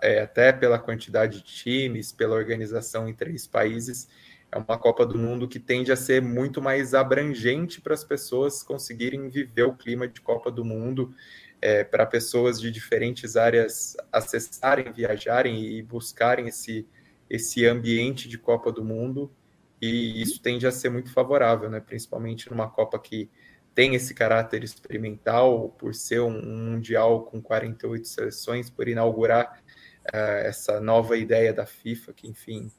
é, 0.00 0.20
até 0.22 0.52
pela 0.52 0.78
quantidade 0.78 1.38
de 1.38 1.44
times, 1.44 2.10
pela 2.10 2.36
organização 2.36 3.06
em 3.06 3.14
três 3.14 3.46
países, 3.46 4.08
é 4.50 4.58
uma 4.58 4.78
Copa 4.78 5.06
do 5.06 5.18
Mundo 5.18 5.48
que 5.48 5.58
tende 5.58 5.90
a 5.90 5.96
ser 5.96 6.20
muito 6.20 6.60
mais 6.60 6.92
abrangente 6.92 7.80
para 7.80 7.94
as 7.94 8.04
pessoas 8.04 8.62
conseguirem 8.62 9.28
viver 9.28 9.64
o 9.64 9.74
clima 9.74 10.06
de 10.06 10.20
Copa 10.20 10.50
do 10.50 10.64
Mundo 10.64 11.14
é, 11.62 11.84
para 11.84 12.04
pessoas 12.04 12.60
de 12.60 12.72
diferentes 12.72 13.36
áreas 13.36 13.96
acessarem, 14.10 14.92
viajarem 14.92 15.64
e 15.64 15.80
buscarem 15.80 16.48
esse, 16.48 16.86
esse 17.30 17.64
ambiente 17.64 18.28
de 18.28 18.36
Copa 18.36 18.72
do 18.72 18.84
Mundo, 18.84 19.32
e 19.80 20.20
isso 20.20 20.42
tende 20.42 20.66
a 20.66 20.72
ser 20.72 20.90
muito 20.90 21.12
favorável, 21.12 21.70
né? 21.70 21.80
principalmente 21.80 22.50
numa 22.50 22.68
Copa 22.68 22.98
que 22.98 23.30
tem 23.74 23.94
esse 23.94 24.12
caráter 24.12 24.64
experimental, 24.64 25.70
por 25.78 25.94
ser 25.94 26.20
um, 26.20 26.40
Mundial 26.42 27.22
com 27.22 27.40
48 27.40 28.06
seleções, 28.06 28.68
por 28.68 28.88
inaugurar 28.88 29.62
uh, 30.12 30.44
essa 30.44 30.80
nova 30.80 31.16
ideia 31.16 31.52
da 31.54 31.64
FIFA, 31.64 32.12
que, 32.12 32.28
enfim, 32.28 32.70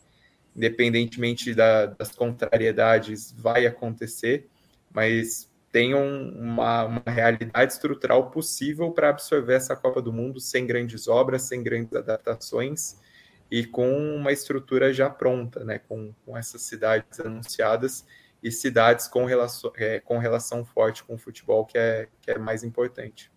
independentemente 0.55 1.53
da, 1.55 1.87
das 1.87 2.11
contrariedades, 2.11 3.31
vai 3.31 3.65
acontecer, 3.65 4.47
mas 4.93 5.49
tenham 5.73 6.29
uma, 6.35 6.85
uma 6.85 7.03
realidade 7.07 7.73
estrutural 7.73 8.29
possível 8.29 8.91
para 8.91 9.09
absorver 9.09 9.55
essa 9.55 9.75
Copa 9.75 10.03
do 10.03 10.13
Mundo 10.13 10.39
sem 10.39 10.67
grandes 10.67 11.07
obras, 11.07 11.41
sem 11.41 11.63
grandes 11.63 11.93
adaptações 11.95 13.01
e 13.49 13.65
com 13.65 13.91
uma 14.15 14.31
estrutura 14.31 14.93
já 14.93 15.09
pronta, 15.09 15.65
né, 15.65 15.79
com, 15.79 16.13
com 16.23 16.37
essas 16.37 16.61
cidades 16.61 17.19
anunciadas 17.19 18.05
e 18.41 18.51
cidades 18.51 19.07
com 19.07 19.25
relação, 19.25 19.71
é, 19.75 19.99
com 19.99 20.19
relação 20.19 20.63
forte 20.63 21.03
com 21.03 21.15
o 21.15 21.17
futebol, 21.17 21.65
que 21.65 21.77
é, 21.77 22.07
que 22.21 22.29
é 22.29 22.37
mais 22.37 22.63
importante. 22.63 23.31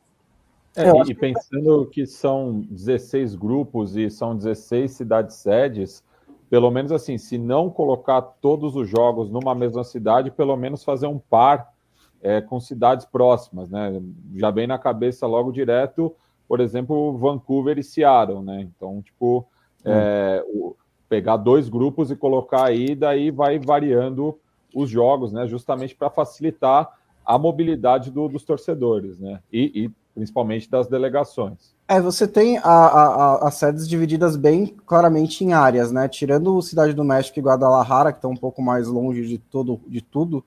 É, 0.76 0.90
e 1.08 1.14
pensando 1.14 1.86
que 1.86 2.06
são 2.06 2.60
16 2.70 3.34
grupos 3.34 3.96
e 3.96 4.10
são 4.10 4.36
16 4.36 4.90
cidades 4.90 5.36
sedes, 5.36 6.04
pelo 6.50 6.70
menos 6.70 6.92
assim, 6.92 7.16
se 7.16 7.38
não 7.38 7.70
colocar 7.70 8.20
todos 8.20 8.76
os 8.76 8.86
jogos 8.86 9.30
numa 9.30 9.54
mesma 9.54 9.84
cidade, 9.84 10.30
pelo 10.30 10.54
menos 10.54 10.84
fazer 10.84 11.06
um 11.06 11.18
par 11.18 11.74
é, 12.26 12.40
com 12.40 12.58
cidades 12.58 13.06
próximas, 13.06 13.70
né? 13.70 14.02
Já 14.34 14.50
vem 14.50 14.66
na 14.66 14.76
cabeça 14.76 15.28
logo 15.28 15.52
direto, 15.52 16.12
por 16.48 16.58
exemplo, 16.58 17.16
Vancouver 17.16 17.78
e 17.78 17.84
Seattle, 17.84 18.42
né? 18.42 18.62
Então, 18.62 19.00
tipo, 19.00 19.46
é, 19.84 20.44
o, 20.48 20.74
pegar 21.08 21.36
dois 21.36 21.68
grupos 21.68 22.10
e 22.10 22.16
colocar 22.16 22.64
aí, 22.64 22.96
daí 22.96 23.30
vai 23.30 23.60
variando 23.60 24.36
os 24.74 24.90
jogos, 24.90 25.32
né? 25.32 25.46
Justamente 25.46 25.94
para 25.94 26.10
facilitar 26.10 26.90
a 27.24 27.38
mobilidade 27.38 28.10
do, 28.10 28.26
dos 28.28 28.42
torcedores, 28.42 29.20
né? 29.20 29.38
E, 29.52 29.84
e, 29.84 29.90
principalmente 30.12 30.68
das 30.68 30.88
delegações. 30.88 31.76
É, 31.86 32.00
você 32.00 32.26
tem 32.26 32.58
a, 32.58 32.62
a, 32.64 33.48
as 33.48 33.54
sedes 33.54 33.88
divididas 33.88 34.34
bem 34.34 34.74
claramente 34.84 35.44
em 35.44 35.52
áreas, 35.52 35.92
né? 35.92 36.08
Tirando 36.08 36.60
Cidade 36.60 36.92
do 36.92 37.04
México 37.04 37.38
e 37.38 37.42
Guadalajara, 37.42 38.10
que 38.10 38.18
estão 38.18 38.32
um 38.32 38.36
pouco 38.36 38.60
mais 38.60 38.88
longe 38.88 39.24
de 39.28 39.38
todo 39.38 39.80
de 39.86 40.00
tudo, 40.00 40.44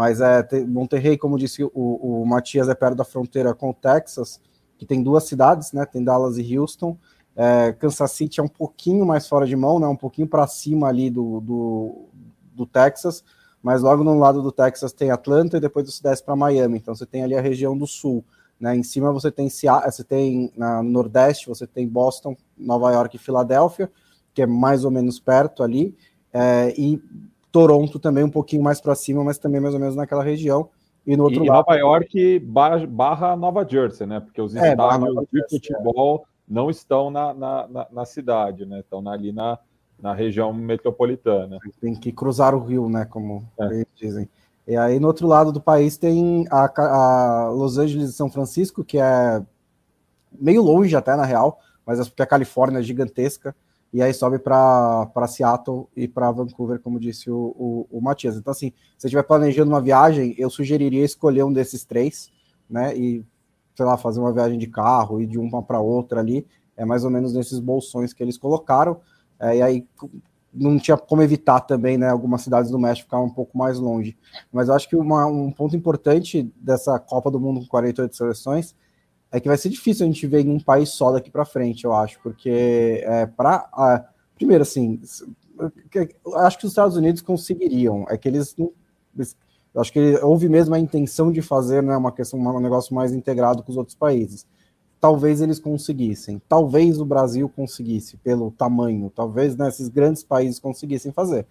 mas 0.00 0.18
é, 0.22 0.42
Monterrey, 0.66 1.18
como 1.18 1.36
disse 1.36 1.62
o, 1.62 1.70
o 1.74 2.24
Matias, 2.24 2.70
é 2.70 2.74
perto 2.74 2.96
da 2.96 3.04
fronteira 3.04 3.52
com 3.52 3.68
o 3.68 3.74
Texas, 3.74 4.40
que 4.78 4.86
tem 4.86 5.02
duas 5.02 5.24
cidades, 5.24 5.74
né? 5.74 5.84
Tem 5.84 6.02
Dallas 6.02 6.38
e 6.38 6.58
Houston. 6.58 6.96
É, 7.36 7.74
Kansas 7.74 8.10
City 8.12 8.40
é 8.40 8.42
um 8.42 8.48
pouquinho 8.48 9.04
mais 9.04 9.28
fora 9.28 9.46
de 9.46 9.54
mão, 9.54 9.78
né? 9.78 9.86
Um 9.86 9.94
pouquinho 9.94 10.26
para 10.26 10.46
cima 10.46 10.88
ali 10.88 11.10
do, 11.10 11.40
do, 11.42 12.08
do, 12.54 12.64
Texas, 12.64 13.22
mas 13.62 13.82
logo 13.82 14.02
no 14.02 14.18
lado 14.18 14.40
do 14.40 14.50
Texas 14.50 14.90
tem 14.94 15.10
Atlanta 15.10 15.58
e 15.58 15.60
depois 15.60 15.86
você 15.86 16.02
desce 16.02 16.24
para 16.24 16.34
Miami. 16.34 16.78
Então 16.78 16.94
você 16.94 17.04
tem 17.04 17.22
ali 17.22 17.36
a 17.36 17.42
região 17.42 17.76
do 17.76 17.86
sul. 17.86 18.24
Né? 18.58 18.74
Em 18.74 18.82
cima 18.82 19.12
você 19.12 19.30
tem 19.30 19.50
você 19.50 20.02
tem 20.02 20.50
na 20.56 20.82
Nordeste, 20.82 21.46
você 21.46 21.66
tem 21.66 21.86
Boston, 21.86 22.34
Nova 22.56 22.90
York 22.90 23.16
e 23.16 23.18
Filadélfia, 23.18 23.92
que 24.32 24.40
é 24.40 24.46
mais 24.46 24.82
ou 24.82 24.90
menos 24.90 25.20
perto 25.20 25.62
ali. 25.62 25.94
É, 26.32 26.72
e 26.78 26.98
Toronto 27.50 27.98
também 27.98 28.24
um 28.24 28.30
pouquinho 28.30 28.62
mais 28.62 28.80
para 28.80 28.94
cima, 28.94 29.24
mas 29.24 29.38
também 29.38 29.60
mais 29.60 29.74
ou 29.74 29.80
menos 29.80 29.96
naquela 29.96 30.22
região. 30.22 30.68
E 31.06 31.16
no 31.16 31.24
outro 31.24 31.44
e 31.44 31.48
lado. 31.48 31.64
Nova 31.66 31.78
York 31.78 32.38
barra, 32.40 32.86
barra, 32.86 33.36
Nova 33.36 33.66
Jersey, 33.68 34.06
né? 34.06 34.20
Porque 34.20 34.40
os 34.40 34.54
é, 34.54 34.70
estádios 34.70 35.26
de 35.32 35.48
futebol 35.48 36.24
é. 36.24 36.52
não 36.52 36.70
estão 36.70 37.10
na, 37.10 37.32
na, 37.34 37.68
na, 37.68 37.86
na, 37.90 38.04
cidade, 38.04 38.66
né? 38.66 38.80
Estão 38.80 39.06
ali 39.08 39.32
na, 39.32 39.58
na 40.00 40.12
região 40.12 40.52
metropolitana. 40.52 41.58
Tem 41.80 41.94
que 41.94 42.12
cruzar 42.12 42.54
o 42.54 42.64
rio, 42.64 42.88
né? 42.88 43.04
Como 43.06 43.44
é. 43.58 43.66
eles 43.66 43.86
dizem. 43.96 44.28
E 44.68 44.76
aí 44.76 45.00
no 45.00 45.08
outro 45.08 45.26
lado 45.26 45.50
do 45.50 45.60
país 45.60 45.96
tem 45.96 46.46
a, 46.50 46.70
a 46.76 47.48
Los 47.48 47.78
Angeles 47.78 48.10
e 48.10 48.12
São 48.12 48.30
Francisco, 48.30 48.84
que 48.84 48.98
é 48.98 49.42
meio 50.38 50.62
longe 50.62 50.94
até 50.94 51.16
na 51.16 51.24
real, 51.24 51.58
mas 51.84 51.98
é 51.98 52.04
porque 52.04 52.22
a 52.22 52.26
Califórnia 52.26 52.78
é 52.78 52.82
gigantesca 52.82 53.54
e 53.92 54.00
aí 54.00 54.14
sobe 54.14 54.38
para 54.38 55.26
Seattle 55.26 55.86
e 55.96 56.06
para 56.06 56.30
Vancouver, 56.30 56.80
como 56.80 57.00
disse 57.00 57.28
o, 57.28 57.36
o, 57.36 57.86
o, 57.90 58.00
Matias. 58.00 58.36
Então, 58.36 58.52
assim, 58.52 58.68
se 58.70 59.02
você 59.02 59.06
estiver 59.08 59.24
planejando 59.24 59.70
uma 59.70 59.80
viagem, 59.80 60.34
eu 60.38 60.48
sugeriria 60.48 61.04
escolher 61.04 61.42
um 61.42 61.52
desses 61.52 61.84
três, 61.84 62.30
né? 62.68 62.96
E, 62.96 63.24
sei 63.74 63.84
lá, 63.84 63.96
fazer 63.96 64.20
uma 64.20 64.32
viagem 64.32 64.58
de 64.58 64.68
carro 64.68 65.20
e 65.20 65.26
de 65.26 65.38
uma 65.38 65.60
para 65.60 65.80
outra 65.80 66.20
ali. 66.20 66.46
É 66.76 66.84
mais 66.84 67.04
ou 67.04 67.10
menos 67.10 67.34
nesses 67.34 67.58
bolsões 67.58 68.12
que 68.12 68.22
eles 68.22 68.38
colocaram. 68.38 69.00
É, 69.40 69.56
e 69.56 69.62
aí 69.62 69.86
não 70.54 70.78
tinha 70.78 70.96
como 70.96 71.22
evitar 71.22 71.60
também, 71.60 71.98
né? 71.98 72.08
Algumas 72.08 72.42
cidades 72.42 72.70
do 72.70 72.78
México 72.78 73.06
ficar 73.06 73.20
um 73.20 73.30
pouco 73.30 73.58
mais 73.58 73.76
longe. 73.78 74.16
Mas 74.52 74.68
eu 74.68 74.74
acho 74.74 74.88
que 74.88 74.94
uma, 74.94 75.26
um 75.26 75.50
ponto 75.50 75.74
importante 75.74 76.48
dessa 76.56 76.96
Copa 77.00 77.28
do 77.28 77.40
Mundo 77.40 77.60
com 77.60 77.66
48 77.66 78.16
seleções 78.16 78.74
é 79.32 79.38
que 79.38 79.48
vai 79.48 79.56
ser 79.56 79.68
difícil 79.68 80.04
a 80.04 80.08
gente 80.08 80.26
ver 80.26 80.44
em 80.44 80.50
um 80.50 80.60
país 80.60 80.90
só 80.90 81.12
daqui 81.12 81.30
para 81.30 81.44
frente, 81.44 81.84
eu 81.84 81.92
acho, 81.92 82.18
porque 82.22 83.02
é, 83.04 83.26
para 83.26 84.10
primeiro 84.34 84.62
assim, 84.62 85.00
acho 86.36 86.58
que 86.58 86.66
os 86.66 86.72
Estados 86.72 86.96
Unidos 86.96 87.22
conseguiriam, 87.22 88.06
é 88.08 88.16
que 88.16 88.28
eles, 88.28 88.56
eles 89.14 89.36
acho 89.76 89.92
que 89.92 90.18
houve 90.22 90.48
mesmo 90.48 90.74
a 90.74 90.78
intenção 90.78 91.30
de 91.30 91.42
fazer, 91.42 91.82
né, 91.82 91.96
uma 91.96 92.10
questão, 92.10 92.40
um 92.40 92.60
negócio 92.60 92.94
mais 92.94 93.12
integrado 93.12 93.62
com 93.62 93.70
os 93.70 93.76
outros 93.76 93.94
países. 93.94 94.46
Talvez 95.00 95.40
eles 95.40 95.58
conseguissem, 95.58 96.42
talvez 96.48 97.00
o 97.00 97.04
Brasil 97.04 97.48
conseguisse 97.48 98.16
pelo 98.18 98.50
tamanho, 98.50 99.10
talvez 99.14 99.56
né, 99.56 99.68
esses 99.68 99.88
grandes 99.88 100.22
países 100.22 100.58
conseguissem 100.58 101.12
fazer. 101.12 101.46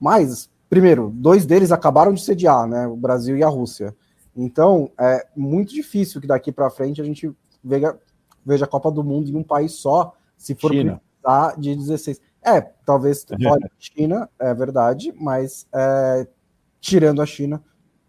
Mas, 0.00 0.50
primeiro, 0.68 1.12
dois 1.14 1.46
deles 1.46 1.70
acabaram 1.70 2.12
de 2.12 2.20
sediar, 2.20 2.66
né, 2.66 2.86
o 2.86 2.96
Brasil 2.96 3.36
e 3.36 3.42
a 3.44 3.48
Rússia. 3.48 3.94
Então, 4.40 4.92
é 4.96 5.26
muito 5.36 5.74
difícil 5.74 6.20
que 6.20 6.26
daqui 6.28 6.52
para 6.52 6.70
frente 6.70 7.00
a 7.00 7.04
gente 7.04 7.28
veja, 7.62 7.98
veja 8.46 8.66
a 8.66 8.68
Copa 8.68 8.88
do 8.88 9.02
Mundo 9.02 9.28
em 9.28 9.34
um 9.34 9.42
país 9.42 9.72
só, 9.72 10.14
se 10.36 10.54
for 10.54 10.70
China. 10.70 11.00
precisar 11.20 11.60
de 11.60 11.74
16. 11.74 12.20
É, 12.40 12.60
talvez 12.60 13.26
fora 13.42 13.68
China, 13.80 14.30
é 14.38 14.54
verdade, 14.54 15.12
mas 15.18 15.66
é, 15.74 16.24
tirando 16.80 17.20
a 17.20 17.26
China, 17.26 17.60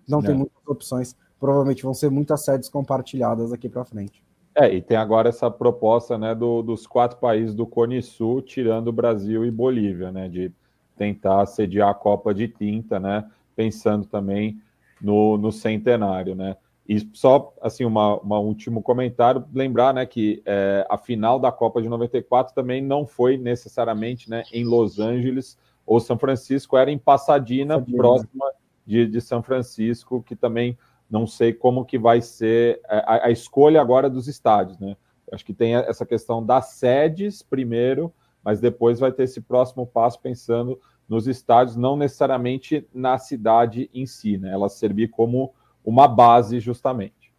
não 0.08 0.20
é. 0.20 0.22
tem 0.28 0.36
muitas 0.36 0.62
opções. 0.68 1.16
Provavelmente 1.40 1.82
vão 1.82 1.96
ser 1.96 2.12
muitas 2.12 2.46
sedes 2.46 2.70
compartilhadas 2.70 3.52
aqui 3.52 3.68
para 3.68 3.84
frente. 3.84 4.24
É, 4.54 4.72
e 4.72 4.84
tem 4.84 4.98
agora 4.98 5.30
essa 5.30 5.50
proposta 5.50 6.16
né, 6.16 6.36
do, 6.36 6.62
dos 6.62 6.86
quatro 6.86 7.18
países 7.18 7.56
do 7.56 7.66
Cone 7.66 8.04
Sul, 8.04 8.44
tirando 8.44 8.92
Brasil 8.92 9.44
e 9.44 9.50
Bolívia, 9.50 10.12
né, 10.12 10.30
de 10.30 10.52
tentar 10.96 11.48
sediar 11.48 11.90
a 11.90 11.94
Copa 11.96 12.36
de 12.36 12.48
Tinta, 12.48 13.00
né, 13.00 13.28
pensando 13.56 14.06
também 14.06 14.62
no, 15.02 15.38
no 15.38 15.52
centenário, 15.52 16.36
né. 16.36 16.56
E 16.88 17.08
só, 17.14 17.54
assim, 17.62 17.86
uma, 17.86 18.18
uma 18.20 18.40
último 18.40 18.82
comentário, 18.82 19.46
lembrar, 19.54 19.94
né, 19.94 20.08
que 20.08 20.42
é, 20.44 20.88
a 20.90 20.98
final 20.98 21.40
da 21.40 21.52
Copa 21.52 21.80
de 21.82 21.88
94 21.88 22.56
também 22.56 22.82
não 22.82 23.06
foi 23.06 23.38
necessariamente, 23.38 24.28
né, 24.28 24.44
em 24.52 24.64
Los 24.64 25.00
Angeles 25.00 25.56
ou 25.86 26.00
São 26.00 26.18
Francisco, 26.18 26.76
era 26.76 26.90
em 26.90 26.98
Pasadena, 26.98 27.76
Pasadena. 27.76 27.98
próxima 27.98 28.52
de, 28.88 29.06
de 29.06 29.22
São 29.22 29.44
Francisco, 29.44 30.24
que 30.24 30.36
também 30.36 30.76
não 31.08 31.28
sei 31.28 31.54
como 31.54 31.86
que 31.86 32.00
vai 32.00 32.22
ser 32.22 32.82
a, 32.88 33.28
a 33.28 33.32
escolha 33.32 33.80
agora 33.80 34.10
dos 34.10 34.28
estádios, 34.28 34.80
né? 34.80 34.98
Acho 35.32 35.46
que 35.46 35.54
tem 35.54 35.76
essa 35.76 36.08
questão 36.08 36.44
das 36.44 36.70
sedes 36.72 37.44
primeiro, 37.44 38.12
mas 38.44 38.60
depois 38.60 39.00
vai 39.00 39.12
ter 39.12 39.24
esse 39.24 39.42
próximo 39.42 39.86
passo 39.86 40.20
pensando 40.20 40.80
nos 41.10 41.28
estádios, 41.28 41.76
não 41.76 41.98
necessariamente 41.98 42.88
na 42.94 43.18
cidade 43.18 43.90
em 43.94 44.06
si, 44.06 44.38
né? 44.38 44.52
Ela 44.54 44.70
servir 44.70 45.10
como 45.10 45.52
uma 45.84 46.08
base 46.08 46.60
justamente. 46.60 47.34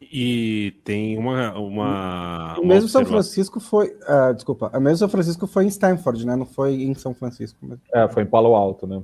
E 0.00 0.74
tem 0.84 1.18
uma. 1.18 1.58
uma, 1.58 2.58
o 2.58 2.66
mesmo 2.66 2.88
São 2.88 3.04
Francisco 3.04 3.60
foi. 3.60 3.88
Uh, 3.88 4.34
desculpa, 4.34 4.70
o 4.74 4.80
mesmo 4.80 4.98
São 4.98 5.08
Francisco 5.08 5.46
foi 5.46 5.64
em 5.64 5.68
Stanford, 5.68 6.26
né? 6.26 6.34
Não 6.34 6.46
foi 6.46 6.82
em 6.82 6.94
São 6.94 7.14
Francisco. 7.14 7.58
Mesmo. 7.64 7.82
É, 7.92 8.08
foi 8.08 8.22
em 8.22 8.26
Palo 8.26 8.54
Alto, 8.54 8.86
né? 8.86 9.02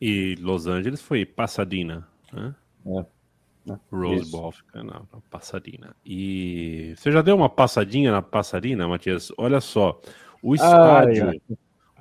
E 0.00 0.34
Los 0.40 0.66
Angeles 0.66 1.00
foi 1.00 1.24
Pasadena, 1.24 2.06
né? 2.32 2.54
É. 2.86 3.06
Rose 3.90 4.30
Bowl 4.30 4.52
fica 4.52 4.82
na, 4.82 5.00
na 5.00 5.20
Pasadena. 5.30 5.96
E 6.04 6.94
você 6.96 7.10
já 7.10 7.22
deu 7.22 7.36
uma 7.36 7.48
passadinha 7.48 8.12
na 8.12 8.20
Pasadena, 8.20 8.86
Matias? 8.86 9.32
Olha 9.38 9.60
só, 9.60 10.00
o 10.42 10.54
estádio, 10.54 11.28
Ai, 11.28 11.40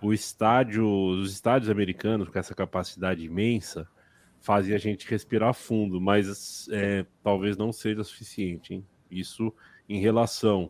o 0.02 0.14
estádio, 0.14 0.86
os 0.86 1.32
estádios 1.32 1.70
americanos 1.70 2.28
com 2.30 2.38
essa 2.38 2.54
capacidade 2.54 3.24
imensa 3.24 3.88
fazia 4.42 4.76
a 4.76 4.80
gente 4.80 5.10
respirar 5.10 5.54
fundo, 5.54 6.02
mas 6.02 6.68
é, 6.70 7.06
talvez 7.24 7.56
não 7.56 7.72
seja 7.72 8.04
suficiente. 8.04 8.74
Hein? 8.74 8.86
Isso 9.10 9.54
em 9.88 10.00
relação 10.00 10.70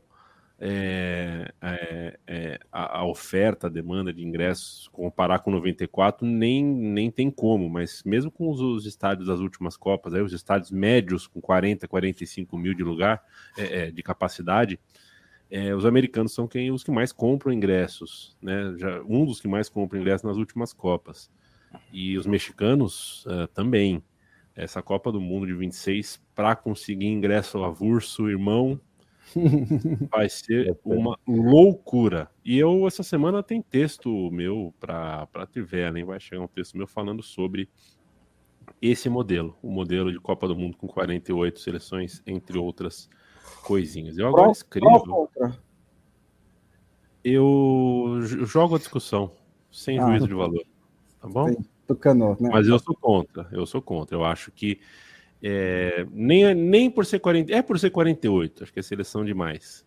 é, 0.65 1.53
é, 1.61 2.19
é, 2.25 2.59
a, 2.71 2.99
a, 2.99 3.05
oferta, 3.05 3.67
a 3.67 3.69
demanda 3.69 4.13
de 4.13 4.23
ingressos, 4.23 4.87
comparar 4.93 5.39
com 5.39 5.51
94, 5.51 6.25
nem, 6.25 6.63
nem 6.63 7.11
tem 7.11 7.29
como, 7.29 7.69
mas 7.69 8.01
mesmo 8.05 8.31
com 8.31 8.49
os, 8.49 8.61
os 8.61 8.85
estádios 8.85 9.27
das 9.27 9.41
últimas 9.41 9.75
Copas, 9.75 10.13
aí, 10.13 10.21
os 10.21 10.31
estádios 10.31 10.71
médios 10.71 11.27
com 11.27 11.41
40, 11.41 11.85
45 11.85 12.57
mil 12.57 12.73
de 12.73 12.81
lugar, 12.81 13.21
é, 13.57 13.87
é, 13.87 13.91
de 13.91 14.01
capacidade, 14.01 14.79
os 15.77 15.85
americanos 15.85 16.33
são 16.33 16.47
quem, 16.47 16.71
os 16.71 16.83
que 16.83 16.89
mais 16.89 17.11
compram 17.11 17.53
ingressos, 17.53 18.35
né? 18.41 18.73
Já, 18.75 19.03
um 19.03 19.23
dos 19.23 19.39
que 19.39 19.47
mais 19.47 19.69
compram 19.69 20.01
ingressos 20.01 20.23
nas 20.23 20.35
últimas 20.35 20.73
Copas. 20.73 21.29
E 21.91 22.17
os 22.17 22.25
mexicanos 22.25 23.23
uh, 23.27 23.47
também. 23.53 24.03
Essa 24.55 24.81
Copa 24.81 25.11
do 25.11 25.21
Mundo 25.21 25.45
de 25.45 25.53
26, 25.53 26.19
para 26.33 26.55
conseguir 26.55 27.05
ingresso 27.05 27.63
avulso, 27.63 28.27
irmão, 28.27 28.81
Vai 30.11 30.29
ser 30.29 30.69
é, 30.69 30.75
uma 30.83 31.17
loucura. 31.27 32.29
E 32.43 32.57
eu, 32.57 32.87
essa 32.87 33.03
semana, 33.03 33.43
tem 33.43 33.61
texto 33.61 34.29
meu 34.31 34.73
para 34.79 35.27
Trivela, 35.51 36.03
Vai 36.05 36.19
chegar 36.19 36.41
um 36.41 36.47
texto 36.47 36.77
meu 36.77 36.87
falando 36.87 37.21
sobre 37.21 37.69
esse 38.81 39.09
modelo, 39.09 39.57
o 39.61 39.69
modelo 39.69 40.11
de 40.11 40.19
Copa 40.19 40.47
do 40.47 40.55
Mundo 40.55 40.77
com 40.77 40.87
48 40.87 41.59
seleções, 41.59 42.21
entre 42.25 42.57
outras 42.57 43.09
coisinhas. 43.63 44.17
Eu 44.17 44.27
agora 44.27 44.51
escrevo. 44.51 45.29
Eu 47.23 48.19
jogo 48.23 48.75
a 48.75 48.77
discussão, 48.77 49.31
sem 49.71 49.97
ah, 49.99 50.05
juízo 50.05 50.27
de 50.27 50.33
valor. 50.33 50.63
Tá 51.21 51.27
bom? 51.29 51.55
Tucano, 51.87 52.37
né? 52.39 52.49
Mas 52.51 52.67
eu 52.67 52.77
sou 52.79 52.95
contra, 52.95 53.47
eu 53.51 53.65
sou 53.65 53.81
contra. 53.81 54.17
Eu 54.17 54.25
acho 54.25 54.51
que 54.51 54.79
é, 55.45 56.07
nem, 56.09 56.55
nem 56.55 56.89
por 56.89 57.05
ser 57.05 57.19
40, 57.19 57.53
é 57.53 57.61
por 57.61 57.77
ser 57.77 57.89
48, 57.89 58.63
acho 58.63 58.71
que 58.71 58.79
é 58.79 58.83
seleção 58.83 59.25
demais. 59.25 59.85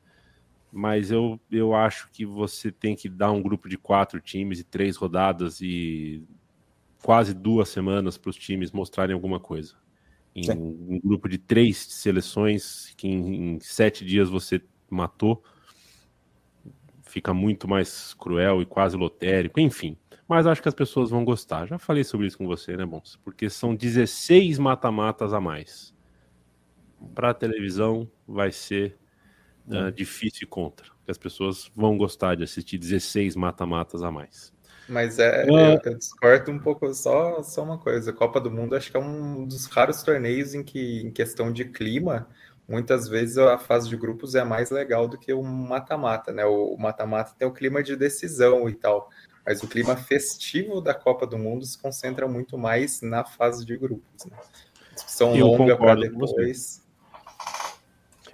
Mas 0.71 1.11
eu, 1.11 1.41
eu 1.51 1.75
acho 1.75 2.11
que 2.13 2.27
você 2.27 2.71
tem 2.71 2.95
que 2.95 3.09
dar 3.09 3.31
um 3.31 3.43
grupo 3.43 3.67
de 3.67 3.79
quatro 3.79 4.21
times 4.21 4.61
e 4.61 4.65
três 4.65 4.97
rodadas 4.97 5.63
e 5.63 6.23
quase 7.03 7.33
duas 7.33 7.71
semanas 7.71 8.19
para 8.19 8.29
os 8.29 8.37
times 8.37 8.71
mostrarem 8.71 9.15
alguma 9.15 9.41
coisa. 9.41 9.75
Em 10.35 10.51
um 10.51 11.01
grupo 11.03 11.27
de 11.27 11.39
três 11.39 11.79
seleções 11.79 12.93
que 12.95 13.09
em, 13.09 13.55
em 13.55 13.61
sete 13.61 14.05
dias 14.05 14.29
você 14.29 14.61
matou, 14.91 15.43
fica 17.03 17.33
muito 17.33 17.67
mais 17.67 18.13
cruel 18.13 18.61
e 18.61 18.67
quase 18.67 18.95
lotérico, 18.95 19.59
enfim 19.59 19.97
mas 20.29 20.47
acho 20.47 20.61
que 20.61 20.69
as 20.69 20.75
pessoas 20.75 21.11
vão 21.11 21.25
gostar. 21.25 21.67
Já 21.67 21.79
falei 21.79 22.03
sobre 22.03 22.27
isso 22.27 22.39
com 22.39 22.47
você, 22.47 22.77
né, 22.77 22.85
Bons? 22.85 23.19
Porque 23.25 23.49
são 23.49 23.75
16 23.75 24.59
mata-matas 24.59 25.33
a 25.33 25.41
mais. 25.41 25.95
Para 27.15 27.31
a 27.31 27.35
televisão 27.35 28.11
vai 28.27 28.51
ser 28.51 28.99
uh, 29.69 29.93
difícil 29.93 30.41
e 30.43 30.47
contra, 30.47 30.87
porque 30.97 31.11
as 31.11 31.19
pessoas 31.19 31.71
vão 31.77 31.97
gostar 31.97 32.35
de 32.35 32.43
assistir 32.43 32.79
16 32.79 33.37
mata-matas 33.37 34.03
a 34.03 34.11
mais. 34.11 34.53
Mas 34.89 35.19
é, 35.19 35.45
uh, 35.45 35.59
eu, 35.59 35.81
eu, 35.85 35.99
discordo 35.99 36.51
um 36.51 36.59
pouco 36.59 36.93
só, 36.95 37.43
só 37.43 37.63
uma 37.63 37.79
coisa. 37.79 38.13
Copa 38.13 38.41
do 38.41 38.51
Mundo 38.51 38.75
acho 38.75 38.91
que 38.91 38.97
é 38.97 39.01
um 39.01 39.47
dos 39.47 39.67
raros 39.67 40.03
torneios 40.03 40.55
em 40.55 40.63
que, 40.63 41.03
em 41.03 41.11
questão 41.11 41.53
de 41.53 41.67
clima, 41.67 42.29
muitas 42.69 43.09
vezes 43.09 43.39
a 43.39 43.59
fase 43.59 43.89
de 43.89 43.97
grupos 43.97 44.35
é 44.35 44.43
mais 44.43 44.71
legal 44.71 45.07
do 45.07 45.19
que 45.19 45.33
o 45.33 45.43
mata-mata, 45.43 46.33
né? 46.33 46.45
O 46.45 46.77
mata-mata 46.77 47.35
tem 47.39 47.47
o 47.47 47.53
clima 47.53 47.83
de 47.83 47.95
decisão 47.95 48.69
e 48.69 48.75
tal 48.75 49.09
mas 49.47 49.63
o 49.63 49.69
clima 49.69 49.97
festivo 49.97 50.81
da 50.81 50.93
Copa 50.93 51.25
do 51.25 51.39
Mundo 51.39 51.65
se 51.65 51.81
concentra 51.81 52.27
muito 52.27 52.59
mais 52.59 53.01
na 53.01 53.25
fase 53.25 53.65
de 53.65 53.77
grupos. 53.77 54.25
Né? 54.25 54.37
Discussão 54.93 55.37
eu 55.37 55.47
longa 55.47 55.77
para 55.77 55.95
depois. 55.95 56.85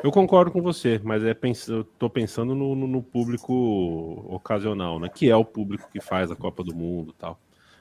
Eu 0.02 0.10
concordo 0.10 0.50
com 0.50 0.62
você, 0.62 1.00
mas 1.04 1.22
é 1.22 1.34
pens... 1.34 1.68
eu 1.68 1.82
estou 1.82 2.08
pensando 2.08 2.54
no, 2.54 2.74
no, 2.74 2.86
no, 2.86 3.02
público 3.02 4.26
ocasional, 4.28 4.98
né? 4.98 5.08
Que 5.08 5.30
é 5.30 5.36
o 5.36 5.44
público 5.44 5.88
que 5.92 6.00
faz 6.00 6.30
a 6.30 6.36
Copa 6.36 6.64
do 6.64 6.74
Mundo 6.74 7.12
tal. 7.12 7.38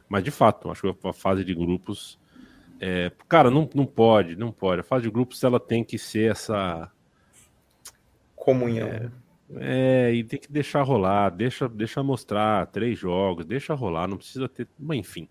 Mas 0.10 0.24
de 0.24 0.30
fato, 0.30 0.70
acho 0.70 0.94
que 0.94 1.08
a 1.08 1.14
fase 1.14 1.44
de 1.46 1.56
grupos. 1.56 2.20
É... 2.80 3.12
Cara, 3.30 3.50
não, 3.50 3.68
não 3.74 3.86
pode, 3.86 4.36
não 4.36 4.52
pode. 4.52 4.82
A 4.82 4.84
fase 4.84 5.04
de 5.04 5.10
grupos 5.10 5.44
ela 5.44 5.60
tem 5.60 5.84
que 5.84 5.98
ser 5.98 6.32
essa. 6.32 6.92
Comunhão. 8.36 8.90
É... 8.90 9.21
É, 9.58 10.14
e 10.14 10.24
tem 10.24 10.40
que 10.40 10.52
deixar 10.52 10.82
rolar, 10.82 11.30
deixa, 11.30 11.68
deixa 11.68 12.02
mostrar 12.02 12.66
três 12.68 12.98
jogos, 12.98 13.46
deixa 13.46 13.74
rolar, 13.74 14.08
não 14.08 14.18
precisa 14.18 14.48
ter. 14.48 14.68
Mas 14.80 14.98
enfim. 14.98 15.28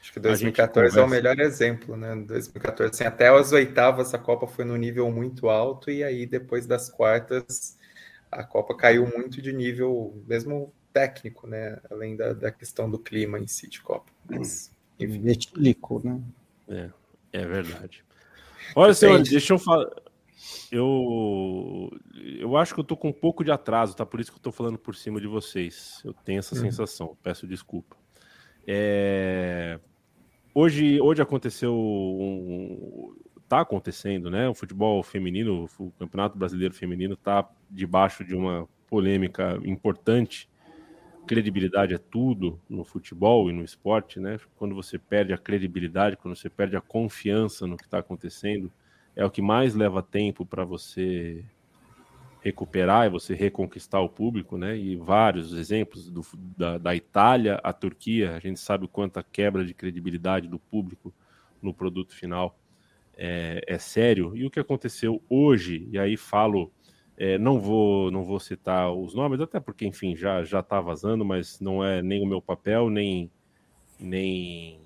Acho 0.00 0.14
que 0.14 0.20
2014 0.20 0.98
é 0.98 1.02
o 1.02 1.08
melhor 1.08 1.38
exemplo, 1.38 1.96
né? 1.96 2.16
2014, 2.16 2.94
assim, 2.94 3.04
até 3.04 3.28
as 3.28 3.52
oitavas 3.52 4.14
a 4.14 4.18
Copa 4.18 4.46
foi 4.46 4.64
no 4.64 4.76
nível 4.76 5.10
muito 5.10 5.48
alto, 5.48 5.90
e 5.90 6.02
aí 6.02 6.26
depois 6.26 6.66
das 6.66 6.88
quartas 6.88 7.78
a 8.32 8.42
Copa 8.42 8.74
caiu 8.74 9.06
muito 9.06 9.42
de 9.42 9.52
nível, 9.52 10.22
mesmo 10.26 10.72
técnico, 10.92 11.46
né? 11.46 11.78
Além 11.90 12.16
da, 12.16 12.32
da 12.32 12.50
questão 12.50 12.90
do 12.90 12.98
clima 12.98 13.38
em 13.38 13.46
si 13.46 13.68
de 13.68 13.80
Copa. 13.80 14.10
Mas, 14.28 14.72
enfim. 14.98 15.18
Né? 16.04 16.20
É, 16.68 16.90
é 17.32 17.46
verdade. 17.46 18.04
Olha, 18.74 18.94
senhor, 18.94 19.22
deixa 19.22 19.52
eu 19.52 19.58
falar 19.58 19.90
eu, 20.70 21.90
eu 22.38 22.56
acho 22.56 22.74
que 22.74 22.80
eu 22.80 22.84
tô 22.84 22.96
com 22.96 23.08
um 23.08 23.12
pouco 23.12 23.44
de 23.44 23.50
atraso, 23.50 23.94
tá? 23.94 24.06
Por 24.06 24.20
isso 24.20 24.30
que 24.30 24.38
eu 24.38 24.42
tô 24.42 24.52
falando 24.52 24.78
por 24.78 24.94
cima 24.94 25.20
de 25.20 25.26
vocês. 25.26 26.00
Eu 26.04 26.12
tenho 26.12 26.38
essa 26.38 26.54
uhum. 26.54 26.60
sensação, 26.62 27.16
peço 27.22 27.46
desculpa. 27.46 27.96
É... 28.66 29.78
Hoje, 30.54 31.00
hoje 31.00 31.22
aconteceu 31.22 31.74
um... 31.74 33.14
tá 33.48 33.60
acontecendo, 33.60 34.30
né? 34.30 34.48
O 34.48 34.54
futebol 34.54 35.02
feminino, 35.02 35.68
o 35.78 35.90
Campeonato 35.92 36.38
Brasileiro 36.38 36.74
Feminino 36.74 37.16
tá 37.16 37.48
debaixo 37.70 38.24
de 38.24 38.34
uma 38.34 38.68
polêmica 38.88 39.60
importante. 39.64 40.48
Credibilidade 41.26 41.94
é 41.94 41.98
tudo 41.98 42.60
no 42.68 42.84
futebol 42.84 43.48
e 43.50 43.52
no 43.52 43.62
esporte, 43.62 44.18
né? 44.18 44.38
Quando 44.56 44.74
você 44.74 44.98
perde 44.98 45.32
a 45.32 45.38
credibilidade, 45.38 46.16
quando 46.16 46.34
você 46.34 46.48
perde 46.48 46.76
a 46.76 46.80
confiança 46.80 47.66
no 47.66 47.76
que 47.76 47.84
está 47.84 47.98
acontecendo, 47.98 48.72
é 49.20 49.24
o 49.24 49.30
que 49.30 49.42
mais 49.42 49.74
leva 49.74 50.02
tempo 50.02 50.46
para 50.46 50.64
você 50.64 51.44
recuperar 52.40 53.06
e 53.06 53.10
você 53.10 53.34
reconquistar 53.34 54.00
o 54.00 54.08
público, 54.08 54.56
né? 54.56 54.74
E 54.78 54.96
vários 54.96 55.52
exemplos 55.52 56.10
do, 56.10 56.22
da, 56.56 56.78
da 56.78 56.96
Itália 56.96 57.60
à 57.62 57.70
Turquia, 57.70 58.34
a 58.34 58.38
gente 58.38 58.58
sabe 58.58 58.86
o 58.86 58.88
quanto 58.88 59.18
a 59.18 59.22
quebra 59.22 59.62
de 59.62 59.74
credibilidade 59.74 60.48
do 60.48 60.58
público 60.58 61.12
no 61.60 61.74
produto 61.74 62.14
final 62.14 62.58
é, 63.14 63.60
é 63.66 63.76
sério. 63.76 64.34
E 64.34 64.46
o 64.46 64.50
que 64.50 64.58
aconteceu 64.58 65.22
hoje, 65.28 65.86
e 65.92 65.98
aí 65.98 66.16
falo, 66.16 66.72
é, 67.14 67.36
não 67.36 67.60
vou 67.60 68.10
não 68.10 68.24
vou 68.24 68.40
citar 68.40 68.90
os 68.90 69.14
nomes, 69.14 69.38
até 69.38 69.60
porque, 69.60 69.86
enfim, 69.86 70.16
já 70.16 70.42
já 70.44 70.60
está 70.60 70.80
vazando, 70.80 71.26
mas 71.26 71.60
não 71.60 71.84
é 71.84 72.00
nem 72.00 72.22
o 72.22 72.26
meu 72.26 72.40
papel, 72.40 72.88
nem 72.88 73.30
nem 73.98 74.80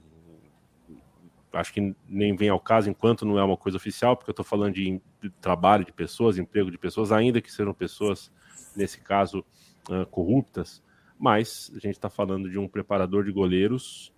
acho 1.54 1.72
que 1.72 1.94
nem 2.08 2.36
vem 2.36 2.48
ao 2.48 2.60
caso 2.60 2.90
enquanto 2.90 3.24
não 3.24 3.38
é 3.38 3.44
uma 3.44 3.56
coisa 3.56 3.76
oficial, 3.76 4.16
porque 4.16 4.30
eu 4.30 4.32
estou 4.32 4.44
falando 4.44 4.74
de, 4.74 5.00
de, 5.22 5.30
trabalho 5.40 5.84
de 5.84 5.92
pessoas, 5.92 6.38
emprego 6.38 6.70
de 6.70 6.78
pessoas, 6.78 7.12
ainda 7.12 7.40
que 7.40 7.52
sejam 7.52 7.72
pessoas, 7.72 8.30
nesse 8.76 9.00
caso, 9.00 9.44
uh, 9.88 10.06
corruptas, 10.06 10.82
mas 11.18 11.70
a 11.74 11.78
gente 11.78 11.96
está 11.96 12.10
falando 12.10 12.50
de 12.50 12.58
um 12.58 12.68
preparador 12.68 13.24
de 13.24 13.32
goleiros 13.32 14.12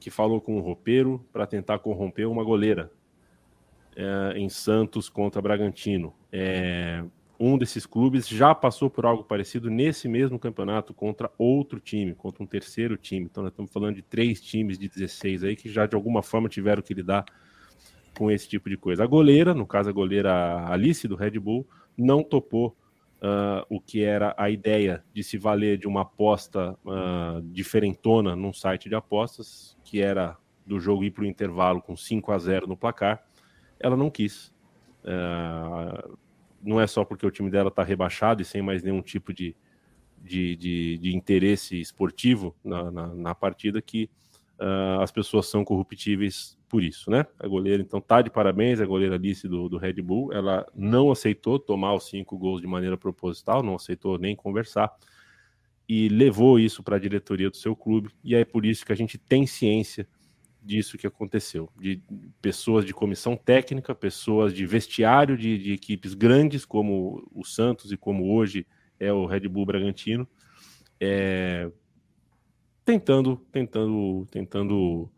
que 0.00 0.10
falou 0.10 0.40
com 0.40 0.56
um 0.56 0.60
roupeiro 0.60 1.24
para 1.32 1.46
tentar 1.46 1.78
corromper 1.80 2.28
uma 2.28 2.44
goleira 2.44 2.90
é, 3.96 4.38
em 4.38 4.48
Santos 4.48 5.08
contra 5.08 5.42
Bragantino. 5.42 6.14
É, 6.30 7.04
um 7.38 7.56
desses 7.56 7.86
clubes 7.86 8.26
já 8.26 8.54
passou 8.54 8.90
por 8.90 9.06
algo 9.06 9.22
parecido 9.22 9.70
nesse 9.70 10.08
mesmo 10.08 10.38
campeonato 10.38 10.92
contra 10.92 11.30
outro 11.38 11.78
time, 11.78 12.14
contra 12.14 12.42
um 12.42 12.46
terceiro 12.46 12.96
time. 12.96 13.26
Então, 13.26 13.42
nós 13.42 13.52
estamos 13.52 13.70
falando 13.70 13.96
de 13.96 14.02
três 14.02 14.40
times 14.40 14.78
de 14.78 14.88
16 14.88 15.44
aí 15.44 15.54
que 15.54 15.70
já 15.70 15.86
de 15.86 15.94
alguma 15.94 16.22
forma 16.22 16.48
tiveram 16.48 16.82
que 16.82 16.92
lidar 16.92 17.24
com 18.16 18.30
esse 18.30 18.48
tipo 18.48 18.68
de 18.68 18.76
coisa. 18.76 19.04
A 19.04 19.06
goleira, 19.06 19.54
no 19.54 19.66
caso 19.66 19.88
a 19.88 19.92
goleira 19.92 20.68
Alice 20.68 21.06
do 21.06 21.14
Red 21.14 21.38
Bull, 21.38 21.64
não 21.96 22.24
topou 22.24 22.76
uh, 23.18 23.64
o 23.68 23.80
que 23.80 24.02
era 24.02 24.34
a 24.36 24.50
ideia 24.50 25.04
de 25.14 25.22
se 25.22 25.38
valer 25.38 25.78
de 25.78 25.86
uma 25.86 26.02
aposta 26.02 26.76
uh, 26.84 27.40
diferentona 27.52 28.34
num 28.34 28.52
site 28.52 28.88
de 28.88 28.96
apostas, 28.96 29.76
que 29.84 30.00
era 30.00 30.36
do 30.66 30.80
jogo 30.80 31.04
ir 31.04 31.12
para 31.12 31.22
o 31.22 31.26
intervalo 31.26 31.80
com 31.80 31.96
5 31.96 32.32
a 32.32 32.38
0 32.38 32.66
no 32.66 32.76
placar. 32.76 33.24
Ela 33.78 33.96
não 33.96 34.10
quis. 34.10 34.52
Uh, 35.04 36.18
não 36.62 36.80
é 36.80 36.86
só 36.86 37.04
porque 37.04 37.26
o 37.26 37.30
time 37.30 37.50
dela 37.50 37.68
está 37.68 37.82
rebaixado 37.82 38.42
e 38.42 38.44
sem 38.44 38.62
mais 38.62 38.82
nenhum 38.82 39.02
tipo 39.02 39.32
de, 39.32 39.54
de, 40.22 40.56
de, 40.56 40.98
de 40.98 41.16
interesse 41.16 41.80
esportivo 41.80 42.54
na, 42.64 42.90
na, 42.90 43.06
na 43.14 43.34
partida 43.34 43.80
que 43.80 44.10
uh, 44.58 45.00
as 45.00 45.10
pessoas 45.10 45.46
são 45.46 45.64
corruptíveis 45.64 46.58
por 46.68 46.82
isso, 46.82 47.10
né? 47.10 47.24
A 47.38 47.48
goleira, 47.48 47.82
então, 47.82 48.00
tá 48.00 48.20
de 48.20 48.30
parabéns, 48.30 48.80
a 48.80 48.86
goleira 48.86 49.14
Alice 49.14 49.48
do, 49.48 49.68
do 49.68 49.78
Red 49.78 49.94
Bull, 50.02 50.32
ela 50.32 50.66
não 50.74 51.10
aceitou 51.10 51.58
tomar 51.58 51.94
os 51.94 52.08
cinco 52.08 52.36
gols 52.36 52.60
de 52.60 52.66
maneira 52.66 52.96
proposital, 52.96 53.62
não 53.62 53.76
aceitou 53.76 54.18
nem 54.18 54.36
conversar, 54.36 54.94
e 55.88 56.08
levou 56.08 56.58
isso 56.58 56.82
para 56.82 56.96
a 56.96 56.98
diretoria 56.98 57.48
do 57.48 57.56
seu 57.56 57.74
clube, 57.74 58.10
e 58.22 58.34
é 58.34 58.44
por 58.44 58.66
isso 58.66 58.84
que 58.84 58.92
a 58.92 58.96
gente 58.96 59.16
tem 59.16 59.46
ciência 59.46 60.06
disso 60.62 60.98
que 60.98 61.06
aconteceu, 61.06 61.70
de 61.78 62.02
pessoas 62.42 62.84
de 62.84 62.92
comissão 62.92 63.36
técnica, 63.36 63.94
pessoas 63.94 64.52
de 64.52 64.66
vestiário 64.66 65.36
de, 65.36 65.58
de, 65.58 65.72
equipes 65.72 66.14
grandes, 66.14 66.64
como 66.64 67.28
o 67.32 67.44
Santos 67.44 67.92
e 67.92 67.96
como 67.96 68.34
hoje 68.34 68.66
é 68.98 69.12
o 69.12 69.26
Red 69.26 69.48
Bull 69.48 69.64
Bragantino, 69.64 70.28
é, 71.00 71.70
tentando, 72.84 73.36
tentando, 73.52 74.26
tentando 74.30 75.10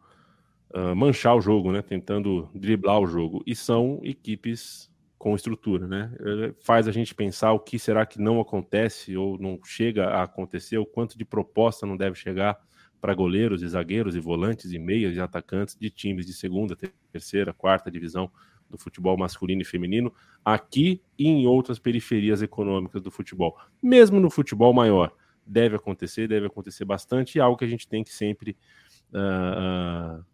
uh, 0.74 0.94
manchar 0.94 1.36
o 1.36 1.40
jogo, 1.40 1.72
né? 1.72 1.82
Tentando 1.82 2.48
driblar 2.54 3.00
o 3.00 3.06
jogo. 3.06 3.42
E 3.46 3.54
são 3.54 4.00
equipes 4.02 4.90
com 5.18 5.34
estrutura, 5.34 5.86
né? 5.86 6.12
É, 6.20 6.54
faz 6.60 6.88
a 6.88 6.92
gente 6.92 7.14
pensar 7.14 7.52
o 7.52 7.60
que 7.60 7.78
será 7.78 8.06
que 8.06 8.20
não 8.20 8.40
acontece 8.40 9.16
ou 9.16 9.38
não 9.38 9.58
chega 9.64 10.06
a 10.06 10.22
acontecer, 10.22 10.78
o 10.78 10.86
quanto 10.86 11.16
de 11.16 11.24
proposta 11.24 11.86
não 11.86 11.96
deve 11.96 12.16
chegar 12.16 12.58
para 13.00 13.14
goleiros 13.14 13.62
e 13.62 13.68
zagueiros 13.68 14.14
e 14.14 14.20
volantes 14.20 14.72
e 14.72 14.78
meias 14.78 15.16
e 15.16 15.20
atacantes 15.20 15.76
de 15.76 15.90
times 15.90 16.26
de 16.26 16.34
segunda, 16.34 16.76
terceira, 17.10 17.52
quarta 17.52 17.90
divisão 17.90 18.30
do 18.68 18.78
futebol 18.78 19.16
masculino 19.16 19.62
e 19.62 19.64
feminino, 19.64 20.12
aqui 20.44 21.02
e 21.18 21.26
em 21.26 21.46
outras 21.46 21.78
periferias 21.78 22.40
econômicas 22.40 23.02
do 23.02 23.10
futebol. 23.10 23.58
Mesmo 23.82 24.20
no 24.20 24.30
futebol 24.30 24.72
maior, 24.72 25.12
deve 25.44 25.76
acontecer, 25.76 26.28
deve 26.28 26.46
acontecer 26.46 26.84
bastante, 26.84 27.36
e 27.36 27.38
é 27.40 27.42
algo 27.42 27.56
que 27.56 27.64
a 27.64 27.68
gente 27.68 27.88
tem 27.88 28.04
que 28.04 28.12
sempre 28.12 28.56
uh, 29.12 30.24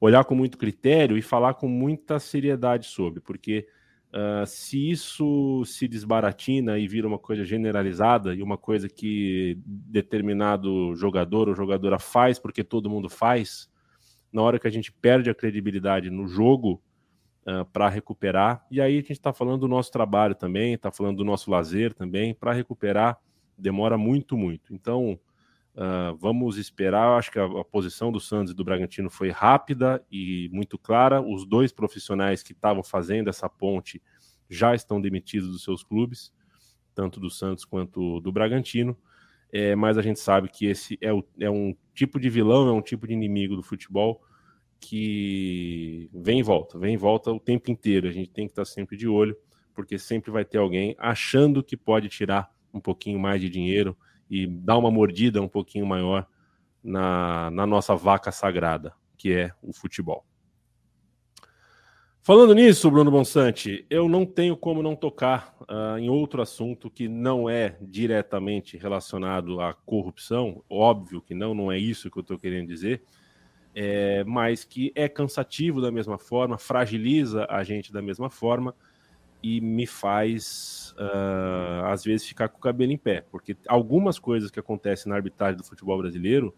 olhar 0.00 0.24
com 0.24 0.34
muito 0.34 0.56
critério 0.56 1.18
e 1.18 1.22
falar 1.22 1.54
com 1.54 1.66
muita 1.66 2.20
seriedade 2.20 2.86
sobre, 2.86 3.20
porque 3.20 3.66
Uh, 4.12 4.46
se 4.46 4.90
isso 4.90 5.62
se 5.66 5.86
desbaratina 5.86 6.78
e 6.78 6.88
vira 6.88 7.06
uma 7.06 7.18
coisa 7.18 7.44
generalizada 7.44 8.34
e 8.34 8.42
uma 8.42 8.56
coisa 8.56 8.88
que 8.88 9.58
determinado 9.66 10.94
jogador 10.94 11.48
ou 11.48 11.54
jogadora 11.54 11.98
faz 11.98 12.38
porque 12.38 12.64
todo 12.64 12.88
mundo 12.88 13.10
faz, 13.10 13.68
na 14.32 14.40
hora 14.42 14.58
que 14.58 14.66
a 14.66 14.70
gente 14.70 14.90
perde 14.90 15.28
a 15.28 15.34
credibilidade 15.34 16.08
no 16.08 16.26
jogo 16.26 16.80
uh, 17.46 17.64
para 17.66 17.88
recuperar, 17.88 18.64
e 18.70 18.80
aí 18.80 18.94
a 18.94 19.00
gente 19.00 19.12
está 19.12 19.32
falando 19.32 19.60
do 19.60 19.68
nosso 19.68 19.90
trabalho 19.90 20.34
também, 20.34 20.74
está 20.74 20.90
falando 20.90 21.18
do 21.18 21.24
nosso 21.24 21.50
lazer 21.50 21.92
também, 21.92 22.34
para 22.34 22.52
recuperar 22.52 23.18
demora 23.56 23.96
muito, 23.96 24.36
muito. 24.36 24.74
Então, 24.74 25.18
Uh, 25.76 26.16
vamos 26.16 26.56
esperar. 26.56 27.18
Acho 27.18 27.30
que 27.30 27.38
a, 27.38 27.44
a, 27.44 27.64
posição 27.64 28.10
do 28.10 28.18
Santos 28.18 28.52
e 28.52 28.56
do 28.56 28.64
Bragantino 28.64 29.10
foi 29.10 29.28
rápida 29.28 30.02
e 30.10 30.48
muito 30.50 30.78
clara. 30.78 31.20
Os 31.20 31.46
dois 31.46 31.70
profissionais 31.70 32.42
que 32.42 32.52
estavam 32.52 32.82
fazendo 32.82 33.28
essa 33.28 33.46
ponte 33.46 34.02
já 34.48 34.74
estão 34.74 34.98
demitidos 34.98 35.50
dos 35.50 35.62
seus 35.62 35.82
clubes, 35.82 36.32
tanto 36.94 37.20
do 37.20 37.28
Santos 37.28 37.66
quanto 37.66 38.20
do 38.20 38.32
Bragantino. 38.32 38.96
É, 39.52 39.76
mas 39.76 39.98
a 39.98 40.02
gente 40.02 40.18
sabe 40.18 40.48
que 40.48 40.64
esse 40.64 40.98
é, 41.00 41.12
o, 41.12 41.22
é 41.38 41.50
um 41.50 41.76
tipo 41.94 42.18
de 42.18 42.30
vilão, 42.30 42.66
é 42.68 42.72
um 42.72 42.82
tipo 42.82 43.06
de 43.06 43.12
inimigo 43.12 43.54
do 43.54 43.62
futebol 43.62 44.22
que 44.80 46.08
vem 46.12 46.40
e 46.40 46.42
volta, 46.42 46.78
vem 46.78 46.94
e 46.94 46.96
volta 46.96 47.30
o 47.30 47.40
tempo 47.40 47.70
inteiro. 47.70 48.08
A 48.08 48.12
gente 48.12 48.30
tem 48.30 48.46
que 48.46 48.52
estar 48.52 48.64
sempre 48.64 48.96
de 48.96 49.06
olho, 49.06 49.36
porque 49.74 49.98
sempre 49.98 50.30
vai 50.30 50.44
ter 50.44 50.56
alguém 50.56 50.96
achando 50.98 51.62
que 51.62 51.76
pode 51.76 52.08
tirar 52.08 52.50
um 52.72 52.80
pouquinho 52.80 53.18
mais 53.18 53.42
de 53.42 53.50
dinheiro 53.50 53.96
e 54.30 54.46
dar 54.46 54.76
uma 54.76 54.90
mordida 54.90 55.40
um 55.40 55.48
pouquinho 55.48 55.86
maior 55.86 56.26
na, 56.82 57.50
na 57.50 57.66
nossa 57.66 57.94
vaca 57.94 58.30
sagrada, 58.30 58.92
que 59.16 59.32
é 59.32 59.50
o 59.62 59.72
futebol. 59.72 60.24
Falando 62.26 62.56
nisso, 62.56 62.90
Bruno 62.90 63.08
Bonsante, 63.08 63.86
eu 63.88 64.08
não 64.08 64.26
tenho 64.26 64.56
como 64.56 64.82
não 64.82 64.96
tocar 64.96 65.56
uh, 65.60 65.96
em 65.96 66.10
outro 66.10 66.42
assunto 66.42 66.90
que 66.90 67.06
não 67.06 67.48
é 67.48 67.76
diretamente 67.80 68.76
relacionado 68.76 69.60
à 69.60 69.72
corrupção, 69.72 70.64
óbvio 70.68 71.22
que 71.22 71.34
não, 71.34 71.54
não 71.54 71.70
é 71.70 71.78
isso 71.78 72.10
que 72.10 72.18
eu 72.18 72.22
estou 72.22 72.36
querendo 72.36 72.66
dizer, 72.66 73.04
é, 73.72 74.24
mas 74.24 74.64
que 74.64 74.90
é 74.96 75.08
cansativo 75.08 75.80
da 75.80 75.92
mesma 75.92 76.18
forma, 76.18 76.58
fragiliza 76.58 77.46
a 77.48 77.62
gente 77.62 77.92
da 77.92 78.02
mesma 78.02 78.28
forma 78.28 78.74
e 79.42 79.60
me 79.60 79.86
faz, 79.86 80.94
uh, 80.98 81.86
às 81.86 82.04
vezes, 82.04 82.26
ficar 82.26 82.48
com 82.48 82.58
o 82.58 82.60
cabelo 82.60 82.92
em 82.92 82.98
pé, 82.98 83.24
porque 83.30 83.56
algumas 83.68 84.18
coisas 84.18 84.50
que 84.50 84.58
acontecem 84.58 85.10
na 85.10 85.16
arbitragem 85.16 85.56
do 85.56 85.64
futebol 85.64 85.98
brasileiro 85.98 86.54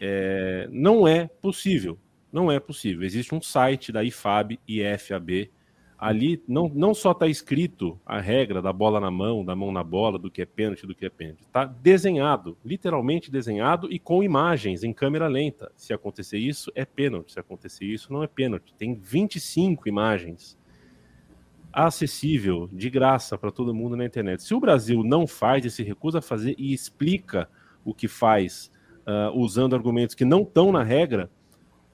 é, 0.00 0.68
não 0.70 1.06
é 1.06 1.26
possível. 1.26 1.98
Não 2.32 2.50
é 2.50 2.58
possível. 2.58 3.04
Existe 3.04 3.34
um 3.34 3.40
site 3.40 3.92
da 3.92 4.02
IFAB, 4.02 4.58
IFAB, 4.66 5.50
ali 5.98 6.42
não, 6.46 6.68
não 6.68 6.92
só 6.92 7.12
está 7.12 7.26
escrito 7.26 7.98
a 8.04 8.20
regra 8.20 8.60
da 8.60 8.72
bola 8.72 9.00
na 9.00 9.10
mão, 9.10 9.44
da 9.44 9.56
mão 9.56 9.72
na 9.72 9.82
bola, 9.82 10.18
do 10.18 10.30
que 10.30 10.42
é 10.42 10.46
pênalti, 10.46 10.86
do 10.86 10.94
que 10.94 11.06
é 11.06 11.08
pênalti. 11.08 11.42
Está 11.42 11.64
desenhado, 11.64 12.56
literalmente 12.64 13.30
desenhado 13.30 13.90
e 13.90 13.98
com 13.98 14.22
imagens 14.22 14.84
em 14.84 14.92
câmera 14.92 15.28
lenta. 15.28 15.72
Se 15.76 15.92
acontecer 15.92 16.38
isso, 16.38 16.70
é 16.74 16.84
pênalti. 16.84 17.32
Se 17.32 17.40
acontecer 17.40 17.86
isso, 17.86 18.12
não 18.12 18.22
é 18.22 18.26
pênalti. 18.26 18.74
Tem 18.74 18.94
25 18.94 19.88
imagens 19.88 20.58
acessível, 21.76 22.70
de 22.72 22.88
graça 22.88 23.36
para 23.36 23.52
todo 23.52 23.74
mundo 23.74 23.96
na 23.96 24.04
internet. 24.06 24.42
Se 24.42 24.54
o 24.54 24.60
Brasil 24.60 25.04
não 25.04 25.26
faz 25.26 25.62
e 25.66 25.70
se 25.70 25.82
recusa 25.82 26.20
a 26.20 26.22
fazer 26.22 26.54
e 26.56 26.72
explica 26.72 27.46
o 27.84 27.92
que 27.92 28.08
faz 28.08 28.70
uh, 29.06 29.38
usando 29.38 29.76
argumentos 29.76 30.14
que 30.14 30.24
não 30.24 30.40
estão 30.40 30.72
na 30.72 30.82
regra, 30.82 31.30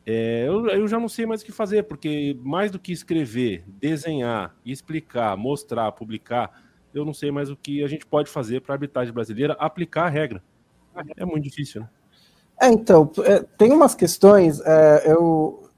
é, 0.07 0.45
eu, 0.47 0.67
eu, 0.69 0.87
já 0.87 1.01
não 1.01 1.09
sei 1.09 1.27
mais 1.27 1.43
o 1.43 1.45
que 1.45 1.51
fazer, 1.51 1.85
porque 1.85 2.37
mais 2.43 2.71
do 2.71 2.79
que 2.79 2.93
escrever, 2.93 3.65
desenhar, 3.67 4.55
explicar, 4.65 5.37
mostrar, 5.37 5.91
publicar, 5.93 6.63
eu 6.95 7.05
não 7.05 7.13
sei 7.13 7.33
mais 7.33 7.51
o 7.51 7.57
que 7.57 7.83
a 7.83 7.89
gente 7.89 8.07
pode 8.07 8.31
fazer 8.31 8.61
para 8.61 8.75
a 8.75 8.77
arbitragem 8.77 9.13
brasileira 9.13 9.55
aplicar 9.55 10.05
a 10.07 10.09
regra. 10.09 10.43
É 11.17 11.25
muito 11.25 11.45
difícil, 11.45 11.81
né? 11.81 11.89
É, 12.61 12.69
então, 12.69 13.11
é, 13.25 13.41
tem 13.59 13.73
umas 13.73 13.95
questões. 13.95 14.61
É, 14.61 15.11
eu 15.11 15.69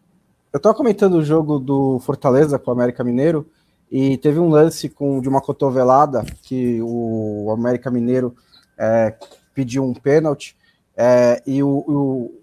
eu 0.53 0.75
comentando 0.75 1.15
o 1.15 1.25
jogo 1.25 1.59
do 1.59 1.99
Fortaleza 2.01 2.61
com 2.61 2.71
o 2.71 2.75
América 2.75 3.03
Mineiro, 3.03 3.51
e 3.97 4.19
teve 4.19 4.41
um 4.41 4.49
lance 4.49 4.89
com, 4.89 5.21
de 5.21 5.29
uma 5.29 5.41
cotovelada 5.41 6.25
que 6.43 6.83
o 6.83 7.49
América 7.53 7.93
Mineiro 7.93 8.35
é, 8.77 9.17
pediu 9.55 9.85
um 9.85 9.95
pênalti 9.95 10.57
é, 10.97 11.41
e 11.47 11.63
o, 11.63 11.69
o 11.87 12.41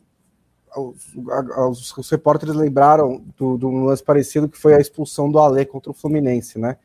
os, 1.68 1.98
os, 1.98 2.10
repórteres 2.10 2.56
lembraram 2.56 3.22
de 3.38 3.66
um 3.66 3.84
lance 3.84 4.02
parecido 4.02 4.48
que 4.48 4.58
foi 4.58 4.76
a 4.76 4.80
expulsão 4.80 5.30
do 5.30 5.40
Alê 5.40 5.66
contra 5.66 5.92
o 5.92 5.94
Fluminense, 5.94 6.58
né? 6.58 6.78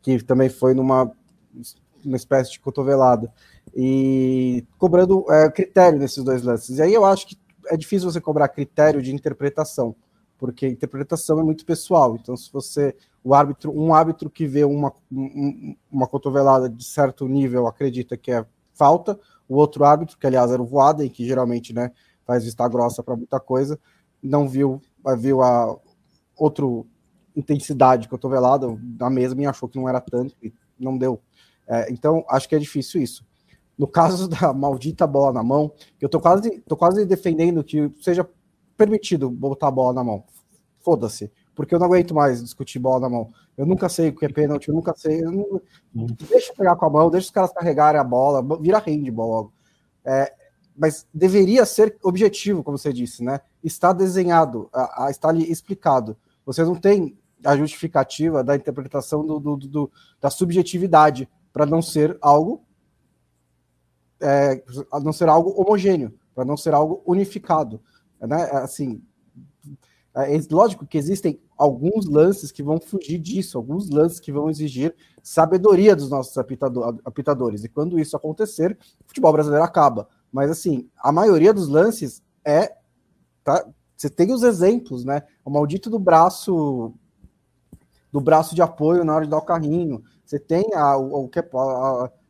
Que 0.00 0.24
também 0.24 0.48
foi 0.48 0.72
numa 0.72 1.12
uma 2.02 2.16
espécie 2.16 2.52
de 2.52 2.60
cotovelada. 2.60 3.30
E 3.76 4.64
cobrando 4.78 5.26
é, 5.30 5.50
critério 5.50 5.98
nesses 5.98 6.24
dois 6.24 6.42
lances. 6.42 6.78
E 6.78 6.82
aí 6.82 6.94
eu 6.94 7.04
acho 7.04 7.26
que 7.26 7.36
é 7.66 7.76
difícil 7.76 8.10
você 8.10 8.22
cobrar 8.22 8.48
critério 8.48 9.02
de 9.02 9.14
interpretação, 9.14 9.94
porque 10.38 10.66
interpretação 10.66 11.38
é 11.38 11.42
muito 11.42 11.66
pessoal. 11.66 12.16
Então, 12.18 12.34
se 12.34 12.50
você 12.50 12.96
o 13.24 13.34
árbitro, 13.34 13.72
um 13.74 13.94
árbitro 13.94 14.28
que 14.28 14.46
vê 14.46 14.64
uma, 14.64 14.92
uma 15.90 16.06
cotovelada 16.06 16.68
de 16.68 16.84
certo 16.84 17.26
nível 17.26 17.66
acredita 17.66 18.18
que 18.18 18.30
é 18.30 18.44
falta, 18.74 19.18
o 19.48 19.56
outro 19.56 19.82
árbitro, 19.84 20.18
que 20.18 20.26
aliás 20.26 20.52
era 20.52 20.62
o 20.62 21.02
e 21.02 21.08
que 21.08 21.26
geralmente 21.26 21.72
né, 21.72 21.90
faz 22.26 22.44
vista 22.44 22.68
grossa 22.68 23.02
para 23.02 23.16
muita 23.16 23.40
coisa, 23.40 23.80
não 24.22 24.46
viu, 24.46 24.80
viu 25.18 25.42
a, 25.42 25.74
outro 26.36 26.86
intensidade 27.34 28.08
cotovelada, 28.08 28.66
na 28.98 29.10
mesma 29.10 29.42
e 29.42 29.46
achou 29.46 29.68
que 29.68 29.78
não 29.78 29.88
era 29.88 30.00
tanto 30.00 30.36
e 30.42 30.52
não 30.78 30.96
deu. 30.96 31.20
É, 31.66 31.90
então, 31.90 32.24
acho 32.28 32.48
que 32.48 32.54
é 32.54 32.58
difícil 32.58 33.02
isso. 33.02 33.24
No 33.76 33.88
caso 33.88 34.28
da 34.28 34.52
maldita 34.52 35.06
bola 35.06 35.32
na 35.32 35.42
mão, 35.42 35.72
eu 36.00 36.08
tô 36.08 36.20
quase, 36.20 36.60
tô 36.60 36.76
quase 36.76 37.04
defendendo 37.04 37.64
que 37.64 37.90
seja 38.00 38.28
permitido 38.76 39.30
botar 39.30 39.68
a 39.68 39.70
bola 39.70 39.94
na 39.94 40.04
mão. 40.04 40.24
Foda-se, 40.80 41.32
porque 41.54 41.74
eu 41.74 41.78
não 41.78 41.86
aguento 41.86 42.14
mais 42.14 42.42
discutir 42.42 42.78
bola 42.78 43.00
na 43.00 43.08
mão. 43.08 43.32
Eu 43.56 43.64
nunca 43.64 43.88
sei 43.88 44.08
o 44.08 44.14
que 44.14 44.24
é 44.24 44.28
pênalti, 44.28 44.68
eu 44.68 44.74
nunca 44.74 44.94
sei. 44.96 45.22
Eu 45.22 45.30
não... 45.32 45.60
Deixa 46.28 46.52
eu 46.52 46.56
pegar 46.56 46.76
com 46.76 46.86
a 46.86 46.90
mão, 46.90 47.10
deixa 47.10 47.26
os 47.26 47.30
caras 47.30 47.52
carregarem 47.52 48.00
a 48.00 48.04
bola, 48.04 48.42
vira 48.60 48.78
handball 48.78 49.28
logo. 49.30 49.52
É, 50.04 50.32
mas 50.76 51.06
deveria 51.14 51.64
ser 51.64 51.96
objetivo, 52.02 52.62
como 52.62 52.76
você 52.76 52.92
disse, 52.92 53.22
né? 53.22 53.40
Está 53.62 53.92
desenhado, 53.92 54.68
a, 54.72 55.06
a, 55.06 55.10
está 55.10 55.28
ali 55.28 55.50
explicado. 55.50 56.16
Você 56.44 56.64
não 56.64 56.74
tem 56.74 57.16
a 57.44 57.56
justificativa 57.56 58.42
da 58.42 58.56
interpretação 58.56 59.24
do, 59.24 59.38
do, 59.38 59.56
do 59.56 59.92
da 60.20 60.30
subjetividade 60.30 61.28
para 61.52 61.66
não 61.66 61.80
ser 61.80 62.18
algo 62.20 62.64
é, 64.20 64.62
não 65.02 65.12
ser 65.12 65.28
algo 65.28 65.50
homogêneo, 65.60 66.14
para 66.34 66.44
não 66.44 66.56
ser 66.56 66.72
algo 66.72 67.02
unificado, 67.06 67.80
né? 68.20 68.44
Assim, 68.52 69.02
é, 70.16 70.36
é 70.36 70.40
lógico 70.50 70.86
que 70.86 70.96
existem 70.96 71.40
alguns 71.56 72.06
lances 72.06 72.52
que 72.52 72.62
vão 72.62 72.80
fugir 72.80 73.18
disso, 73.18 73.58
alguns 73.58 73.90
lances 73.90 74.20
que 74.20 74.32
vão 74.32 74.48
exigir 74.48 74.94
sabedoria 75.22 75.96
dos 75.96 76.08
nossos 76.08 76.36
apitador, 76.38 76.98
apitadores. 77.04 77.64
E 77.64 77.68
quando 77.68 77.98
isso 77.98 78.16
acontecer, 78.16 78.78
o 79.04 79.08
futebol 79.08 79.32
brasileiro 79.32 79.64
acaba. 79.64 80.08
Mas 80.30 80.50
assim, 80.50 80.88
a 80.98 81.10
maioria 81.10 81.52
dos 81.52 81.68
lances 81.68 82.22
é, 82.44 82.76
tá? 83.42 83.66
Você 83.96 84.10
tem 84.10 84.32
os 84.32 84.42
exemplos, 84.42 85.04
né? 85.04 85.22
O 85.44 85.50
maldito 85.50 85.88
do 85.88 85.98
braço 85.98 86.92
do 88.12 88.20
braço 88.20 88.54
de 88.54 88.62
apoio 88.62 89.04
na 89.04 89.14
hora 89.14 89.24
de 89.24 89.30
dar 89.30 89.38
o 89.38 89.42
carrinho. 89.42 90.02
Você 90.24 90.38
tem 90.38 90.72
a, 90.74 90.96
o, 90.96 91.28
que 91.28 91.40
é, 91.40 91.48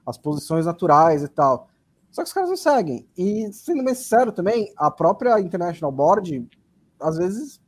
as 0.06 0.16
posições 0.16 0.64
naturais 0.64 1.22
e 1.22 1.28
tal. 1.28 1.68
Só 2.10 2.22
que 2.22 2.28
os 2.28 2.32
caras 2.32 2.48
não 2.48 2.56
seguem. 2.56 3.06
E, 3.16 3.52
sendo 3.52 3.84
bem 3.84 3.94
sincero 3.94 4.32
também, 4.32 4.72
a 4.76 4.90
própria 4.90 5.38
International 5.40 5.92
Board, 5.92 6.48
às 6.98 7.18
vezes, 7.18 7.60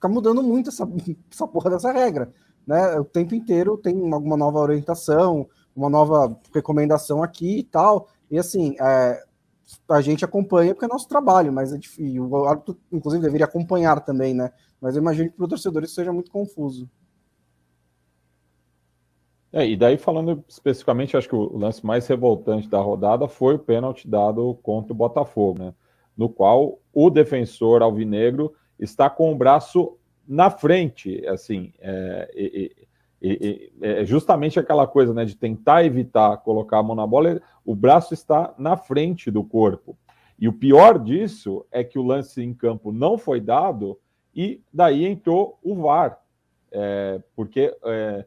fica 0.00 0.08
mudando 0.08 0.42
muito 0.42 0.70
essa, 0.70 0.88
essa 1.30 1.46
porra 1.46 1.68
dessa 1.68 1.92
regra. 1.92 2.32
Né? 2.66 2.98
O 2.98 3.04
tempo 3.04 3.34
inteiro 3.34 3.76
tem 3.76 4.12
alguma 4.12 4.36
nova 4.36 4.58
orientação, 4.58 5.46
uma 5.76 5.90
nova 5.90 6.34
recomendação 6.54 7.22
aqui 7.22 7.58
e 7.58 7.64
tal. 7.64 8.08
E 8.30 8.38
assim, 8.38 8.74
é, 8.80 9.22
a 9.88 10.00
gente 10.00 10.24
acompanha 10.24 10.74
porque 10.74 10.86
é 10.86 10.88
nosso 10.88 11.06
trabalho, 11.06 11.52
mas 11.52 11.72
é 11.72 11.76
difícil. 11.76 12.26
O 12.26 12.44
árbitro, 12.46 12.78
inclusive, 12.90 13.22
deveria 13.22 13.44
acompanhar 13.44 14.00
também, 14.00 14.32
né? 14.32 14.50
Mas 14.80 14.96
eu 14.96 15.02
imagino 15.02 15.30
que 15.30 15.36
para 15.36 15.44
o 15.44 15.48
torcedor 15.48 15.84
isso 15.84 15.94
seja 15.94 16.12
muito 16.12 16.30
confuso. 16.30 16.88
É, 19.52 19.66
e 19.66 19.76
daí 19.76 19.98
falando 19.98 20.44
especificamente, 20.48 21.16
acho 21.16 21.28
que 21.28 21.34
o 21.34 21.58
lance 21.58 21.84
mais 21.84 22.06
revoltante 22.06 22.68
da 22.68 22.78
rodada 22.78 23.26
foi 23.26 23.56
o 23.56 23.58
pênalti 23.58 24.08
dado 24.08 24.56
contra 24.62 24.92
o 24.92 24.96
Botafogo, 24.96 25.58
né? 25.58 25.74
No 26.16 26.28
qual 26.28 26.78
o 26.92 27.10
defensor 27.10 27.82
alvinegro 27.82 28.54
está 28.80 29.08
com 29.08 29.32
o 29.32 29.36
braço 29.36 29.96
na 30.26 30.50
frente, 30.50 31.26
assim, 31.26 31.72
é, 31.80 32.30
é, 32.34 32.70
é, 33.22 34.00
é 34.00 34.04
justamente 34.04 34.58
aquela 34.58 34.86
coisa, 34.86 35.12
né, 35.12 35.24
de 35.24 35.36
tentar 35.36 35.84
evitar 35.84 36.36
colocar 36.38 36.78
a 36.78 36.82
mão 36.82 36.96
na 36.96 37.06
bola, 37.06 37.40
o 37.64 37.74
braço 37.74 38.14
está 38.14 38.54
na 38.58 38.76
frente 38.76 39.30
do 39.30 39.44
corpo. 39.44 39.96
E 40.38 40.48
o 40.48 40.52
pior 40.52 40.98
disso 40.98 41.66
é 41.70 41.84
que 41.84 41.98
o 41.98 42.02
lance 42.02 42.42
em 42.42 42.54
campo 42.54 42.90
não 42.90 43.18
foi 43.18 43.40
dado 43.40 43.98
e 44.34 44.62
daí 44.72 45.04
entrou 45.04 45.58
o 45.62 45.74
VAR, 45.74 46.18
é, 46.72 47.20
porque 47.36 47.76
é, 47.84 48.24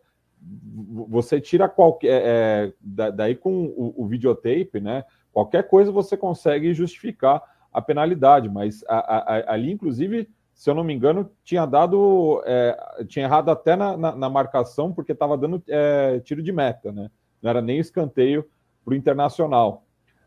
você 1.08 1.40
tira 1.40 1.68
qualquer. 1.70 2.22
É, 2.24 2.74
daí 3.12 3.36
com 3.36 3.66
o, 3.66 4.04
o, 4.04 4.08
videotape, 4.08 4.80
né? 4.80 5.06
Qualquer 5.32 5.68
coisa 5.68 5.92
você 5.92 6.18
consegue 6.18 6.74
justificar 6.74 7.42
a 7.72 7.82
penalidade, 7.82 8.50
mas 8.50 8.84
a, 8.88 8.98
a, 8.98 9.54
ali, 9.54 9.72
inclusive, 9.72 10.30
se 10.64 10.70
eu 10.70 10.74
não 10.74 10.84
me 10.86 10.94
engano, 10.94 11.30
tinha 11.44 11.66
dado. 11.66 12.42
É, 12.46 13.04
tinha 13.10 13.26
errado 13.26 13.52
até 13.52 13.76
na, 13.76 13.98
na, 13.98 14.16
na 14.16 14.30
marcação, 14.30 14.94
porque 14.94 15.12
estava 15.12 15.38
dando 15.38 15.62
é, 15.68 16.22
tiro 16.22 16.42
de 16.42 16.54
meta, 16.54 16.90
né? 16.90 17.12
Não 17.42 17.50
era 17.50 17.62
nem 17.62 17.80
escanteio 17.80 18.46
para 18.86 18.94
o 18.94 18.96
internacional. 18.96 19.84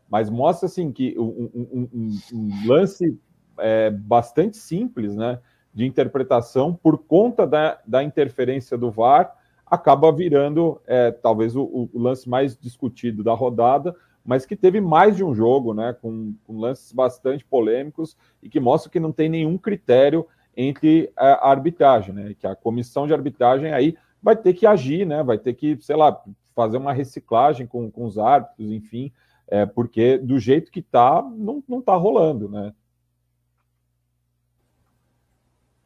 Mas 0.07 0.29
mostra 0.29 0.67
assim 0.67 0.91
que 0.91 1.17
um, 1.17 1.49
um, 1.55 1.89
um, 1.91 2.19
um 2.33 2.67
lance 2.67 3.19
é, 3.57 3.89
bastante 3.89 4.57
simples, 4.57 5.15
né? 5.15 5.39
De 5.73 5.87
interpretação 5.87 6.71
por 6.71 6.99
conta 6.99 7.47
da, 7.47 7.79
da 7.83 8.03
interferência 8.03 8.77
do 8.77 8.91
VAR 8.91 9.35
acaba 9.65 10.11
virando 10.11 10.79
é, 10.85 11.09
talvez 11.09 11.55
o, 11.55 11.89
o, 11.91 11.99
lance 11.99 12.29
mais 12.29 12.55
discutido 12.55 13.23
da 13.23 13.33
rodada, 13.33 13.95
mas 14.27 14.45
que 14.45 14.57
teve 14.57 14.81
mais 14.81 15.15
de 15.15 15.23
um 15.23 15.33
jogo, 15.33 15.73
né, 15.73 15.93
com, 15.93 16.35
com 16.45 16.59
lances 16.59 16.91
bastante 16.91 17.45
polêmicos 17.45 18.17
e 18.43 18.49
que 18.49 18.59
mostra 18.59 18.91
que 18.91 18.99
não 18.99 19.13
tem 19.13 19.29
nenhum 19.29 19.57
critério 19.57 20.27
entre 20.55 21.09
a 21.15 21.49
arbitragem, 21.49 22.13
né, 22.13 22.35
que 22.37 22.45
a 22.45 22.53
comissão 22.53 23.07
de 23.07 23.13
arbitragem 23.13 23.71
aí 23.71 23.95
vai 24.21 24.35
ter 24.35 24.53
que 24.53 24.67
agir, 24.67 25.07
né, 25.07 25.23
vai 25.23 25.37
ter 25.37 25.53
que, 25.53 25.77
sei 25.79 25.95
lá, 25.95 26.21
fazer 26.53 26.75
uma 26.75 26.91
reciclagem 26.91 27.65
com, 27.65 27.89
com 27.89 28.03
os 28.03 28.17
árbitros, 28.17 28.69
enfim, 28.69 29.13
é, 29.47 29.65
porque 29.65 30.17
do 30.17 30.37
jeito 30.37 30.73
que 30.73 30.81
tá, 30.81 31.21
não, 31.21 31.63
não 31.65 31.81
tá 31.81 31.95
rolando, 31.95 32.49
né. 32.49 32.73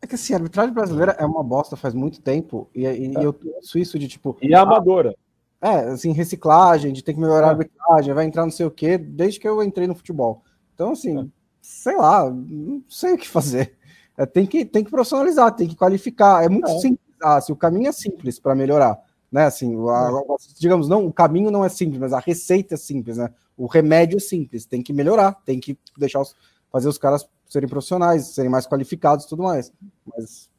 É 0.02 0.08
que 0.08 0.16
assim, 0.16 0.34
a 0.34 0.38
arbitragem 0.38 0.74
brasileira 0.74 1.12
é 1.12 1.26
uma 1.28 1.44
bosta 1.44 1.76
faz 1.76 1.94
muito 1.94 2.20
tempo, 2.20 2.68
e, 2.74 2.88
e 2.88 3.16
é. 3.16 3.24
eu 3.24 3.32
penso 3.32 3.78
isso 3.78 4.00
de 4.00 4.08
tipo. 4.08 4.36
E 4.42 4.52
é 4.52 4.58
amadora. 4.58 5.16
É, 5.62 5.91
assim, 5.91 6.12
reciclagem, 6.12 6.91
de 6.91 7.03
ter 7.03 7.14
que 7.14 7.20
melhorar 7.20 7.47
é. 7.47 7.49
a 7.49 7.51
arbitragem, 7.51 8.14
vai 8.14 8.26
entrar 8.26 8.43
não 8.43 8.51
sei 8.51 8.66
o 8.66 8.72
quê, 8.72 8.97
desde 8.97 9.39
que 9.39 9.47
eu 9.47 9.62
entrei 9.62 9.86
no 9.86 9.93
futebol. 9.93 10.43
Então, 10.74 10.93
assim, 10.93 11.20
é. 11.20 11.26
sei 11.62 11.95
lá, 11.95 12.30
não 12.32 12.84
sei 12.89 13.14
o 13.14 13.18
que 13.18 13.28
fazer. 13.30 13.76
É, 14.18 14.26
tem, 14.26 14.45
que, 14.45 14.66
tem 14.66 14.84
que 14.84 14.89
profissionalizar, 14.89 15.53
tem 15.55 15.68
que 15.68 15.76
qualificar. 15.76 16.43
É 16.43 16.49
muito 16.49 16.70
é. 16.70 16.80
simples. 16.80 16.99
Ah, 17.22 17.36
assim, 17.36 17.53
o 17.53 17.55
caminho 17.55 17.88
é 17.88 17.91
simples 17.91 18.39
para 18.39 18.55
melhorar. 18.55 18.99
Né, 19.32 19.45
assim, 19.45 19.74
a, 19.89 20.09
é. 20.09 20.36
digamos, 20.59 20.89
não, 20.89 21.05
o 21.05 21.14
caminho 21.14 21.49
não 21.49 21.64
é 21.64 21.70
simples, 21.70 21.99
mas 21.99 22.12
a 22.12 22.20
receita 22.20 22.74
é 22.74 22.78
simples, 22.78 23.16
né? 23.16 23.30
O 23.55 23.66
remédio 23.66 24.18
é 24.18 24.20
simples, 24.20 24.66
tem 24.66 24.82
que 24.84 24.91
melhorar, 24.91 25.38
tem 25.45 25.57
que 25.57 25.80
deixar 25.97 26.20
os, 26.20 26.36
fazer 26.70 26.89
os 26.89 26.97
caras 26.97 27.26
serem 27.47 27.70
profissionais, 27.70 28.28
serem 28.28 28.51
mais 28.51 28.68
qualificados 28.68 29.26
tudo 29.26 29.43
mais. 29.43 29.72
Mas... 30.05 30.51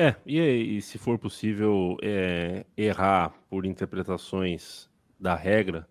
É, 0.00 0.16
e, 0.24 0.38
e 0.38 0.80
se 0.80 0.96
for 0.96 1.18
possível 1.18 1.94
é, 2.02 2.64
errar 2.74 3.34
por 3.50 3.66
interpretações 3.66 4.88
da 5.18 5.34
regra 5.34 5.86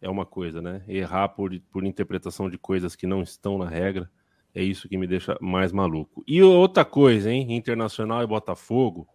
é 0.00 0.08
uma 0.08 0.24
coisa, 0.24 0.62
né? 0.62 0.82
Errar 0.88 1.28
por, 1.28 1.52
por 1.70 1.84
interpretação 1.84 2.48
de 2.48 2.56
coisas 2.56 2.96
que 2.96 3.06
não 3.06 3.22
estão 3.22 3.58
na 3.58 3.68
regra 3.68 4.10
é 4.54 4.62
isso 4.62 4.88
que 4.88 4.96
me 4.96 5.06
deixa 5.06 5.36
mais 5.38 5.70
maluco. 5.70 6.24
E 6.26 6.42
outra 6.42 6.82
coisa, 6.82 7.30
hein? 7.30 7.54
Internacional 7.54 8.22
e 8.22 8.26
Botafogo. 8.26 9.06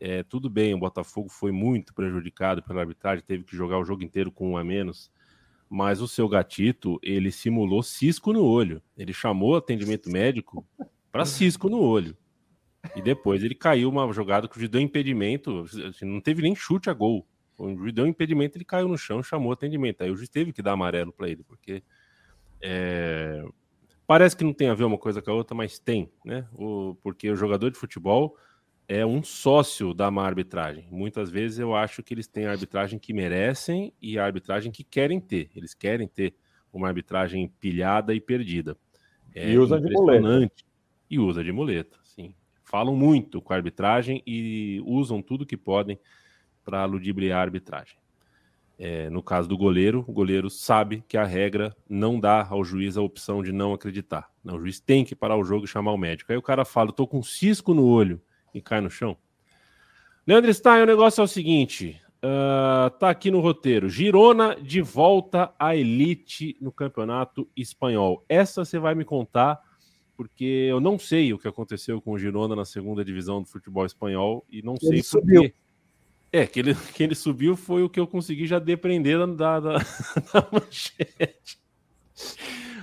É, 0.00 0.22
tudo 0.22 0.48
bem, 0.48 0.72
o 0.72 0.78
Botafogo 0.78 1.28
foi 1.28 1.52
muito 1.52 1.92
prejudicado 1.92 2.62
pela 2.62 2.80
arbitragem, 2.80 3.22
teve 3.22 3.44
que 3.44 3.54
jogar 3.54 3.78
o 3.78 3.84
jogo 3.84 4.02
inteiro 4.02 4.32
com 4.32 4.52
um 4.52 4.56
a 4.56 4.64
menos 4.64 5.10
mas 5.68 6.00
o 6.00 6.08
seu 6.08 6.26
gatito, 6.26 6.98
ele 7.02 7.30
simulou 7.30 7.82
cisco 7.82 8.32
no 8.32 8.42
olho. 8.42 8.82
Ele 8.96 9.12
chamou 9.12 9.54
atendimento 9.54 10.08
médico 10.08 10.66
para 11.12 11.26
cisco 11.26 11.68
no 11.68 11.78
olho. 11.78 12.16
E 12.96 13.02
depois 13.02 13.42
ele 13.42 13.54
caiu 13.54 13.88
uma 13.88 14.12
jogada 14.12 14.48
que 14.48 14.62
o 14.62 14.68
deu 14.68 14.80
impedimento, 14.80 15.64
assim, 15.88 16.04
não 16.04 16.20
teve 16.20 16.42
nem 16.42 16.54
chute 16.54 16.90
a 16.90 16.92
gol. 16.92 17.26
O 17.58 17.76
juiz 17.76 17.92
deu 17.92 18.06
impedimento, 18.06 18.56
ele 18.56 18.64
caiu 18.64 18.88
no 18.88 18.96
chão, 18.96 19.22
chamou 19.22 19.52
atendimento. 19.52 20.02
Aí 20.02 20.10
o 20.10 20.16
juiz 20.16 20.28
teve 20.28 20.52
que 20.52 20.62
dar 20.62 20.72
amarelo 20.72 21.12
para 21.12 21.28
ele, 21.28 21.42
porque 21.42 21.82
é... 22.62 23.44
parece 24.06 24.36
que 24.36 24.44
não 24.44 24.52
tem 24.52 24.68
a 24.68 24.74
ver 24.74 24.84
uma 24.84 24.98
coisa 24.98 25.20
com 25.20 25.30
a 25.30 25.34
outra, 25.34 25.56
mas 25.56 25.78
tem, 25.78 26.10
né? 26.24 26.46
O... 26.54 26.96
Porque 27.02 27.30
o 27.30 27.36
jogador 27.36 27.70
de 27.70 27.78
futebol 27.78 28.36
é 28.86 29.04
um 29.04 29.22
sócio 29.22 29.92
da 29.92 30.10
má 30.10 30.24
arbitragem. 30.24 30.88
Muitas 30.90 31.30
vezes 31.30 31.58
eu 31.58 31.74
acho 31.74 32.02
que 32.02 32.14
eles 32.14 32.26
têm 32.26 32.46
a 32.46 32.52
arbitragem 32.52 32.98
que 32.98 33.12
merecem 33.12 33.92
e 34.00 34.18
a 34.18 34.24
arbitragem 34.24 34.72
que 34.72 34.82
querem 34.82 35.20
ter. 35.20 35.50
Eles 35.54 35.74
querem 35.74 36.08
ter 36.08 36.34
uma 36.72 36.88
arbitragem 36.88 37.48
pilhada 37.60 38.14
e 38.14 38.20
perdida. 38.20 38.76
É 39.34 39.50
e 39.50 39.58
usa 39.58 39.78
de 39.78 39.92
muleta. 39.92 40.52
E 41.10 41.18
usa 41.18 41.44
de 41.44 41.52
muleta. 41.52 41.98
Falam 42.68 42.94
muito 42.94 43.40
com 43.40 43.54
a 43.54 43.56
arbitragem 43.56 44.22
e 44.26 44.82
usam 44.84 45.22
tudo 45.22 45.46
que 45.46 45.56
podem 45.56 45.98
para 46.62 46.84
ludibriar 46.84 47.38
a 47.38 47.42
arbitragem. 47.42 47.96
É, 48.78 49.08
no 49.08 49.22
caso 49.22 49.48
do 49.48 49.56
goleiro, 49.56 50.04
o 50.06 50.12
goleiro 50.12 50.50
sabe 50.50 51.02
que 51.08 51.16
a 51.16 51.24
regra 51.24 51.74
não 51.88 52.20
dá 52.20 52.46
ao 52.46 52.62
juiz 52.62 52.98
a 52.98 53.00
opção 53.00 53.42
de 53.42 53.52
não 53.52 53.72
acreditar. 53.72 54.30
Não, 54.44 54.56
o 54.56 54.60
juiz 54.60 54.78
tem 54.78 55.02
que 55.02 55.16
parar 55.16 55.38
o 55.38 55.44
jogo 55.44 55.64
e 55.64 55.68
chamar 55.68 55.92
o 55.92 55.96
médico. 55.96 56.30
Aí 56.30 56.36
o 56.36 56.42
cara 56.42 56.62
fala: 56.62 56.90
estou 56.90 57.08
com 57.08 57.20
um 57.20 57.22
cisco 57.22 57.72
no 57.72 57.86
olho 57.86 58.20
e 58.52 58.60
cai 58.60 58.82
no 58.82 58.90
chão. 58.90 59.16
Leandro 60.26 60.52
Stein, 60.52 60.82
o 60.82 60.86
negócio 60.86 61.22
é 61.22 61.24
o 61.24 61.26
seguinte: 61.26 61.98
uh, 62.18 62.90
tá 62.98 63.08
aqui 63.08 63.30
no 63.30 63.40
roteiro. 63.40 63.88
Girona 63.88 64.54
de 64.60 64.82
volta 64.82 65.54
à 65.58 65.74
elite 65.74 66.54
no 66.60 66.70
campeonato 66.70 67.48
espanhol. 67.56 68.26
Essa 68.28 68.62
você 68.62 68.78
vai 68.78 68.94
me 68.94 69.06
contar 69.06 69.58
porque 70.18 70.66
eu 70.68 70.80
não 70.80 70.98
sei 70.98 71.32
o 71.32 71.38
que 71.38 71.46
aconteceu 71.46 72.02
com 72.02 72.10
o 72.10 72.18
Girona 72.18 72.56
na 72.56 72.64
segunda 72.64 73.04
divisão 73.04 73.40
do 73.40 73.46
futebol 73.46 73.86
espanhol 73.86 74.44
e 74.50 74.60
não 74.62 74.74
Ele 74.82 74.90
sei 74.90 74.98
por 74.98 75.04
subiu. 75.04 75.52
É, 76.32 76.44
que 76.44 76.58
ele, 76.58 76.74
que 76.92 77.04
ele 77.04 77.14
subiu 77.14 77.54
foi 77.54 77.84
o 77.84 77.88
que 77.88 78.00
eu 78.00 78.06
consegui 78.06 78.44
já 78.44 78.58
depreender 78.58 79.16
da, 79.36 79.60
da, 79.60 79.78
da 79.78 79.78
manchete. 80.50 81.60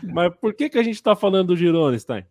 Mas 0.01 0.33
por 0.39 0.53
que, 0.53 0.69
que 0.69 0.77
a 0.77 0.83
gente 0.83 0.95
está 0.95 1.13
falando 1.13 1.47
do 1.47 1.57
Girona, 1.57 1.99
Stein? 1.99 2.25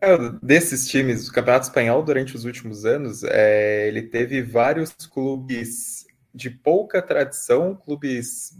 É, 0.00 0.16
desses 0.40 0.86
times, 0.86 1.26
o 1.26 1.32
Campeonato 1.32 1.66
Espanhol, 1.66 2.04
durante 2.04 2.36
os 2.36 2.44
últimos 2.44 2.84
anos, 2.84 3.24
é, 3.24 3.88
ele 3.88 4.02
teve 4.02 4.40
vários 4.40 4.92
clubes 5.12 6.06
de 6.32 6.48
pouca 6.48 7.02
tradição, 7.02 7.74
clubes 7.74 8.56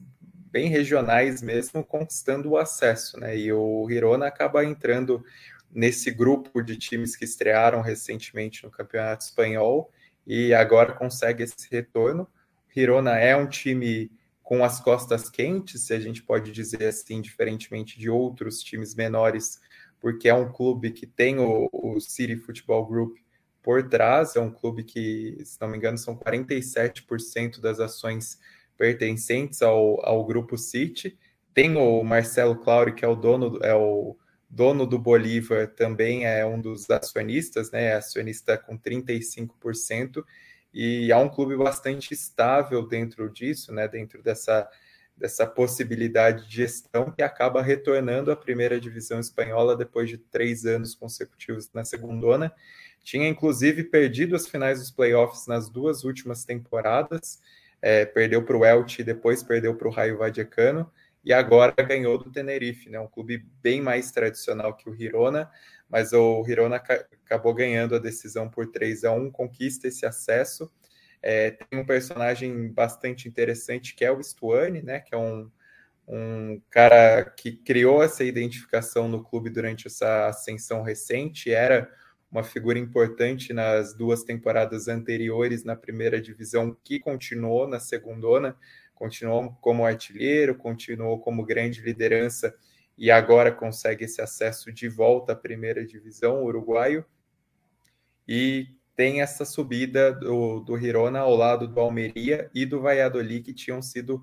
bem 0.50 0.68
regionais 0.68 1.42
mesmo, 1.42 1.84
conquistando 1.84 2.50
o 2.50 2.56
acesso, 2.56 3.18
né? 3.18 3.36
E 3.36 3.52
o 3.52 3.86
Girona 3.88 4.26
acaba 4.26 4.64
entrando 4.64 5.24
nesse 5.70 6.10
grupo 6.10 6.62
de 6.62 6.76
times 6.76 7.14
que 7.14 7.24
estrearam 7.24 7.80
recentemente 7.80 8.64
no 8.64 8.70
Campeonato 8.70 9.24
Espanhol 9.24 9.90
e 10.26 10.54
agora 10.54 10.94
consegue 10.94 11.42
esse 11.42 11.68
retorno. 11.70 12.22
O 12.68 12.72
Girona 12.74 13.18
é 13.18 13.36
um 13.36 13.46
time 13.46 14.10
com 14.42 14.64
as 14.64 14.80
costas 14.80 15.28
quentes, 15.28 15.82
se 15.82 15.92
a 15.92 16.00
gente 16.00 16.22
pode 16.22 16.50
dizer 16.52 16.86
assim, 16.86 17.20
diferentemente 17.20 17.98
de 17.98 18.08
outros 18.08 18.62
times 18.62 18.94
menores, 18.94 19.60
porque 20.00 20.28
é 20.28 20.34
um 20.34 20.50
clube 20.50 20.90
que 20.90 21.06
tem 21.06 21.38
o, 21.38 21.68
o 21.70 22.00
City 22.00 22.36
Football 22.36 22.86
Group 22.86 23.16
por 23.62 23.86
trás, 23.86 24.36
é 24.36 24.40
um 24.40 24.50
clube 24.50 24.84
que, 24.84 25.36
se 25.44 25.60
não 25.60 25.68
me 25.68 25.76
engano, 25.76 25.98
são 25.98 26.16
47% 26.16 27.60
das 27.60 27.78
ações 27.78 28.38
pertencentes 28.78 29.60
ao, 29.60 30.00
ao 30.06 30.24
grupo 30.24 30.56
City. 30.56 31.18
Tem 31.52 31.76
o 31.76 32.02
Marcelo 32.04 32.56
Claure, 32.56 32.94
que 32.94 33.04
é 33.04 33.08
o 33.08 33.16
dono, 33.16 33.58
é 33.62 33.74
o 33.74 34.16
dono 34.48 34.86
do 34.86 34.98
Bolívar, 34.98 35.66
também 35.74 36.24
é 36.24 36.46
um 36.46 36.60
dos 36.60 36.88
acionistas, 36.88 37.70
né? 37.70 37.86
É 37.86 37.94
acionista 37.94 38.56
com 38.56 38.78
35%, 38.78 40.24
e 40.72 41.10
há 41.12 41.18
um 41.18 41.28
clube 41.28 41.56
bastante 41.56 42.14
estável 42.14 42.86
dentro 42.86 43.28
disso, 43.30 43.72
né? 43.72 43.88
Dentro 43.88 44.22
dessa, 44.22 44.68
dessa 45.16 45.46
possibilidade 45.46 46.48
de 46.48 46.56
gestão 46.56 47.10
que 47.10 47.22
acaba 47.22 47.60
retornando 47.60 48.30
à 48.30 48.36
primeira 48.36 48.80
divisão 48.80 49.18
espanhola 49.18 49.76
depois 49.76 50.08
de 50.08 50.16
três 50.16 50.64
anos 50.64 50.94
consecutivos 50.94 51.70
na 51.74 51.84
segundona. 51.84 52.52
Tinha 53.02 53.28
inclusive 53.28 53.84
perdido 53.84 54.36
as 54.36 54.46
finais 54.46 54.78
dos 54.78 54.90
playoffs 54.90 55.46
nas 55.46 55.68
duas 55.68 56.04
últimas 56.04 56.44
temporadas, 56.44 57.40
é, 57.80 58.04
perdeu 58.04 58.44
para 58.44 58.56
o 58.56 58.64
Elche 58.64 59.02
depois 59.02 59.42
perdeu 59.42 59.74
para 59.74 59.88
o 59.88 59.90
Raio 59.90 60.18
Vallecano, 60.18 60.90
e 61.24 61.32
agora 61.32 61.74
ganhou 61.82 62.16
do 62.16 62.30
Tenerife, 62.30 62.88
né? 62.88 62.98
um 62.98 63.06
clube 63.06 63.44
bem 63.62 63.82
mais 63.82 64.10
tradicional 64.10 64.74
que 64.74 64.88
o 64.88 64.94
Girona, 64.94 65.50
mas 65.88 66.12
o 66.12 66.42
Girona 66.44 66.76
acabou 66.76 67.52
ganhando 67.52 67.94
a 67.94 67.98
decisão 67.98 68.48
por 68.48 68.68
3 68.70 69.04
a 69.04 69.12
1 69.12 69.30
conquista 69.30 69.88
esse 69.88 70.06
acesso. 70.06 70.70
É, 71.20 71.50
tem 71.50 71.78
um 71.80 71.84
personagem 71.84 72.72
bastante 72.72 73.28
interessante 73.28 73.94
que 73.94 74.04
é 74.04 74.10
o 74.10 74.22
Stuani, 74.22 74.82
né? 74.82 75.00
que 75.00 75.14
é 75.14 75.18
um, 75.18 75.50
um 76.06 76.62
cara 76.70 77.24
que 77.24 77.52
criou 77.52 78.02
essa 78.02 78.24
identificação 78.24 79.08
no 79.08 79.22
clube 79.22 79.50
durante 79.50 79.86
essa 79.88 80.28
ascensão 80.28 80.82
recente, 80.82 81.52
era 81.52 81.90
uma 82.30 82.42
figura 82.44 82.78
importante 82.78 83.52
nas 83.52 83.94
duas 83.94 84.22
temporadas 84.22 84.86
anteriores 84.86 85.64
na 85.64 85.74
primeira 85.74 86.20
divisão, 86.20 86.76
que 86.84 87.00
continuou 87.00 87.66
na 87.66 87.80
segundona, 87.80 88.56
continuou 88.94 89.56
como 89.60 89.86
artilheiro, 89.86 90.54
continuou 90.54 91.18
como 91.20 91.44
grande 91.44 91.80
liderança 91.80 92.54
e 92.96 93.10
agora 93.10 93.52
consegue 93.52 94.04
esse 94.04 94.20
acesso 94.20 94.72
de 94.72 94.88
volta 94.88 95.32
à 95.32 95.36
primeira 95.36 95.86
divisão 95.86 96.42
uruguaio. 96.42 97.04
E 98.26 98.66
tem 98.94 99.22
essa 99.22 99.44
subida 99.44 100.12
do, 100.12 100.60
do 100.60 100.76
Girona 100.76 101.20
ao 101.20 101.34
lado 101.34 101.68
do 101.68 101.80
Almeria 101.80 102.50
e 102.52 102.66
do 102.66 102.80
Valladolid, 102.80 103.44
que 103.44 103.54
tinham 103.54 103.80
sido 103.80 104.20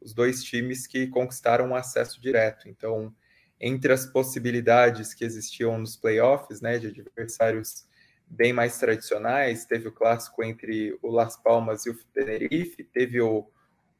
os 0.00 0.12
dois 0.12 0.44
times 0.44 0.86
que 0.86 1.06
conquistaram 1.06 1.70
o 1.70 1.74
acesso 1.74 2.20
direto. 2.20 2.68
Então, 2.68 3.12
entre 3.60 3.92
as 3.92 4.06
possibilidades 4.06 5.12
que 5.12 5.24
existiam 5.24 5.78
nos 5.78 5.96
playoffs, 5.96 6.60
né, 6.60 6.78
de 6.78 6.88
adversários 6.88 7.86
bem 8.26 8.52
mais 8.52 8.78
tradicionais, 8.78 9.64
teve 9.64 9.88
o 9.88 9.92
clássico 9.92 10.42
entre 10.44 10.96
o 11.02 11.10
Las 11.10 11.36
Palmas 11.36 11.86
e 11.86 11.90
o 11.90 11.94
Tenerife, 12.12 12.84
teve 12.84 13.20
o, 13.20 13.46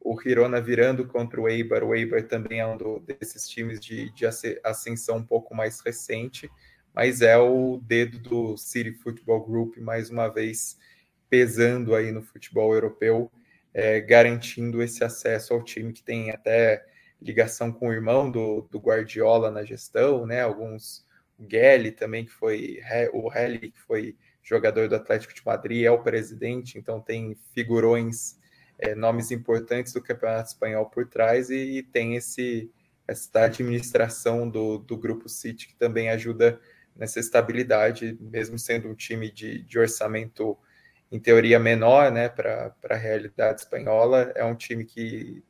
o 0.00 0.20
Girona 0.20 0.60
virando 0.60 1.06
contra 1.06 1.40
o 1.40 1.48
Eibar, 1.48 1.82
o 1.82 1.94
Eibar 1.94 2.22
também 2.24 2.60
é 2.60 2.66
um 2.66 2.76
do, 2.76 3.00
desses 3.00 3.48
times 3.48 3.80
de, 3.80 4.10
de 4.12 4.26
ascensão 4.62 5.16
um 5.16 5.24
pouco 5.24 5.54
mais 5.54 5.80
recente, 5.80 6.50
mas 6.94 7.22
é 7.22 7.36
o 7.38 7.80
dedo 7.82 8.18
do 8.18 8.56
City 8.56 8.92
Football 8.92 9.46
Group, 9.46 9.76
mais 9.78 10.10
uma 10.10 10.28
vez, 10.28 10.78
pesando 11.30 11.94
aí 11.94 12.12
no 12.12 12.22
futebol 12.22 12.74
europeu, 12.74 13.30
é, 13.72 14.00
garantindo 14.00 14.82
esse 14.82 15.04
acesso 15.04 15.54
ao 15.54 15.62
time 15.62 15.92
que 15.92 16.02
tem 16.02 16.30
até 16.30 16.84
ligação 17.20 17.72
com 17.72 17.88
o 17.88 17.92
irmão 17.92 18.30
do, 18.30 18.62
do 18.70 18.78
Guardiola 18.78 19.50
na 19.50 19.64
gestão, 19.64 20.26
né? 20.26 20.42
Alguns 20.42 21.06
o 21.38 21.46
Gelli 21.48 21.92
também 21.92 22.24
que 22.24 22.32
foi 22.32 22.80
o 23.12 23.32
Helly 23.32 23.70
que 23.70 23.80
foi 23.80 24.16
jogador 24.42 24.88
do 24.88 24.96
Atlético 24.96 25.34
de 25.34 25.42
Madrid 25.44 25.84
é 25.84 25.90
o 25.90 26.02
presidente, 26.02 26.78
então 26.78 27.00
tem 27.00 27.36
figurões, 27.54 28.38
é, 28.78 28.94
nomes 28.94 29.30
importantes 29.30 29.92
do 29.92 30.02
Campeonato 30.02 30.48
Espanhol 30.48 30.86
por 30.86 31.06
trás 31.06 31.50
e, 31.50 31.78
e 31.78 31.82
tem 31.82 32.16
esse 32.16 32.70
essa 33.06 33.44
administração 33.44 34.48
do, 34.48 34.78
do 34.78 34.94
grupo 34.96 35.30
City 35.30 35.68
que 35.68 35.74
também 35.76 36.10
ajuda 36.10 36.60
nessa 36.94 37.18
estabilidade, 37.18 38.18
mesmo 38.20 38.58
sendo 38.58 38.88
um 38.88 38.94
time 38.94 39.30
de, 39.30 39.62
de 39.62 39.78
orçamento 39.78 40.58
em 41.10 41.18
teoria 41.18 41.58
menor, 41.58 42.12
né, 42.12 42.28
para 42.28 42.74
a 42.90 42.94
realidade 42.94 43.62
espanhola, 43.62 44.30
é 44.34 44.44
um 44.44 44.54
time 44.54 44.84
que 44.84 45.42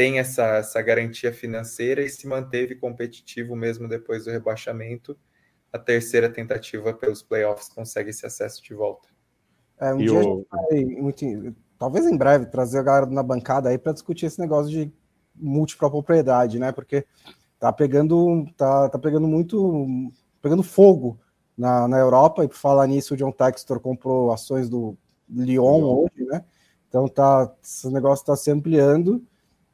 tem 0.00 0.18
essa, 0.18 0.56
essa 0.56 0.80
garantia 0.80 1.30
financeira 1.30 2.02
e 2.02 2.08
se 2.08 2.26
manteve 2.26 2.74
competitivo 2.74 3.54
mesmo 3.54 3.86
depois 3.86 4.24
do 4.24 4.30
rebaixamento. 4.30 5.14
A 5.70 5.78
terceira 5.78 6.30
tentativa 6.30 6.94
pelos 6.94 7.22
playoffs 7.22 7.68
consegue 7.68 8.08
esse 8.08 8.24
acesso 8.24 8.64
de 8.64 8.72
volta. 8.72 9.10
É, 9.78 9.92
um 9.92 10.00
e 10.00 10.06
dia 10.06 10.18
o... 10.18 10.46
vai, 10.50 10.84
muito, 10.86 11.54
talvez 11.78 12.06
em 12.06 12.16
breve, 12.16 12.46
trazer 12.46 12.78
a 12.78 12.82
galera 12.82 13.06
na 13.10 13.22
bancada 13.22 13.68
aí 13.68 13.76
para 13.76 13.92
discutir 13.92 14.24
esse 14.24 14.40
negócio 14.40 14.70
de 14.70 14.90
múltipla 15.34 15.90
propriedade, 15.90 16.58
né? 16.58 16.72
Porque 16.72 17.04
tá 17.58 17.70
pegando, 17.70 18.46
tá, 18.56 18.88
tá 18.88 18.98
pegando 18.98 19.28
muito, 19.28 19.86
pegando 20.40 20.62
fogo 20.62 21.20
na, 21.54 21.86
na 21.86 21.98
Europa, 21.98 22.42
e 22.42 22.48
por 22.48 22.56
falar 22.56 22.86
nisso, 22.86 23.12
o 23.12 23.16
John 23.18 23.32
Textor 23.32 23.78
comprou 23.80 24.32
ações 24.32 24.66
do 24.66 24.96
Lyon, 25.28 25.76
Lyon. 25.76 26.04
hoje, 26.04 26.24
né? 26.24 26.42
Então 26.88 27.06
tá, 27.06 27.54
esse 27.62 27.90
negócio 27.90 28.22
está 28.22 28.34
se 28.34 28.50
ampliando 28.50 29.22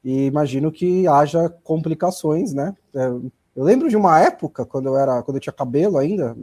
e 0.06 0.26
imagino 0.26 0.70
que 0.70 1.04
haja 1.08 1.48
complicações, 1.64 2.52
né? 2.54 2.72
É, 2.94 3.06
eu 3.08 3.64
lembro 3.64 3.88
de 3.88 3.96
uma 3.96 4.20
época, 4.20 4.64
quando 4.64 4.86
eu 4.86 4.96
era, 4.96 5.20
quando 5.24 5.38
eu 5.38 5.40
tinha 5.40 5.52
cabelo 5.52 5.98
ainda, 5.98 6.36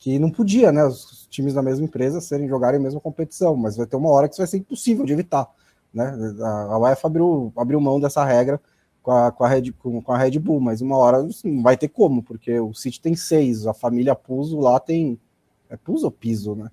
que 0.00 0.18
não 0.18 0.32
podia, 0.32 0.72
né? 0.72 0.84
Os 0.84 1.28
times 1.30 1.54
da 1.54 1.62
mesma 1.62 1.84
empresa 1.84 2.20
serem 2.20 2.48
jogarem 2.48 2.80
a 2.80 2.82
mesma 2.82 3.00
competição, 3.00 3.54
mas 3.54 3.76
vai 3.76 3.86
ter 3.86 3.94
uma 3.94 4.10
hora 4.10 4.26
que 4.26 4.34
isso 4.34 4.40
vai 4.40 4.48
ser 4.48 4.56
impossível 4.56 5.04
de 5.04 5.12
evitar, 5.12 5.48
né? 5.94 6.12
A 6.42 6.76
UEFA 6.76 7.06
abriu, 7.06 7.52
abriu 7.56 7.80
mão 7.80 8.00
dessa 8.00 8.24
regra 8.24 8.60
com 9.00 9.12
a, 9.12 9.30
com 9.30 9.44
a, 9.44 9.48
Red, 9.48 9.70
com, 9.70 10.02
com 10.02 10.12
a 10.12 10.18
Red 10.18 10.36
Bull, 10.40 10.58
mas 10.60 10.80
uma 10.80 10.96
hora 10.96 11.18
assim, 11.18 11.52
não 11.52 11.62
vai 11.62 11.76
ter 11.76 11.86
como, 11.86 12.20
porque 12.20 12.58
o 12.58 12.74
City 12.74 13.00
tem 13.00 13.14
seis, 13.14 13.64
a 13.64 13.72
família 13.72 14.16
Puso 14.16 14.58
lá 14.58 14.80
tem. 14.80 15.20
É 15.68 15.76
Puso 15.76 16.06
ou 16.06 16.10
Piso, 16.10 16.56
né? 16.56 16.68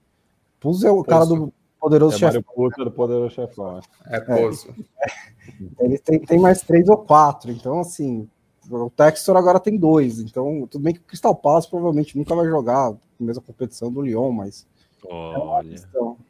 Puso 0.59 0.87
é 0.87 0.89
o 0.89 1.03
Poço. 1.03 1.07
cara 1.07 1.25
do 1.27 1.53
Poderoso 1.87 2.15
é 2.15 2.31
Chefão. 2.31 2.43
Puso 2.53 2.83
do 2.83 2.91
Poderoso 2.91 3.35
Chefão. 3.35 3.79
É 4.07 4.19
Poço. 4.19 4.73
É. 4.99 5.85
Ele 5.85 5.97
tem, 5.97 6.19
tem 6.19 6.39
mais 6.39 6.61
três 6.61 6.89
ou 6.89 6.97
quatro, 6.97 7.51
então 7.51 7.79
assim, 7.79 8.29
o 8.69 8.89
Textor 8.89 9.37
agora 9.37 9.59
tem 9.59 9.77
dois, 9.77 10.19
então 10.19 10.67
tudo 10.69 10.83
bem 10.83 10.93
que 10.93 10.99
o 10.99 11.03
Crystal 11.03 11.33
Palace 11.33 11.69
provavelmente 11.69 12.17
nunca 12.17 12.35
vai 12.35 12.45
jogar 12.45 12.89
a 12.89 12.95
mesma 13.17 13.41
competição 13.41 13.91
do 13.91 14.01
Lyon, 14.01 14.31
mas 14.31 14.67
Olha. 15.09 15.75
É 15.75 16.27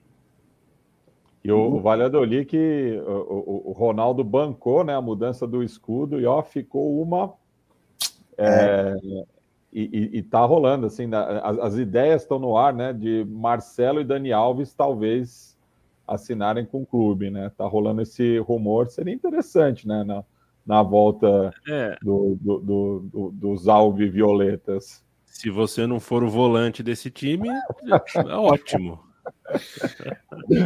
e 1.43 1.51
o, 1.51 1.75
o 1.75 1.81
Valladolid 1.81 2.45
que 2.45 3.01
o, 3.05 3.11
o, 3.11 3.69
o, 3.69 3.71
Ronaldo 3.71 4.23
bancou 4.23 4.83
né, 4.83 4.93
a 4.93 5.01
mudança 5.01 5.47
do 5.47 5.63
escudo 5.63 6.19
e 6.19 6.25
ó, 6.25 6.43
ficou 6.43 7.01
uma. 7.01 7.33
É, 8.37 8.93
é. 9.01 9.25
E, 9.71 9.81
e, 9.81 10.17
e, 10.19 10.23
tá 10.23 10.39
rolando, 10.45 10.85
assim, 10.85 11.09
as, 11.13 11.59
as 11.59 11.77
ideias 11.77 12.21
estão 12.21 12.39
no 12.39 12.57
ar, 12.57 12.73
né? 12.73 12.93
De 12.93 13.25
Marcelo 13.25 13.99
e 13.99 14.03
Dani 14.03 14.31
Alves 14.31 14.73
talvez 14.73 15.57
assinarem 16.07 16.65
com 16.65 16.81
o 16.81 16.85
clube, 16.85 17.29
né? 17.29 17.51
Tá 17.57 17.65
rolando 17.65 18.01
esse 18.01 18.37
rumor, 18.39 18.87
seria 18.87 19.13
interessante, 19.13 19.87
né? 19.87 20.03
Na, 20.03 20.23
na 20.65 20.81
volta 20.81 21.53
é. 21.67 21.97
do, 22.01 22.37
do, 22.39 22.59
do, 22.59 23.31
dos 23.31 23.67
Alves 23.67 24.11
Violetas. 24.11 25.03
Se 25.25 25.49
você 25.49 25.85
não 25.85 25.99
for 25.99 26.23
o 26.23 26.29
volante 26.29 26.81
desse 26.81 27.11
time, 27.11 27.49
é 27.49 28.35
ótimo. 28.35 28.99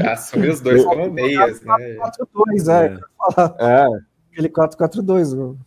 Assumir 0.10 0.50
os 0.50 0.62
dois 0.62 0.84
como 0.86 1.12
meias, 1.12 1.62
né? 1.62 1.74
4-4-2, 1.96 2.72
é. 2.72 3.00
é. 3.60 3.88
Aquele 4.32 4.50
4-4-2. 4.50 5.58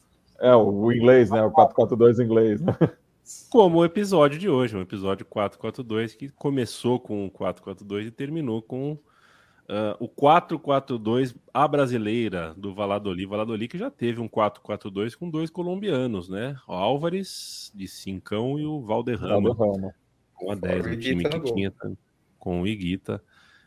É, 0.40 0.54
o 0.54 0.92
inglês, 0.92 1.30
né? 1.30 1.42
O 1.42 1.50
4-4-2 1.50 2.24
inglês. 2.24 2.60
Né? 2.60 2.74
Como 3.50 3.78
o 3.78 3.84
episódio 3.84 4.38
de 4.38 4.48
hoje, 4.48 4.76
um 4.76 4.80
episódio 4.80 5.24
442 5.26 6.14
que 6.14 6.28
começou 6.30 7.00
com 7.00 7.26
o 7.26 7.30
442 7.30 8.08
e 8.08 8.10
terminou 8.10 8.62
com 8.62 8.98
Uh, 9.64 9.96
o 9.98 10.08
4-4-2, 10.08 11.34
a 11.52 11.66
brasileira 11.66 12.52
do 12.54 12.74
Valladolid. 12.74 13.26
Valladolid 13.26 13.68
que 13.68 13.78
já 13.78 13.90
teve 13.90 14.20
um 14.20 14.28
4-4-2 14.28 15.16
com 15.16 15.30
dois 15.30 15.48
colombianos, 15.48 16.28
né? 16.28 16.54
O 16.68 16.72
Álvares 16.72 17.72
de 17.74 17.88
Cincão 17.88 18.58
e 18.58 18.66
o 18.66 18.82
Valderrama. 18.82 19.54
Valderrama. 19.54 19.94
Com 20.34 20.52
a 20.52 20.54
10, 20.54 20.86
um 20.86 20.96
time 20.98 21.24
que 21.24 21.40
tinha 21.40 21.72
com 22.38 22.60
o 22.60 22.66
Iguita. 22.66 23.22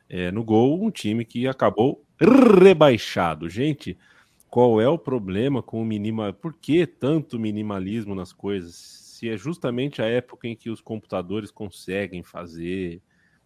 É, 0.07 0.31
no 0.31 0.43
gol, 0.43 0.83
um 0.83 0.91
time 0.91 1.25
que 1.25 1.47
acabou 1.47 2.05
rebaixado. 2.19 3.49
Gente, 3.49 3.97
qual 4.51 4.79
é 4.79 4.87
o 4.87 4.99
problema 4.99 5.63
com 5.63 5.81
o 5.81 5.85
minimal? 5.85 6.31
Por 6.31 6.53
que 6.53 6.85
tanto 6.85 7.39
minimalismo 7.39 8.13
nas 8.13 8.31
coisas? 8.31 9.06
Se 9.17 9.27
é 9.27 9.35
justamente 9.35 9.99
a 9.99 10.05
época 10.05 10.47
em 10.47 10.55
que 10.55 10.69
os 10.69 10.79
computadores 10.79 11.49
conseguem 11.49 12.21
fazer 12.21 13.01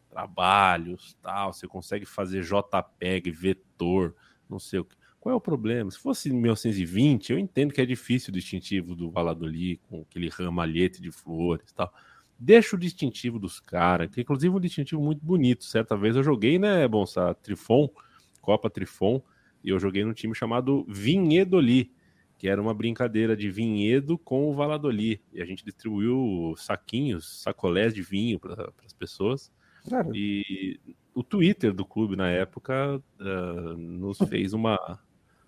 trabalhos, 0.10 1.16
tal, 1.22 1.54
você 1.54 1.66
consegue 1.66 2.06
fazer 2.06 2.44
JPEG, 2.44 3.32
vetor, 3.32 4.14
não 4.50 4.60
sei 4.60 4.80
o 4.80 4.84
que. 4.84 4.98
Qual 5.18 5.32
é 5.32 5.36
o 5.36 5.40
problema? 5.40 5.90
Se 5.90 5.98
fosse 5.98 6.30
1920, 6.30 7.32
eu 7.32 7.40
entendo 7.40 7.74
que 7.74 7.80
é 7.80 7.86
difícil 7.86 8.32
o 8.32 8.34
distintivo 8.34 8.98
do 8.98 9.10
Valladolid, 9.10 9.80
com 9.88 10.02
aquele 10.02 10.28
ramalhete 10.28 11.02
de 11.02 11.10
flores 11.10 11.72
tal. 11.72 11.90
Deixa 12.38 12.76
o 12.76 12.80
distintivo 12.80 13.40
dos 13.40 13.62
caras, 13.62 14.10
que 14.12 14.20
inclusive 14.20 14.54
é 14.54 14.58
um 14.58 14.60
distintivo 14.60 15.02
muito 15.02 15.24
bonito. 15.24 15.64
Certa 15.64 15.96
vez 15.96 16.18
eu 16.18 16.24
joguei, 16.24 16.60
né, 16.60 16.86
Bonsa, 16.86 17.34
Trifon, 17.36 17.88
Copa 18.42 18.70
Trifon, 18.70 19.24
e 19.64 19.70
eu 19.70 19.80
joguei 19.80 20.04
num 20.04 20.12
time 20.12 20.36
chamado 20.36 20.86
Vinhedoli, 20.90 21.94
que 22.42 22.50
era 22.50 22.60
uma 22.60 22.74
brincadeira 22.74 23.38
de 23.38 23.52
vinhedo 23.52 24.18
com 24.18 24.50
o 24.50 24.54
Valladolid. 24.56 25.22
E 25.32 25.44
a 25.44 25.46
gente 25.46 25.64
distribuiu 25.64 26.56
saquinhos, 26.58 27.40
sacolés 27.40 27.94
de 27.94 28.02
vinho 28.02 28.40
para 28.40 28.74
as 28.84 28.94
pessoas. 28.94 29.52
Claro. 29.88 30.10
E 30.16 30.80
o 31.14 31.22
Twitter 31.22 31.72
do 31.72 31.86
clube 31.86 32.16
na 32.16 32.32
época 32.32 33.00
uh, 33.20 33.78
nos 33.78 34.18
fez 34.28 34.54
uma. 34.54 34.76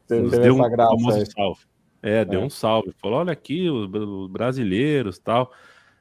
nos 0.08 0.38
deu 0.38 0.54
um 0.54 0.70
graça, 0.70 0.92
famoso 0.92 1.18
é. 1.18 1.26
salve. 1.26 1.62
É, 2.00 2.24
deu 2.24 2.42
é. 2.42 2.46
um 2.46 2.50
salve. 2.52 2.94
Falou: 3.02 3.18
olha 3.18 3.34
aqui, 3.34 3.68
os, 3.68 3.92
os 3.92 4.30
brasileiros 4.30 5.18
tal. 5.18 5.52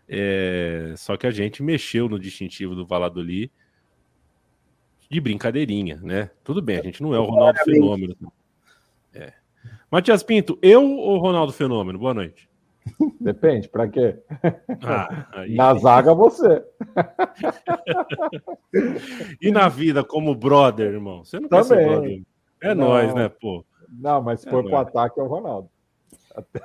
É, 0.07 0.93
só 0.99 1.17
que 1.17 1.27
a 1.27 1.31
gente 1.31 1.63
mexeu 1.63 2.07
no 2.07 2.19
distintivo 2.19 2.75
do 2.75 2.85
Valladolid 2.85 3.51
de 5.09 5.21
brincadeirinha, 5.23 5.99
né? 6.03 6.31
Tudo 6.45 6.61
bem, 6.61 6.81
a 6.81 6.83
gente 6.83 7.03
não 7.03 7.15
é 7.15 7.19
o 7.19 7.25
Ronaldo 7.25 7.61
Fenômeno. 7.65 8.15
É. 9.93 9.93
Matias 9.93 10.23
Pinto, 10.23 10.59
eu 10.63 10.83
ou 10.83 11.19
Ronaldo 11.19 11.53
Fenômeno? 11.53 11.99
Boa 11.99 12.15
noite. 12.15 12.49
Depende, 13.21 13.69
para 13.69 13.87
quê? 13.87 14.19
Ah, 14.83 15.27
aí... 15.33 15.55
Na 15.55 15.75
zaga, 15.75 16.15
você. 16.15 16.65
e 19.41 19.51
na 19.51 19.69
vida, 19.69 20.03
como 20.03 20.35
brother, 20.35 20.91
irmão? 20.91 21.25
Você 21.25 21.39
não 21.39 21.49
Também. 21.49 21.69
quer 21.69 21.77
ser 21.77 21.87
brother? 21.87 22.23
É 22.63 22.75
não. 22.75 22.89
nós, 22.89 23.15
né, 23.15 23.29
pô? 23.29 23.65
Não, 23.89 24.23
mas 24.23 24.41
se 24.41 24.49
é 24.49 24.51
for 24.51 24.65
pro 24.65 24.77
ataque, 24.77 25.21
é 25.21 25.23
o 25.23 25.27
Ronaldo. 25.27 25.69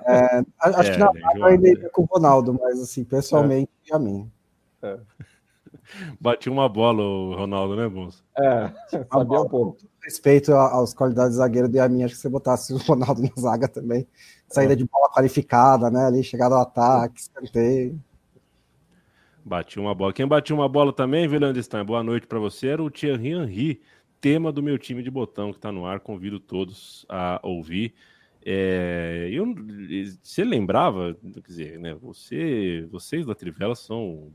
É, 0.05 0.41
acho 0.61 0.89
é, 0.89 0.91
que 0.91 0.97
na 0.97 1.11
zaga 1.11 1.53
ele 1.53 1.71
iria 1.71 1.89
com 1.89 2.03
o 2.03 2.05
Ronaldo, 2.05 2.53
mas 2.53 2.81
assim, 2.81 3.03
pessoalmente, 3.03 3.69
é. 3.91 3.95
a 3.95 3.99
mim. 3.99 4.31
É. 4.81 4.97
Bati 6.19 6.49
uma 6.49 6.69
bola 6.69 7.03
o 7.03 7.35
Ronaldo, 7.35 7.75
né, 7.75 7.87
Bonso? 7.87 8.23
É, 8.37 8.71
sabia 9.11 9.41
um 9.41 9.49
pouco. 9.49 9.77
Respeito 10.07 10.55
às 10.55 10.93
qualidades 10.93 11.31
de 11.31 11.37
zagueiro 11.37 11.67
de 11.67 11.79
a 11.79 11.89
mim, 11.89 12.03
acho 12.03 12.15
que 12.15 12.21
você 12.21 12.29
botasse 12.29 12.73
o 12.73 12.77
Ronaldo 12.77 13.21
na 13.35 13.41
zaga 13.41 13.67
também 13.67 14.07
saída 14.49 14.75
de 14.75 14.85
bola 14.85 15.09
qualificada, 15.09 15.89
né? 15.89 16.05
Ali, 16.05 16.23
chegada 16.23 16.55
ao 16.55 16.61
ataque, 16.61 17.19
escanteio. 17.19 18.01
Bati 19.43 19.79
uma 19.79 19.93
bola. 19.93 20.13
Quem 20.13 20.27
batiu 20.27 20.55
uma 20.55 20.67
bola 20.67 20.91
também, 20.91 21.27
Stein, 21.61 21.85
boa 21.85 22.03
noite 22.03 22.27
para 22.27 22.39
você, 22.39 22.67
era 22.67 22.83
o 22.83 22.89
Thierry 22.89 23.29
Henry, 23.29 23.81
tema 24.19 24.51
do 24.51 24.61
meu 24.61 24.77
time 24.77 25.01
de 25.01 25.11
botão 25.11 25.51
que 25.51 25.57
está 25.57 25.71
no 25.71 25.85
ar. 25.85 25.99
Convido 25.99 26.39
todos 26.39 27.05
a 27.07 27.39
ouvir. 27.43 27.93
É, 28.45 29.29
eu, 29.31 29.45
você 30.21 30.43
lembrava, 30.43 31.15
quer 31.33 31.41
dizer, 31.41 31.79
né? 31.79 31.95
Você, 32.01 32.87
vocês 32.91 33.25
da 33.25 33.35
Trivela 33.35 33.75
são. 33.75 34.31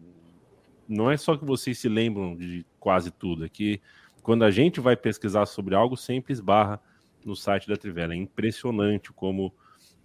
Não 0.89 1.11
é 1.11 1.17
só 1.17 1.37
que 1.37 1.45
vocês 1.45 1.79
se 1.79 1.89
lembram 1.89 2.37
de 2.37 2.67
quase 2.79 3.11
tudo, 3.11 3.45
é 3.45 3.49
que 3.49 3.81
quando 4.23 4.45
a 4.45 4.51
gente 4.51 4.81
vai 4.81 4.97
pesquisar 4.97 5.47
sobre 5.47 5.75
algo, 5.75 5.97
sempre 5.97 6.33
esbarra 6.33 6.81
no 7.25 7.35
site 7.35 7.69
da 7.69 7.77
Trivela. 7.77 8.15
É 8.15 8.17
impressionante 8.17 9.13
como 9.13 9.53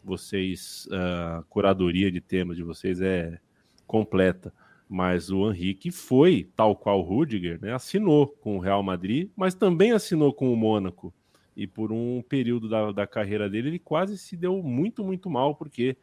vocês, 0.04 0.88
a 0.92 1.44
curadoria 1.50 2.12
de 2.12 2.22
temas 2.22 2.58
de 2.58 2.64
vocês 2.64 3.02
é 3.02 3.40
completa. 3.86 4.54
Mas 4.90 5.30
o 5.30 5.52
Henrique 5.52 5.92
foi, 5.92 6.50
tal 6.56 6.76
qual 6.76 7.00
o 7.00 7.04
Rudiger, 7.04 7.60
né, 7.62 7.74
assinou 7.74 8.28
com 8.28 8.56
o 8.56 8.60
Real 8.60 8.82
Madrid, 8.82 9.30
mas 9.36 9.54
também 9.54 9.92
assinou 9.92 10.34
com 10.34 10.52
o 10.52 10.56
Mônaco. 10.56 11.14
E 11.56 11.68
por 11.68 11.92
um 11.92 12.22
período 12.22 12.70
da, 12.70 12.92
da 12.92 13.08
carreira 13.08 13.50
dele, 13.50 13.68
ele 13.70 13.80
quase 13.80 14.18
se 14.18 14.38
deu 14.38 14.64
muito, 14.64 15.04
muito 15.04 15.30
mal, 15.30 15.56
porque 15.56 15.98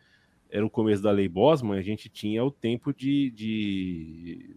era 0.51 0.65
o 0.65 0.71
começo 0.71 1.03
da 1.03 1.11
lei 1.11 1.29
Bosman, 1.29 1.79
a 1.79 1.83
gente 1.83 2.09
tinha 2.09 2.45
o 2.45 2.51
tempo 2.51 2.93
de. 2.93 3.31
de... 3.31 4.57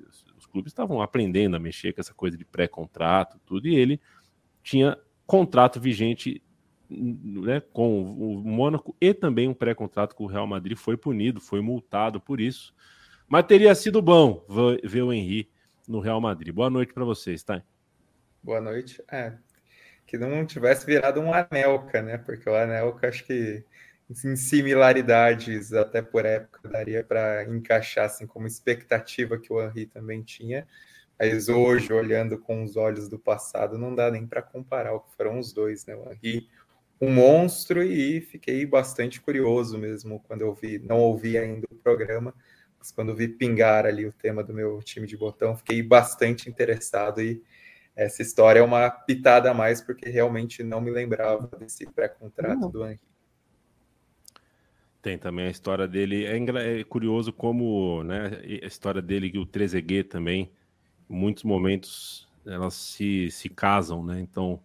Clubes 0.57 0.71
estavam 0.71 1.01
aprendendo 1.01 1.55
a 1.55 1.59
mexer 1.59 1.93
com 1.93 2.01
essa 2.01 2.15
coisa 2.15 2.35
de 2.35 2.43
pré-contrato, 2.43 3.39
tudo, 3.45 3.67
e 3.67 3.75
ele 3.75 4.01
tinha 4.63 4.97
contrato 5.27 5.79
vigente 5.79 6.41
né, 6.89 7.61
com 7.71 8.01
o 8.01 8.41
Mônaco 8.43 8.95
e 8.99 9.13
também 9.13 9.47
um 9.47 9.53
pré-contrato 9.53 10.15
com 10.15 10.23
o 10.23 10.27
Real 10.27 10.47
Madrid, 10.47 10.75
foi 10.75 10.97
punido, 10.97 11.39
foi 11.39 11.61
multado 11.61 12.19
por 12.19 12.41
isso. 12.41 12.73
Mas 13.27 13.45
teria 13.45 13.75
sido 13.75 14.01
bom 14.01 14.43
ver 14.83 15.03
o 15.03 15.13
Henry 15.13 15.47
no 15.87 15.99
Real 15.99 16.19
Madrid. 16.19 16.51
Boa 16.51 16.69
noite 16.69 16.91
para 16.91 17.05
vocês, 17.05 17.43
tá? 17.43 17.61
Boa 18.41 18.59
noite. 18.61 19.03
É, 19.11 19.33
que 20.07 20.17
não 20.17 20.43
tivesse 20.43 20.85
virado 20.87 21.19
um 21.19 21.33
Anelka, 21.33 22.01
né? 22.01 22.17
Porque 22.17 22.49
o 22.49 22.55
Anelka, 22.55 23.09
acho 23.09 23.25
que 23.25 23.63
similaridades, 24.13 25.73
até 25.73 26.01
por 26.01 26.25
época, 26.25 26.67
daria 26.69 27.03
para 27.03 27.43
encaixar 27.43 28.05
assim, 28.05 28.25
como 28.25 28.47
expectativa 28.47 29.37
que 29.37 29.51
o 29.51 29.61
Henry 29.61 29.85
também 29.85 30.23
tinha. 30.23 30.67
Mas 31.19 31.49
hoje, 31.49 31.91
olhando 31.91 32.37
com 32.37 32.63
os 32.63 32.77
olhos 32.77 33.09
do 33.09 33.17
passado, 33.17 33.77
não 33.77 33.93
dá 33.93 34.09
nem 34.11 34.25
para 34.25 34.41
comparar 34.41 34.93
o 34.93 34.99
que 35.01 35.15
foram 35.15 35.39
os 35.39 35.51
dois, 35.51 35.85
né? 35.85 35.95
O 35.95 36.11
Henry 36.11 36.47
um 36.99 37.11
monstro 37.11 37.83
e 37.83 38.21
fiquei 38.21 38.65
bastante 38.65 39.21
curioso 39.21 39.77
mesmo 39.77 40.19
quando 40.21 40.41
eu 40.41 40.53
vi, 40.53 40.79
não 40.79 40.99
ouvi 40.99 41.37
ainda 41.37 41.67
o 41.71 41.75
programa, 41.75 42.33
mas 42.79 42.91
quando 42.91 43.15
vi 43.15 43.27
pingar 43.27 43.85
ali 43.85 44.05
o 44.05 44.11
tema 44.11 44.43
do 44.43 44.53
meu 44.53 44.79
time 44.81 45.05
de 45.05 45.15
botão, 45.15 45.55
fiquei 45.55 45.81
bastante 45.83 46.49
interessado 46.49 47.21
e 47.21 47.41
essa 47.95 48.21
história 48.21 48.59
é 48.59 48.63
uma 48.63 48.89
pitada 48.89 49.51
a 49.51 49.53
mais 49.53 49.81
porque 49.81 50.09
realmente 50.09 50.63
não 50.63 50.81
me 50.81 50.91
lembrava 50.91 51.47
desse 51.57 51.85
pré-contrato 51.85 52.69
do 52.69 52.85
Henrique. 52.85 53.16
Tem 55.07 55.17
também 55.17 55.45
a 55.45 55.49
história 55.49 55.87
dele, 55.87 56.25
é, 56.25 56.35
é, 56.37 56.83
curioso 56.83 57.31
como, 57.31 58.03
né, 58.03 58.41
a 58.61 58.65
história 58.65 59.01
dele 59.01 59.31
e 59.33 59.39
o 59.39 59.45
Trezeguet 59.45 60.09
também, 60.09 60.51
em 61.09 61.15
muitos 61.15 61.45
momentos 61.45 62.27
elas 62.45 62.73
se, 62.73 63.31
se 63.31 63.47
casam, 63.47 64.03
né, 64.03 64.19
então 64.19 64.59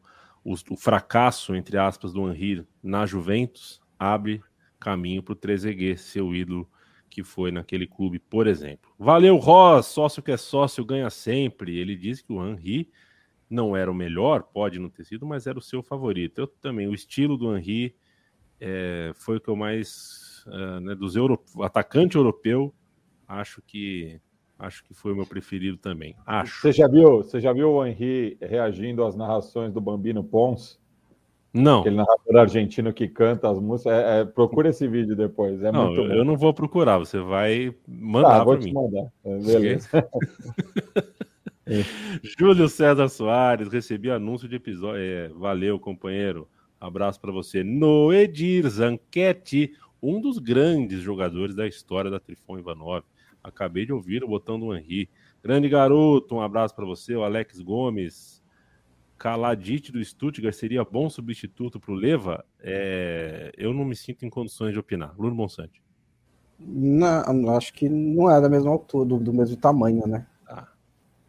o, 0.45 0.55
o 0.71 0.77
fracasso, 0.77 1.55
entre 1.55 1.79
aspas, 1.79 2.13
do 2.13 2.29
Henry 2.29 2.67
na 2.83 3.07
Juventus 3.07 3.81
abre 3.97 4.43
caminho 4.81 5.23
para 5.23 5.31
o 5.31 5.37
Trezeguet, 5.37 6.01
seu 6.01 6.35
ídolo 6.35 6.69
que 7.09 7.23
foi 7.23 7.53
naquele 7.53 7.87
clube, 7.87 8.19
por 8.19 8.49
exemplo. 8.49 8.91
Valeu, 8.99 9.37
Ross, 9.37 9.87
sócio 9.87 10.25
que 10.25 10.33
é 10.33 10.37
sócio 10.37 10.85
ganha 10.85 11.09
sempre. 11.09 11.79
Ele 11.79 11.95
disse 11.95 12.25
que 12.25 12.33
o 12.33 12.45
Henry 12.45 12.91
não 13.49 13.77
era 13.77 13.89
o 13.89 13.95
melhor, 13.95 14.43
pode 14.43 14.81
não 14.81 14.91
ter 14.91 15.05
sido, 15.05 15.25
mas 15.25 15.47
era 15.47 15.57
o 15.57 15.63
seu 15.63 15.85
favorito. 15.85 16.41
Eu 16.41 16.49
também, 16.49 16.89
o 16.89 16.95
estilo 16.95 17.37
do 17.37 17.57
Henry 17.57 17.95
é, 18.65 19.11
foi 19.17 19.39
o 19.39 19.41
que 19.41 19.49
eu 19.49 19.57
mais, 19.57 20.22
uh, 20.47 20.81
né, 20.81 20.95
dos 20.95 21.17
euro, 21.17 21.43
atacante 21.61 22.17
europeu, 22.17 22.75
acho 23.27 23.63
que 23.63 24.21
Acho 24.63 24.85
que 24.85 24.95
foi 24.95 25.13
o 25.13 25.17
meu 25.17 25.27
preferido 25.27 25.77
também. 25.77 26.15
Acho. 26.25 26.61
Você 26.61 26.71
já 26.71 26.87
viu, 26.87 27.17
você 27.17 27.41
já 27.41 27.53
viu 27.53 27.69
o 27.69 27.85
Henry 27.85 28.39
reagindo 28.41 29.03
às 29.03 29.17
narrações 29.17 29.73
do 29.73 29.81
Bambino 29.81 30.23
Pons? 30.23 30.81
Não. 31.53 31.81
Aquele 31.81 31.97
narrador 31.97 32.37
argentino 32.37 32.93
que 32.93 33.09
canta 33.09 33.51
as 33.51 33.59
músicas. 33.59 33.93
É, 33.93 34.21
é, 34.21 34.25
procura 34.25 34.69
esse 34.69 34.87
vídeo 34.87 35.17
depois. 35.17 35.61
É 35.65 35.73
não, 35.73 35.93
eu, 35.95 36.13
eu, 36.13 36.25
não 36.25 36.37
vou 36.37 36.55
procurar. 36.55 36.99
Você 36.99 37.19
vai 37.19 37.75
mandar 37.89 38.39
tá, 38.39 38.45
vou 38.45 38.57
te 38.57 38.67
mim. 38.67 38.73
mandar. 38.73 39.13
É, 39.25 39.39
beleza. 39.39 39.89
Júlio 42.23 42.69
César 42.69 43.09
Soares, 43.09 43.69
recebi 43.69 44.13
anúncio 44.13 44.49
de 44.49 44.55
episódio. 44.57 45.01
É, 45.01 45.29
valeu, 45.29 45.79
companheiro. 45.81 46.49
Abraço 46.81 47.21
para 47.21 47.33
você. 47.33 47.65
Noedir 47.65 48.69
Zanquete, 48.69 49.73
um 50.03 50.21
dos 50.21 50.39
grandes 50.39 51.01
jogadores 51.01 51.55
da 51.55 51.67
história 51.67 52.11
da 52.11 52.19
Trifon 52.19 52.59
Ivanov. 52.59 53.05
Acabei 53.43 53.87
de 53.87 53.93
ouvir 53.93 54.25
o 54.25 54.29
botão 54.29 54.59
do 54.59 54.77
Henri. 54.77 55.09
Grande 55.43 55.69
garoto, 55.69 56.35
um 56.35 56.41
abraço 56.41 56.75
para 56.75 56.85
você, 56.85 57.15
o 57.15 57.23
Alex 57.23 57.61
Gomes. 57.61 58.43
Caladite 59.17 59.93
do 59.93 60.05
Stuttgart 60.05 60.55
seria 60.55 60.85
bom 60.85 61.09
substituto 61.09 61.79
para 61.79 61.93
o 61.93 61.95
Leva? 61.95 62.45
É... 62.61 63.53
Eu 63.57 63.73
não 63.73 63.85
me 63.85 63.95
sinto 63.95 64.27
em 64.27 64.31
condições 64.31 64.73
de 64.73 64.81
opinar. 64.81 65.15
Luno 65.17 65.37
Bonsante. 65.37 65.81
Não, 66.59 67.57
acho 67.57 67.73
que 67.73 67.89
não 67.89 68.31
é 68.31 68.41
da 68.41 68.49
mesma 68.49 68.71
altura, 68.71 69.09
do, 69.09 69.19
do 69.19 69.33
mesmo 69.33 69.57
tamanho, 69.57 70.07
né? 70.07 70.27
Ah, 70.47 70.69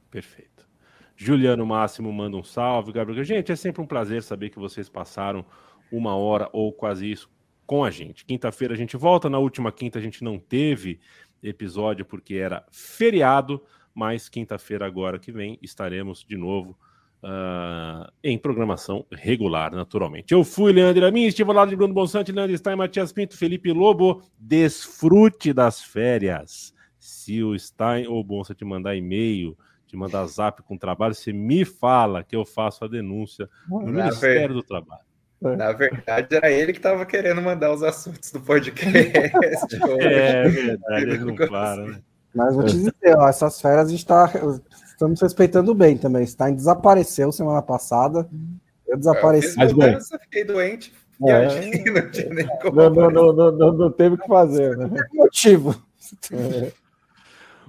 perfeito. 0.09 0.67
Juliano 1.15 1.65
Máximo 1.65 2.11
manda 2.11 2.37
um 2.37 2.43
salve, 2.43 2.91
Gabriel. 2.91 3.23
Gente, 3.23 3.51
é 3.51 3.55
sempre 3.55 3.81
um 3.81 3.85
prazer 3.85 4.21
saber 4.23 4.49
que 4.49 4.59
vocês 4.59 4.89
passaram 4.89 5.45
uma 5.91 6.15
hora 6.15 6.49
ou 6.51 6.71
quase 6.73 7.09
isso 7.11 7.29
com 7.65 7.83
a 7.83 7.91
gente. 7.91 8.25
Quinta-feira 8.25 8.73
a 8.73 8.77
gente 8.77 8.97
volta, 8.97 9.29
na 9.29 9.39
última 9.39 9.71
quinta 9.71 9.99
a 9.99 10.01
gente 10.01 10.23
não 10.23 10.37
teve 10.37 10.99
episódio 11.41 12.05
porque 12.05 12.35
era 12.35 12.65
feriado, 12.71 13.61
mas 13.93 14.29
quinta-feira 14.29 14.85
agora 14.85 15.19
que 15.19 15.31
vem 15.31 15.57
estaremos 15.61 16.25
de 16.27 16.37
novo 16.37 16.77
uh, 17.23 18.11
em 18.23 18.37
programação 18.37 19.05
regular, 19.11 19.73
naturalmente. 19.73 20.33
Eu 20.33 20.43
fui 20.43 20.71
Leandro 20.71 21.05
Amin, 21.05 21.25
estive 21.25 21.49
ao 21.49 21.55
lado 21.55 21.69
de 21.69 21.75
Bruno 21.75 21.93
Bonsante, 21.93 22.31
Leandro 22.31 22.57
Stein, 22.57 22.75
Matias 22.75 23.11
Pinto, 23.11 23.37
Felipe 23.37 23.71
Lobo. 23.71 24.21
Desfrute 24.37 25.53
das 25.53 25.81
férias. 25.81 26.73
Se 26.99 27.43
o 27.43 27.57
Stein 27.57 28.07
ou 28.07 28.19
o 28.19 28.23
Bonsa 28.23 28.53
te 28.53 28.63
mandar 28.63 28.95
e-mail, 28.95 29.57
te 29.87 29.95
mandar 29.95 30.25
zap 30.25 30.61
com 30.63 30.77
trabalho, 30.77 31.13
você 31.13 31.33
me 31.33 31.65
fala 31.65 32.23
que 32.23 32.35
eu 32.35 32.45
faço 32.45 32.85
a 32.85 32.87
denúncia 32.87 33.49
no 33.67 33.81
Ministério 33.81 34.55
do 34.55 34.63
Trabalho. 34.63 35.12
Na 35.57 35.71
verdade, 35.73 36.35
era 36.35 36.51
ele 36.51 36.71
que 36.71 36.79
estava 36.79 37.05
querendo 37.05 37.41
mandar 37.41 37.73
os 37.73 37.83
assuntos 37.83 38.31
do 38.31 38.39
podcast. 38.39 38.91
é 39.99 40.47
verdade, 40.47 41.03
ele 41.03 41.17
não 41.17 41.35
para, 41.35 41.85
né? 41.85 41.99
Mas 42.33 42.55
vou 42.55 42.65
te 42.65 42.75
dizer, 42.75 43.15
ó, 43.15 43.27
essas 43.27 43.61
férias 43.61 43.87
a 43.87 43.89
gente 43.89 43.99
está 43.99 44.31
estamos 44.87 45.21
respeitando 45.21 45.73
bem 45.75 45.97
também. 45.97 46.25
Stein 46.25 46.55
desapareceu 46.55 47.31
semana 47.31 47.61
passada. 47.61 48.27
Eu 48.87 48.97
desapareci. 48.97 49.59
Eu 49.59 49.69
mudança, 49.69 50.17
fiquei 50.19 50.43
doente. 50.43 50.93
É. 51.25 51.45
Não, 51.91 52.11
tinha 52.11 52.29
nem 52.33 52.47
como 52.59 52.75
não, 52.75 52.89
não, 52.89 53.33
não, 53.33 53.51
não, 53.51 53.73
não 53.73 53.91
teve 53.91 54.15
o 54.15 54.17
que 54.17 54.27
fazer, 54.27 54.75
né? 54.77 54.89
motivo. 55.13 55.75
É. 56.31 56.71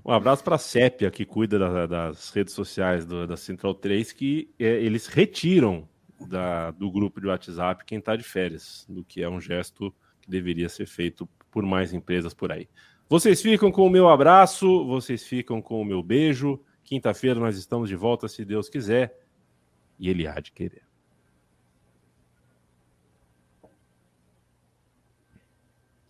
Um 0.04 0.12
abraço 0.12 0.42
para 0.42 0.56
a 0.56 0.58
Sépia, 0.58 1.10
que 1.10 1.24
cuida 1.24 1.58
da, 1.58 1.86
das 1.86 2.30
redes 2.30 2.52
sociais 2.52 3.06
do, 3.06 3.26
da 3.26 3.36
Central 3.36 3.74
3, 3.74 4.12
que 4.12 4.50
é, 4.58 4.64
eles 4.64 5.06
retiram 5.06 5.88
da, 6.20 6.70
do 6.70 6.90
grupo 6.90 7.20
de 7.20 7.26
WhatsApp 7.26 7.84
quem 7.84 7.98
está 7.98 8.16
de 8.16 8.22
férias, 8.22 8.86
do 8.88 9.04
que 9.04 9.22
é 9.22 9.28
um 9.28 9.40
gesto 9.40 9.94
que 10.20 10.30
deveria 10.30 10.68
ser 10.68 10.86
feito 10.86 11.28
por 11.50 11.64
mais 11.64 11.92
empresas 11.92 12.34
por 12.34 12.50
aí. 12.50 12.68
Vocês 13.08 13.40
ficam 13.42 13.70
com 13.70 13.86
o 13.86 13.90
meu 13.90 14.08
abraço, 14.08 14.86
vocês 14.86 15.22
ficam 15.24 15.60
com 15.60 15.80
o 15.80 15.84
meu 15.84 16.02
beijo. 16.02 16.60
Quinta-feira 16.82 17.38
nós 17.38 17.56
estamos 17.56 17.88
de 17.88 17.96
volta, 17.96 18.28
se 18.28 18.44
Deus 18.44 18.68
quiser, 18.68 19.18
e 19.98 20.08
Ele 20.08 20.26
há 20.26 20.40
de 20.40 20.52
querer. 20.52 20.82